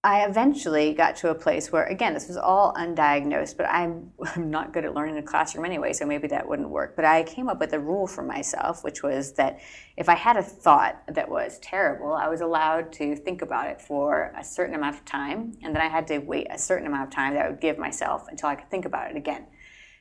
I 0.07 0.25
eventually 0.25 0.95
got 0.95 1.17
to 1.17 1.31
a 1.31 1.35
place 1.35 1.73
where, 1.73 1.83
again, 1.87 2.15
this 2.15 2.29
was 2.29 2.37
all 2.37 2.73
undiagnosed, 2.75 3.57
but 3.57 3.67
I'm, 3.67 4.13
I'm 4.37 4.53
not 4.53 4.73
good 4.73 4.85
at 4.85 4.95
learning 4.95 5.17
in 5.17 5.25
a 5.25 5.27
classroom 5.27 5.65
anyway, 5.65 5.93
so 5.93 6.07
maybe 6.07 6.29
that 6.29 6.49
wouldn't 6.49 6.69
work. 6.69 6.95
But 6.95 7.05
I 7.05 7.25
came 7.25 7.49
up 7.49 7.59
with 7.59 7.73
a 7.73 7.81
rule 7.81 8.07
for 8.07 8.23
myself, 8.23 8.85
which 8.85 9.03
was 9.03 9.33
that 9.33 9.59
if 9.97 10.09
I 10.09 10.15
had 10.15 10.37
a 10.37 10.45
thought 10.45 11.03
that 11.09 11.29
was 11.29 11.59
terrible, 11.59 12.13
I 12.13 12.29
was 12.29 12.41
allowed 12.41 12.93
to 12.93 13.17
think 13.17 13.43
about 13.43 13.67
it 13.67 13.81
for 13.81 14.33
a 14.39 14.45
certain 14.45 14.77
amount 14.77 14.95
of 14.95 15.05
time, 15.05 15.59
and 15.65 15.75
then 15.75 15.83
I 15.83 15.89
had 15.89 16.07
to 16.07 16.19
wait 16.19 16.47
a 16.51 16.59
certain 16.59 16.87
amount 16.87 17.09
of 17.09 17.11
time 17.13 17.35
that 17.35 17.45
I 17.45 17.51
would 17.51 17.61
give 17.61 17.77
myself 17.77 18.29
until 18.29 18.49
I 18.49 18.55
could 18.55 18.71
think 18.71 18.85
about 18.85 19.11
it 19.11 19.17
again. 19.17 19.47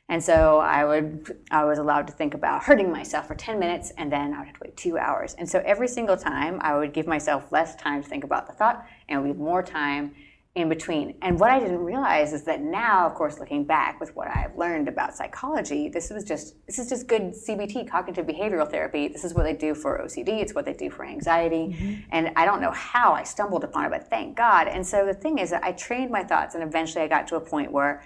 And 0.08 0.24
so 0.24 0.60
I 0.60 0.86
would 0.86 1.36
I 1.50 1.66
was 1.66 1.80
allowed 1.80 2.06
to 2.08 2.14
think 2.14 2.36
about 2.36 2.64
hurting 2.66 2.92
myself 2.92 3.28
for 3.28 3.34
10 3.34 3.58
minutes 3.58 3.92
and 3.98 4.12
then 4.12 4.36
I 4.36 4.38
would 4.38 4.46
have 4.46 4.56
to 4.58 4.62
wait 4.66 4.78
2 4.78 5.00
hours. 5.00 5.34
And 5.34 5.50
so 5.50 5.64
every 5.66 5.88
single 5.88 6.16
time 6.16 6.60
I 6.62 6.78
would 6.78 6.94
give 6.94 7.08
myself 7.08 7.52
less 7.52 7.76
time 7.76 8.04
to 8.04 8.08
think 8.08 8.24
about 8.24 8.46
the 8.46 8.54
thought 8.54 8.86
and 9.10 9.22
we 9.22 9.30
have 9.30 9.38
more 9.38 9.64
time 9.64 10.16
in 10.56 10.70
between. 10.70 11.16
And 11.22 11.38
what 11.38 11.52
I 11.52 11.60
didn't 11.60 11.80
realize 11.80 12.32
is 12.32 12.44
that 12.44 12.62
now, 12.62 13.06
of 13.06 13.14
course, 13.14 13.40
looking 13.40 13.66
back 13.66 14.00
with 14.00 14.16
what 14.16 14.30
I've 14.30 14.58
learned 14.58 14.88
about 14.88 15.14
psychology, 15.14 15.90
this 15.90 16.10
was 16.10 16.24
just 16.24 16.56
this 16.66 16.80
is 16.80 16.88
just 16.88 17.08
good 17.08 17.34
CBT, 17.34 17.90
cognitive 17.90 18.26
behavioral 18.26 18.70
therapy. 18.70 19.10
This 19.10 19.26
is 19.26 19.34
what 19.34 19.44
they 19.44 19.54
do 19.54 19.76
for 19.76 20.00
OCD. 20.00 20.42
It's 20.42 20.56
what 20.56 20.66
they 20.66 20.74
do 20.74 20.90
for 20.90 21.06
anxiety. 21.06 21.76
Mm-hmm. 21.78 22.02
And 22.12 22.32
I 22.38 22.46
don't 22.46 22.62
know 22.62 22.72
how 22.72 23.12
I 23.12 23.24
stumbled 23.24 23.66
upon 23.66 23.86
it, 23.86 23.90
but 23.90 24.10
thank 24.10 24.38
God. 24.38 24.70
And 24.70 24.88
so 24.88 25.06
the 25.06 25.14
thing 25.14 25.40
is 25.40 25.50
that 25.50 25.64
I 25.64 25.74
trained 25.74 26.10
my 26.10 26.24
thoughts, 26.24 26.56
and 26.56 26.64
eventually 26.64 27.04
I 27.04 27.08
got 27.10 27.28
to 27.28 27.36
a 27.36 27.42
point 27.42 27.74
where 27.74 28.06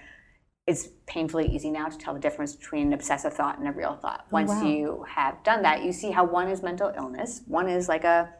it's 0.66 0.88
painfully 1.06 1.46
easy 1.46 1.70
now 1.70 1.88
to 1.88 1.98
tell 1.98 2.14
the 2.14 2.20
difference 2.20 2.54
between 2.54 2.88
an 2.88 2.92
obsessive 2.92 3.32
thought 3.32 3.58
and 3.58 3.68
a 3.68 3.72
real 3.72 3.94
thought. 3.94 4.24
Oh, 4.26 4.28
Once 4.32 4.50
oh, 4.50 4.54
wow. 4.54 4.68
you 4.68 5.06
have 5.08 5.42
done 5.44 5.62
that, 5.62 5.84
you 5.84 5.92
see 5.92 6.10
how 6.10 6.24
one 6.24 6.48
is 6.48 6.62
mental 6.62 6.92
illness, 6.96 7.42
one 7.46 7.68
is 7.68 7.88
like 7.88 8.04
a 8.04 8.32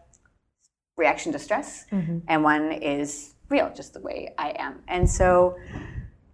reaction 0.97 1.33
to 1.33 1.39
stress, 1.39 1.87
mm-hmm. 1.91 2.19
and 2.29 2.43
one 2.43 2.73
is 2.73 3.35
real, 3.49 3.73
just 3.75 3.95
the 3.95 4.01
way 4.01 4.35
I 4.39 4.55
am. 4.59 4.83
And 4.89 5.09
so 5.09 5.57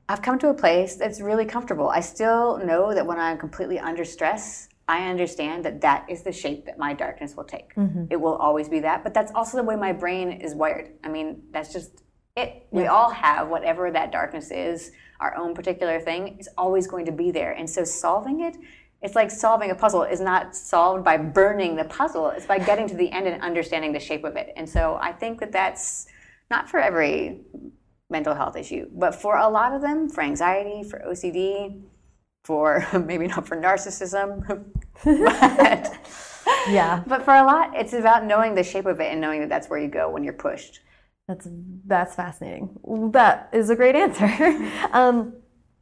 I've 0.09 0.23
come 0.23 0.39
to 0.41 0.49
a 0.49 0.55
place 0.55 0.97
that's 0.97 1.21
really 1.21 1.45
comfortable. 1.45 1.89
I 1.89 2.01
still 2.01 2.59
know 2.59 2.95
that 2.95 3.07
when 3.07 3.19
I'm 3.19 3.39
completely 3.39 3.79
under 3.79 4.05
stress, 4.05 4.69
I 4.89 5.09
understand 5.09 5.65
that 5.65 5.81
that 5.81 6.07
is 6.09 6.23
the 6.23 6.31
shape 6.31 6.67
that 6.67 6.79
my 6.79 6.95
darkness 6.95 7.37
will 7.37 7.45
take. 7.45 7.75
Mm-hmm. 7.75 8.05
It 8.11 8.21
will 8.21 8.37
always 8.37 8.69
be 8.69 8.81
that, 8.81 9.03
but 9.03 9.15
that's 9.15 9.33
also 9.35 9.57
the 9.57 9.65
way 9.65 9.75
my 9.75 9.93
brain 9.93 10.31
is 10.31 10.55
wired. 10.55 10.91
I 11.03 11.09
mean, 11.09 11.43
that's 11.51 11.73
just 11.73 12.03
it. 12.37 12.67
We 12.71 12.87
all 12.87 13.11
have 13.11 13.49
whatever 13.49 13.91
that 13.91 14.13
darkness 14.13 14.51
is, 14.51 14.93
our 15.19 15.35
own 15.37 15.55
particular 15.55 15.99
thing 15.99 16.37
is 16.39 16.49
always 16.57 16.87
going 16.87 17.07
to 17.07 17.13
be 17.13 17.31
there. 17.31 17.53
And 17.53 17.69
so 17.69 17.83
solving 17.83 18.43
it, 18.43 18.57
it's 19.03 19.15
like 19.15 19.31
solving 19.31 19.71
a 19.71 19.75
puzzle 19.75 20.03
is 20.03 20.21
not 20.21 20.57
solved 20.57 21.05
by 21.05 21.17
burning 21.17 21.77
the 21.77 21.85
puzzle, 21.85 22.31
it's 22.31 22.47
by 22.47 22.59
getting 22.59 22.89
to 22.89 22.95
the 22.95 23.11
end 23.13 23.27
and 23.27 23.43
understanding 23.43 23.93
the 23.93 24.01
shape 24.01 24.25
of 24.25 24.37
it. 24.37 24.53
And 24.57 24.69
so 24.69 24.99
I 25.01 25.13
think 25.13 25.41
that 25.41 25.53
that's 25.53 26.07
not 26.51 26.69
for 26.69 26.81
every 26.81 27.43
mental 28.09 28.35
health 28.35 28.57
issue, 28.57 28.89
but 28.93 29.15
for 29.15 29.37
a 29.37 29.49
lot 29.49 29.73
of 29.73 29.83
them, 29.83 30.09
for 30.09 30.23
anxiety, 30.23 30.83
for 30.89 31.01
OCD, 31.07 31.83
for 32.45 32.87
maybe 33.05 33.27
not 33.27 33.47
for 33.47 33.57
narcissism, 33.57 34.65
but, 35.05 35.99
Yeah, 36.69 37.03
but 37.07 37.25
for 37.25 37.35
a 37.35 37.45
lot, 37.45 37.73
it's 37.75 37.93
about 37.93 38.25
knowing 38.25 38.55
the 38.55 38.63
shape 38.63 38.87
of 38.87 39.01
it 39.01 39.13
and 39.13 39.21
knowing 39.21 39.41
that 39.41 39.49
that's 39.49 39.69
where 39.69 39.79
you 39.79 39.89
go 39.89 40.11
when 40.11 40.25
you're 40.25 40.33
pushed. 40.33 40.81
that's 41.29 41.49
that's 41.87 42.15
fascinating. 42.15 42.77
That 43.13 43.49
is 43.53 43.71
a 43.71 43.77
great 43.77 43.95
answer. 43.95 44.27
um, 44.93 45.35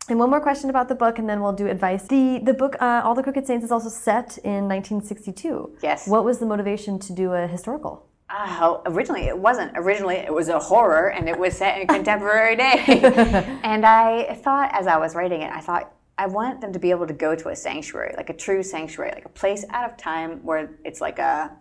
and 0.08 0.18
one 0.18 0.30
more 0.30 0.40
question 0.40 0.70
about 0.70 0.88
the 0.88 0.94
book, 0.94 1.18
and 1.18 1.28
then 1.28 1.40
we'll 1.40 1.52
do 1.52 1.66
advice. 1.66 2.06
The 2.06 2.40
the 2.42 2.54
book, 2.54 2.76
uh, 2.80 3.02
All 3.04 3.14
the 3.14 3.22
Crooked 3.22 3.46
Saints, 3.46 3.64
is 3.64 3.72
also 3.72 3.88
set 3.88 4.38
in 4.38 4.68
1962. 4.68 5.78
Yes. 5.82 6.06
What 6.06 6.24
was 6.24 6.38
the 6.38 6.46
motivation 6.46 6.98
to 7.00 7.12
do 7.12 7.32
a 7.32 7.46
historical? 7.46 8.06
Oh, 8.30 8.82
originally 8.86 9.26
it 9.26 9.38
wasn't. 9.38 9.72
Originally 9.76 10.16
it 10.16 10.32
was 10.32 10.48
a 10.48 10.58
horror 10.58 11.10
and 11.10 11.28
it 11.28 11.38
was 11.38 11.56
set 11.56 11.80
in 11.80 11.86
contemporary 11.86 12.56
day. 12.56 12.82
and 13.62 13.84
I 13.84 14.34
thought, 14.42 14.70
as 14.72 14.86
I 14.86 14.96
was 14.96 15.14
writing 15.14 15.42
it, 15.42 15.52
I 15.52 15.60
thought, 15.60 15.92
I 16.16 16.26
want 16.26 16.60
them 16.60 16.72
to 16.72 16.78
be 16.78 16.90
able 16.90 17.06
to 17.06 17.12
go 17.12 17.34
to 17.34 17.48
a 17.50 17.56
sanctuary, 17.56 18.14
like 18.16 18.30
a 18.30 18.34
true 18.34 18.62
sanctuary, 18.62 19.12
like 19.14 19.24
a 19.24 19.30
place 19.30 19.64
out 19.70 19.90
of 19.90 19.96
time 19.96 20.40
where 20.42 20.70
it's 20.84 21.00
like 21.00 21.18
a 21.18 21.52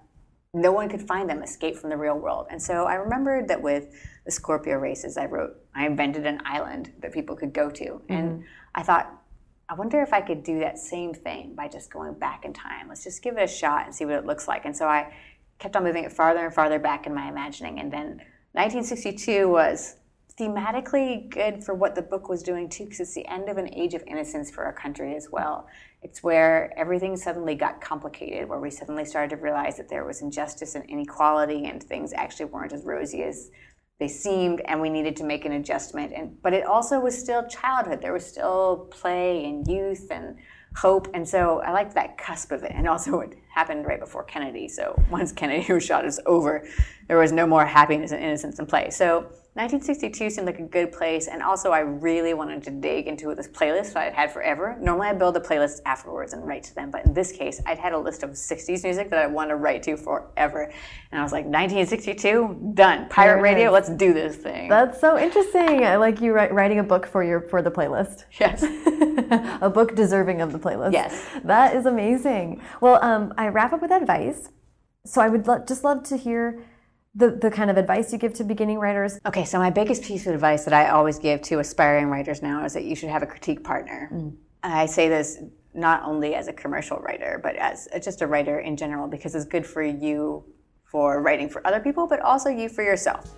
no 0.53 0.71
one 0.71 0.87
could 0.87 1.01
find 1.01 1.29
them, 1.29 1.41
escape 1.41 1.75
from 1.75 1.89
the 1.89 1.97
real 1.97 2.17
world. 2.17 2.47
And 2.51 2.61
so 2.61 2.85
I 2.85 2.95
remembered 2.95 3.47
that 3.47 3.61
with 3.61 3.87
the 4.25 4.31
Scorpio 4.31 4.77
races, 4.77 5.17
I 5.17 5.25
wrote, 5.25 5.55
I 5.75 5.85
invented 5.87 6.27
an 6.27 6.41
island 6.45 6.93
that 6.99 7.11
people 7.11 7.35
could 7.35 7.53
go 7.53 7.71
to. 7.71 7.83
Mm-hmm. 7.83 8.13
And 8.13 8.43
I 8.75 8.83
thought, 8.83 9.11
I 9.67 9.73
wonder 9.73 10.01
if 10.01 10.13
I 10.13 10.21
could 10.21 10.43
do 10.43 10.59
that 10.59 10.77
same 10.77 11.13
thing 11.13 11.55
by 11.55 11.67
just 11.67 11.91
going 11.91 12.13
back 12.13 12.45
in 12.45 12.53
time. 12.53 12.87
Let's 12.87 13.03
just 13.03 13.23
give 13.23 13.37
it 13.37 13.43
a 13.43 13.47
shot 13.47 13.85
and 13.85 13.95
see 13.95 14.05
what 14.05 14.15
it 14.15 14.25
looks 14.25 14.47
like. 14.47 14.65
And 14.65 14.77
so 14.77 14.87
I 14.87 15.13
kept 15.57 15.75
on 15.75 15.83
moving 15.83 16.03
it 16.03 16.11
farther 16.11 16.45
and 16.45 16.53
farther 16.53 16.77
back 16.77 17.07
in 17.07 17.15
my 17.15 17.27
imagining. 17.27 17.79
And 17.79 17.91
then 17.91 18.21
1962 18.51 19.49
was 19.49 19.95
Mm-hmm. 20.39 20.53
thematically 20.53 21.29
good 21.29 21.63
for 21.63 21.73
what 21.73 21.95
the 21.95 22.01
book 22.01 22.29
was 22.29 22.43
doing 22.43 22.69
too, 22.69 22.85
because 22.85 22.99
it's 22.99 23.13
the 23.13 23.27
end 23.27 23.49
of 23.49 23.57
an 23.57 23.73
age 23.73 23.93
of 23.93 24.03
innocence 24.07 24.49
for 24.49 24.63
our 24.63 24.73
country 24.73 25.15
as 25.15 25.29
well. 25.31 25.67
It's 26.01 26.23
where 26.23 26.73
everything 26.77 27.15
suddenly 27.17 27.55
got 27.55 27.81
complicated, 27.81 28.49
where 28.49 28.59
we 28.59 28.69
suddenly 28.69 29.05
started 29.05 29.35
to 29.35 29.41
realize 29.41 29.77
that 29.77 29.89
there 29.89 30.05
was 30.05 30.21
injustice 30.21 30.75
and 30.75 30.85
inequality, 30.89 31.65
and 31.65 31.81
things 31.81 32.13
actually 32.13 32.45
weren't 32.45 32.73
as 32.73 32.83
rosy 32.83 33.23
as 33.23 33.49
they 33.99 34.07
seemed, 34.07 34.61
and 34.65 34.81
we 34.81 34.89
needed 34.89 35.15
to 35.17 35.23
make 35.23 35.45
an 35.45 35.53
adjustment. 35.53 36.11
And 36.13 36.41
but 36.41 36.53
it 36.53 36.65
also 36.65 36.99
was 36.99 37.17
still 37.17 37.47
childhood. 37.47 38.01
There 38.01 38.13
was 38.13 38.25
still 38.25 38.87
play 38.91 39.45
and 39.45 39.65
youth 39.67 40.07
and 40.11 40.37
hope, 40.75 41.07
and 41.13 41.27
so 41.27 41.61
I 41.61 41.71
liked 41.71 41.93
that 41.93 42.17
cusp 42.17 42.51
of 42.51 42.63
it. 42.63 42.71
And 42.73 42.87
also, 42.87 43.19
it 43.19 43.37
happened 43.53 43.85
right 43.85 43.99
before 43.99 44.23
Kennedy. 44.23 44.67
So 44.67 44.99
once 45.11 45.31
Kennedy 45.31 45.71
was 45.71 45.85
shot, 45.85 46.03
it 46.03 46.07
was 46.07 46.19
over. 46.25 46.67
There 47.07 47.19
was 47.19 47.31
no 47.31 47.45
more 47.45 47.65
happiness 47.65 48.11
and 48.11 48.21
innocence 48.21 48.57
in 48.57 48.65
play. 48.65 48.89
So 48.89 49.31
1962 49.55 50.31
seemed 50.31 50.47
like 50.47 50.57
a 50.57 50.63
good 50.63 50.91
place, 50.91 51.27
and 51.27 51.43
also 51.43 51.69
I 51.69 51.81
really 51.81 52.33
wanted 52.33 52.63
to 52.63 52.71
dig 52.71 53.05
into 53.05 53.35
this 53.35 53.47
playlist 53.47 53.93
that 53.93 54.07
I'd 54.07 54.13
had 54.13 54.31
forever. 54.31 54.75
Normally, 54.81 55.09
I 55.09 55.13
build 55.13 55.37
a 55.37 55.39
playlist 55.39 55.81
afterwards 55.85 56.33
and 56.33 56.43
write 56.47 56.63
to 56.63 56.73
them, 56.73 56.89
but 56.89 57.05
in 57.05 57.13
this 57.13 57.31
case, 57.31 57.61
I'd 57.67 57.77
had 57.77 57.93
a 57.93 57.97
list 57.99 58.23
of 58.23 58.31
60s 58.31 58.83
music 58.83 59.11
that 59.11 59.19
I 59.19 59.27
wanted 59.27 59.49
to 59.49 59.57
write 59.57 59.83
to 59.83 59.95
forever. 59.95 60.71
And 61.11 61.19
I 61.19 61.23
was 61.23 61.31
like, 61.31 61.45
1962, 61.45 62.71
done. 62.73 63.07
Pirate 63.09 63.43
radio, 63.43 63.69
let's 63.69 63.89
do 63.89 64.11
this 64.11 64.35
thing. 64.37 64.69
That's 64.69 64.99
so 64.99 65.19
interesting. 65.19 65.85
I 65.85 65.97
like 65.97 66.19
you 66.19 66.33
writing 66.33 66.79
a 66.79 66.83
book 66.83 67.05
for 67.05 67.23
your 67.23 67.41
for 67.41 67.61
the 67.61 67.69
playlist. 67.69 68.25
yes. 68.39 68.63
a 69.61 69.69
book 69.69 69.95
deserving 69.95 70.41
of 70.41 70.51
the 70.51 70.57
playlist. 70.57 70.93
Yes. 70.93 71.27
That 71.43 71.75
is 71.75 71.85
amazing. 71.85 72.59
Well, 72.81 72.97
um, 73.03 73.35
I 73.37 73.49
wrap 73.49 73.71
up 73.71 73.83
with 73.83 73.91
advice. 73.91 74.49
So 75.05 75.21
I 75.21 75.29
would 75.29 75.45
lo- 75.45 75.63
just 75.67 75.83
love 75.83 76.01
to 76.05 76.17
hear 76.17 76.63
the, 77.15 77.31
the 77.31 77.51
kind 77.51 77.69
of 77.69 77.77
advice 77.77 78.11
you 78.11 78.17
give 78.17 78.33
to 78.35 78.43
beginning 78.43 78.79
writers. 78.79 79.19
Okay, 79.25 79.45
so 79.45 79.59
my 79.59 79.69
biggest 79.69 80.03
piece 80.03 80.25
of 80.25 80.33
advice 80.33 80.65
that 80.65 80.73
I 80.73 80.89
always 80.89 81.19
give 81.19 81.41
to 81.43 81.59
aspiring 81.59 82.07
writers 82.07 82.41
now 82.41 82.65
is 82.65 82.73
that 82.73 82.85
you 82.85 82.95
should 82.95 83.09
have 83.09 83.21
a 83.21 83.27
critique 83.27 83.63
partner. 83.63 84.09
Mm. 84.11 84.35
I 84.63 84.85
say 84.87 85.09
this 85.09 85.39
not 85.75 86.03
only 86.03 86.35
as 86.35 86.47
a 86.47 86.53
commercial 86.53 86.97
writer, 86.99 87.39
but 87.43 87.55
as 87.55 87.87
just 88.01 88.21
a 88.21 88.27
writer 88.27 88.59
in 88.59 88.77
general, 88.77 89.07
because 89.07 89.35
it's 89.35 89.45
good 89.45 89.65
for 89.65 89.83
you 89.83 90.43
for 90.85 91.21
writing 91.21 91.49
for 91.49 91.65
other 91.67 91.79
people, 91.79 92.07
but 92.07 92.19
also 92.21 92.49
you 92.49 92.69
for 92.69 92.83
yourself. 92.83 93.35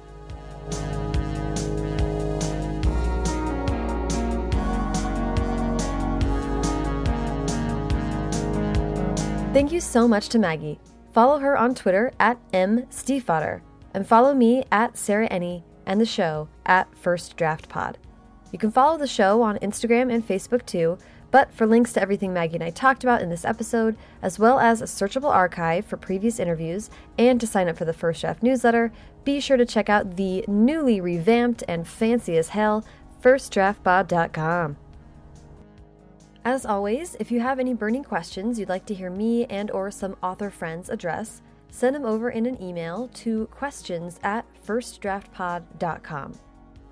Thank 9.53 9.71
you 9.71 9.79
so 9.79 10.05
much 10.05 10.27
to 10.29 10.39
Maggie. 10.39 10.79
Follow 11.13 11.39
her 11.39 11.57
on 11.57 11.73
Twitter 11.73 12.11
at 12.19 12.37
mstiefvater 12.51 13.61
and 13.95 14.05
follow 14.05 14.33
me 14.33 14.65
at 14.73 14.97
Sarah 14.97 15.29
Enni 15.29 15.63
and 15.85 16.01
the 16.01 16.05
show 16.05 16.49
at 16.65 16.93
First 16.97 17.37
Draft 17.37 17.69
Pod. 17.69 17.97
You 18.51 18.59
can 18.59 18.69
follow 18.69 18.97
the 18.97 19.07
show 19.07 19.41
on 19.41 19.57
Instagram 19.59 20.13
and 20.13 20.27
Facebook 20.27 20.65
too, 20.65 20.97
but 21.31 21.53
for 21.53 21.65
links 21.65 21.93
to 21.93 22.01
everything 22.01 22.33
Maggie 22.33 22.55
and 22.55 22.63
I 22.63 22.71
talked 22.71 23.05
about 23.05 23.21
in 23.21 23.29
this 23.29 23.45
episode, 23.45 23.95
as 24.21 24.37
well 24.37 24.59
as 24.59 24.81
a 24.81 24.85
searchable 24.85 25.33
archive 25.33 25.85
for 25.85 25.95
previous 25.95 26.39
interviews, 26.39 26.89
and 27.17 27.39
to 27.39 27.47
sign 27.47 27.69
up 27.69 27.77
for 27.77 27.85
the 27.85 27.93
First 27.93 28.19
Draft 28.19 28.43
newsletter, 28.43 28.91
be 29.23 29.39
sure 29.39 29.55
to 29.55 29.65
check 29.65 29.89
out 29.89 30.17
the 30.17 30.43
newly 30.45 30.99
revamped 30.99 31.63
and 31.65 31.87
fancy 31.87 32.37
as 32.37 32.49
hell 32.49 32.85
firstdraftpod.com. 33.21 34.75
As 36.43 36.65
always, 36.65 37.15
if 37.19 37.31
you 37.31 37.39
have 37.39 37.59
any 37.59 37.73
burning 37.73 38.03
questions 38.03 38.59
you'd 38.59 38.69
like 38.69 38.85
to 38.87 38.93
hear 38.93 39.09
me 39.09 39.45
and 39.45 39.71
or 39.71 39.89
some 39.89 40.17
author 40.21 40.49
friends 40.49 40.89
address, 40.89 41.41
send 41.75 41.93
them 41.93 42.05
over 42.05 42.29
in 42.29 42.45
an 42.45 42.61
email 42.61 43.09
to 43.13 43.47
questions 43.47 44.17
at 44.23 44.45
firstdraftpod.com. 44.65 46.33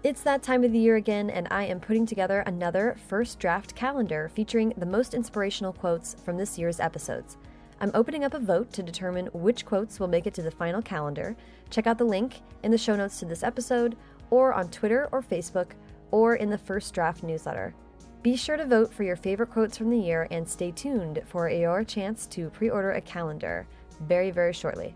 It's 0.03 0.21
that 0.23 0.43
time 0.43 0.65
of 0.65 0.73
the 0.73 0.79
year 0.79 0.97
again, 0.97 1.29
and 1.29 1.47
I 1.49 1.63
am 1.63 1.79
putting 1.79 2.05
together 2.05 2.41
another 2.41 2.97
first 3.07 3.39
draft 3.39 3.75
calendar 3.75 4.29
featuring 4.35 4.73
the 4.75 4.85
most 4.85 5.13
inspirational 5.13 5.71
quotes 5.71 6.17
from 6.25 6.35
this 6.35 6.59
year's 6.59 6.81
episodes. 6.81 7.37
I'm 7.79 7.91
opening 7.93 8.25
up 8.25 8.33
a 8.33 8.39
vote 8.39 8.73
to 8.73 8.83
determine 8.83 9.27
which 9.27 9.65
quotes 9.65 10.01
will 10.01 10.09
make 10.09 10.27
it 10.27 10.33
to 10.33 10.41
the 10.41 10.51
final 10.51 10.81
calendar. 10.81 11.37
Check 11.69 11.87
out 11.87 11.97
the 11.97 12.03
link 12.03 12.41
in 12.63 12.71
the 12.71 12.77
show 12.77 12.97
notes 12.97 13.19
to 13.19 13.25
this 13.25 13.43
episode, 13.43 13.95
or 14.31 14.53
on 14.53 14.69
Twitter 14.69 15.07
or 15.13 15.21
Facebook, 15.21 15.71
or 16.11 16.35
in 16.35 16.49
the 16.49 16.57
first 16.57 16.93
draft 16.93 17.23
newsletter. 17.23 17.73
Be 18.21 18.35
sure 18.35 18.57
to 18.57 18.65
vote 18.65 18.93
for 18.93 19.03
your 19.03 19.15
favorite 19.15 19.51
quotes 19.51 19.77
from 19.77 19.89
the 19.89 19.97
year 19.97 20.27
and 20.29 20.47
stay 20.47 20.71
tuned 20.71 21.21
for 21.25 21.49
your 21.49 21.85
chance 21.85 22.25
to 22.27 22.49
pre 22.49 22.69
order 22.69 22.91
a 22.91 23.01
calendar 23.01 23.65
very, 24.01 24.31
very 24.31 24.53
shortly. 24.53 24.95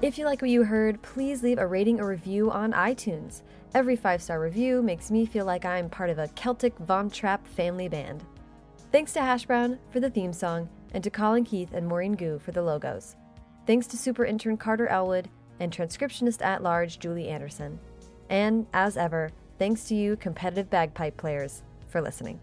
If 0.00 0.18
you 0.18 0.24
like 0.24 0.42
what 0.42 0.50
you 0.50 0.64
heard, 0.64 1.00
please 1.02 1.42
leave 1.42 1.58
a 1.58 1.66
rating 1.66 2.00
or 2.00 2.08
review 2.08 2.50
on 2.50 2.72
iTunes. 2.72 3.42
Every 3.74 3.96
five 3.96 4.20
star 4.20 4.40
review 4.40 4.82
makes 4.82 5.10
me 5.10 5.26
feel 5.26 5.44
like 5.44 5.64
I'm 5.64 5.88
part 5.88 6.10
of 6.10 6.18
a 6.18 6.28
Celtic 6.28 6.76
Von 6.78 7.08
Trapp 7.08 7.46
family 7.46 7.88
band. 7.88 8.24
Thanks 8.90 9.12
to 9.12 9.20
Hash 9.20 9.46
Brown 9.46 9.78
for 9.90 10.00
the 10.00 10.10
theme 10.10 10.32
song, 10.32 10.68
and 10.92 11.02
to 11.04 11.10
Colin 11.10 11.44
Keith 11.44 11.72
and 11.72 11.86
Maureen 11.86 12.12
Gu 12.12 12.38
for 12.38 12.52
the 12.52 12.62
logos. 12.62 13.16
Thanks 13.66 13.86
to 13.88 13.96
super 13.96 14.24
intern 14.24 14.56
Carter 14.56 14.88
Elwood 14.88 15.28
and 15.60 15.72
transcriptionist 15.72 16.44
at 16.44 16.62
large 16.62 16.98
Julie 16.98 17.28
Anderson. 17.28 17.78
And, 18.28 18.66
as 18.74 18.96
ever, 18.96 19.30
thanks 19.58 19.84
to 19.84 19.94
you, 19.94 20.16
competitive 20.16 20.68
bagpipe 20.68 21.16
players, 21.16 21.62
for 21.88 22.02
listening. 22.02 22.40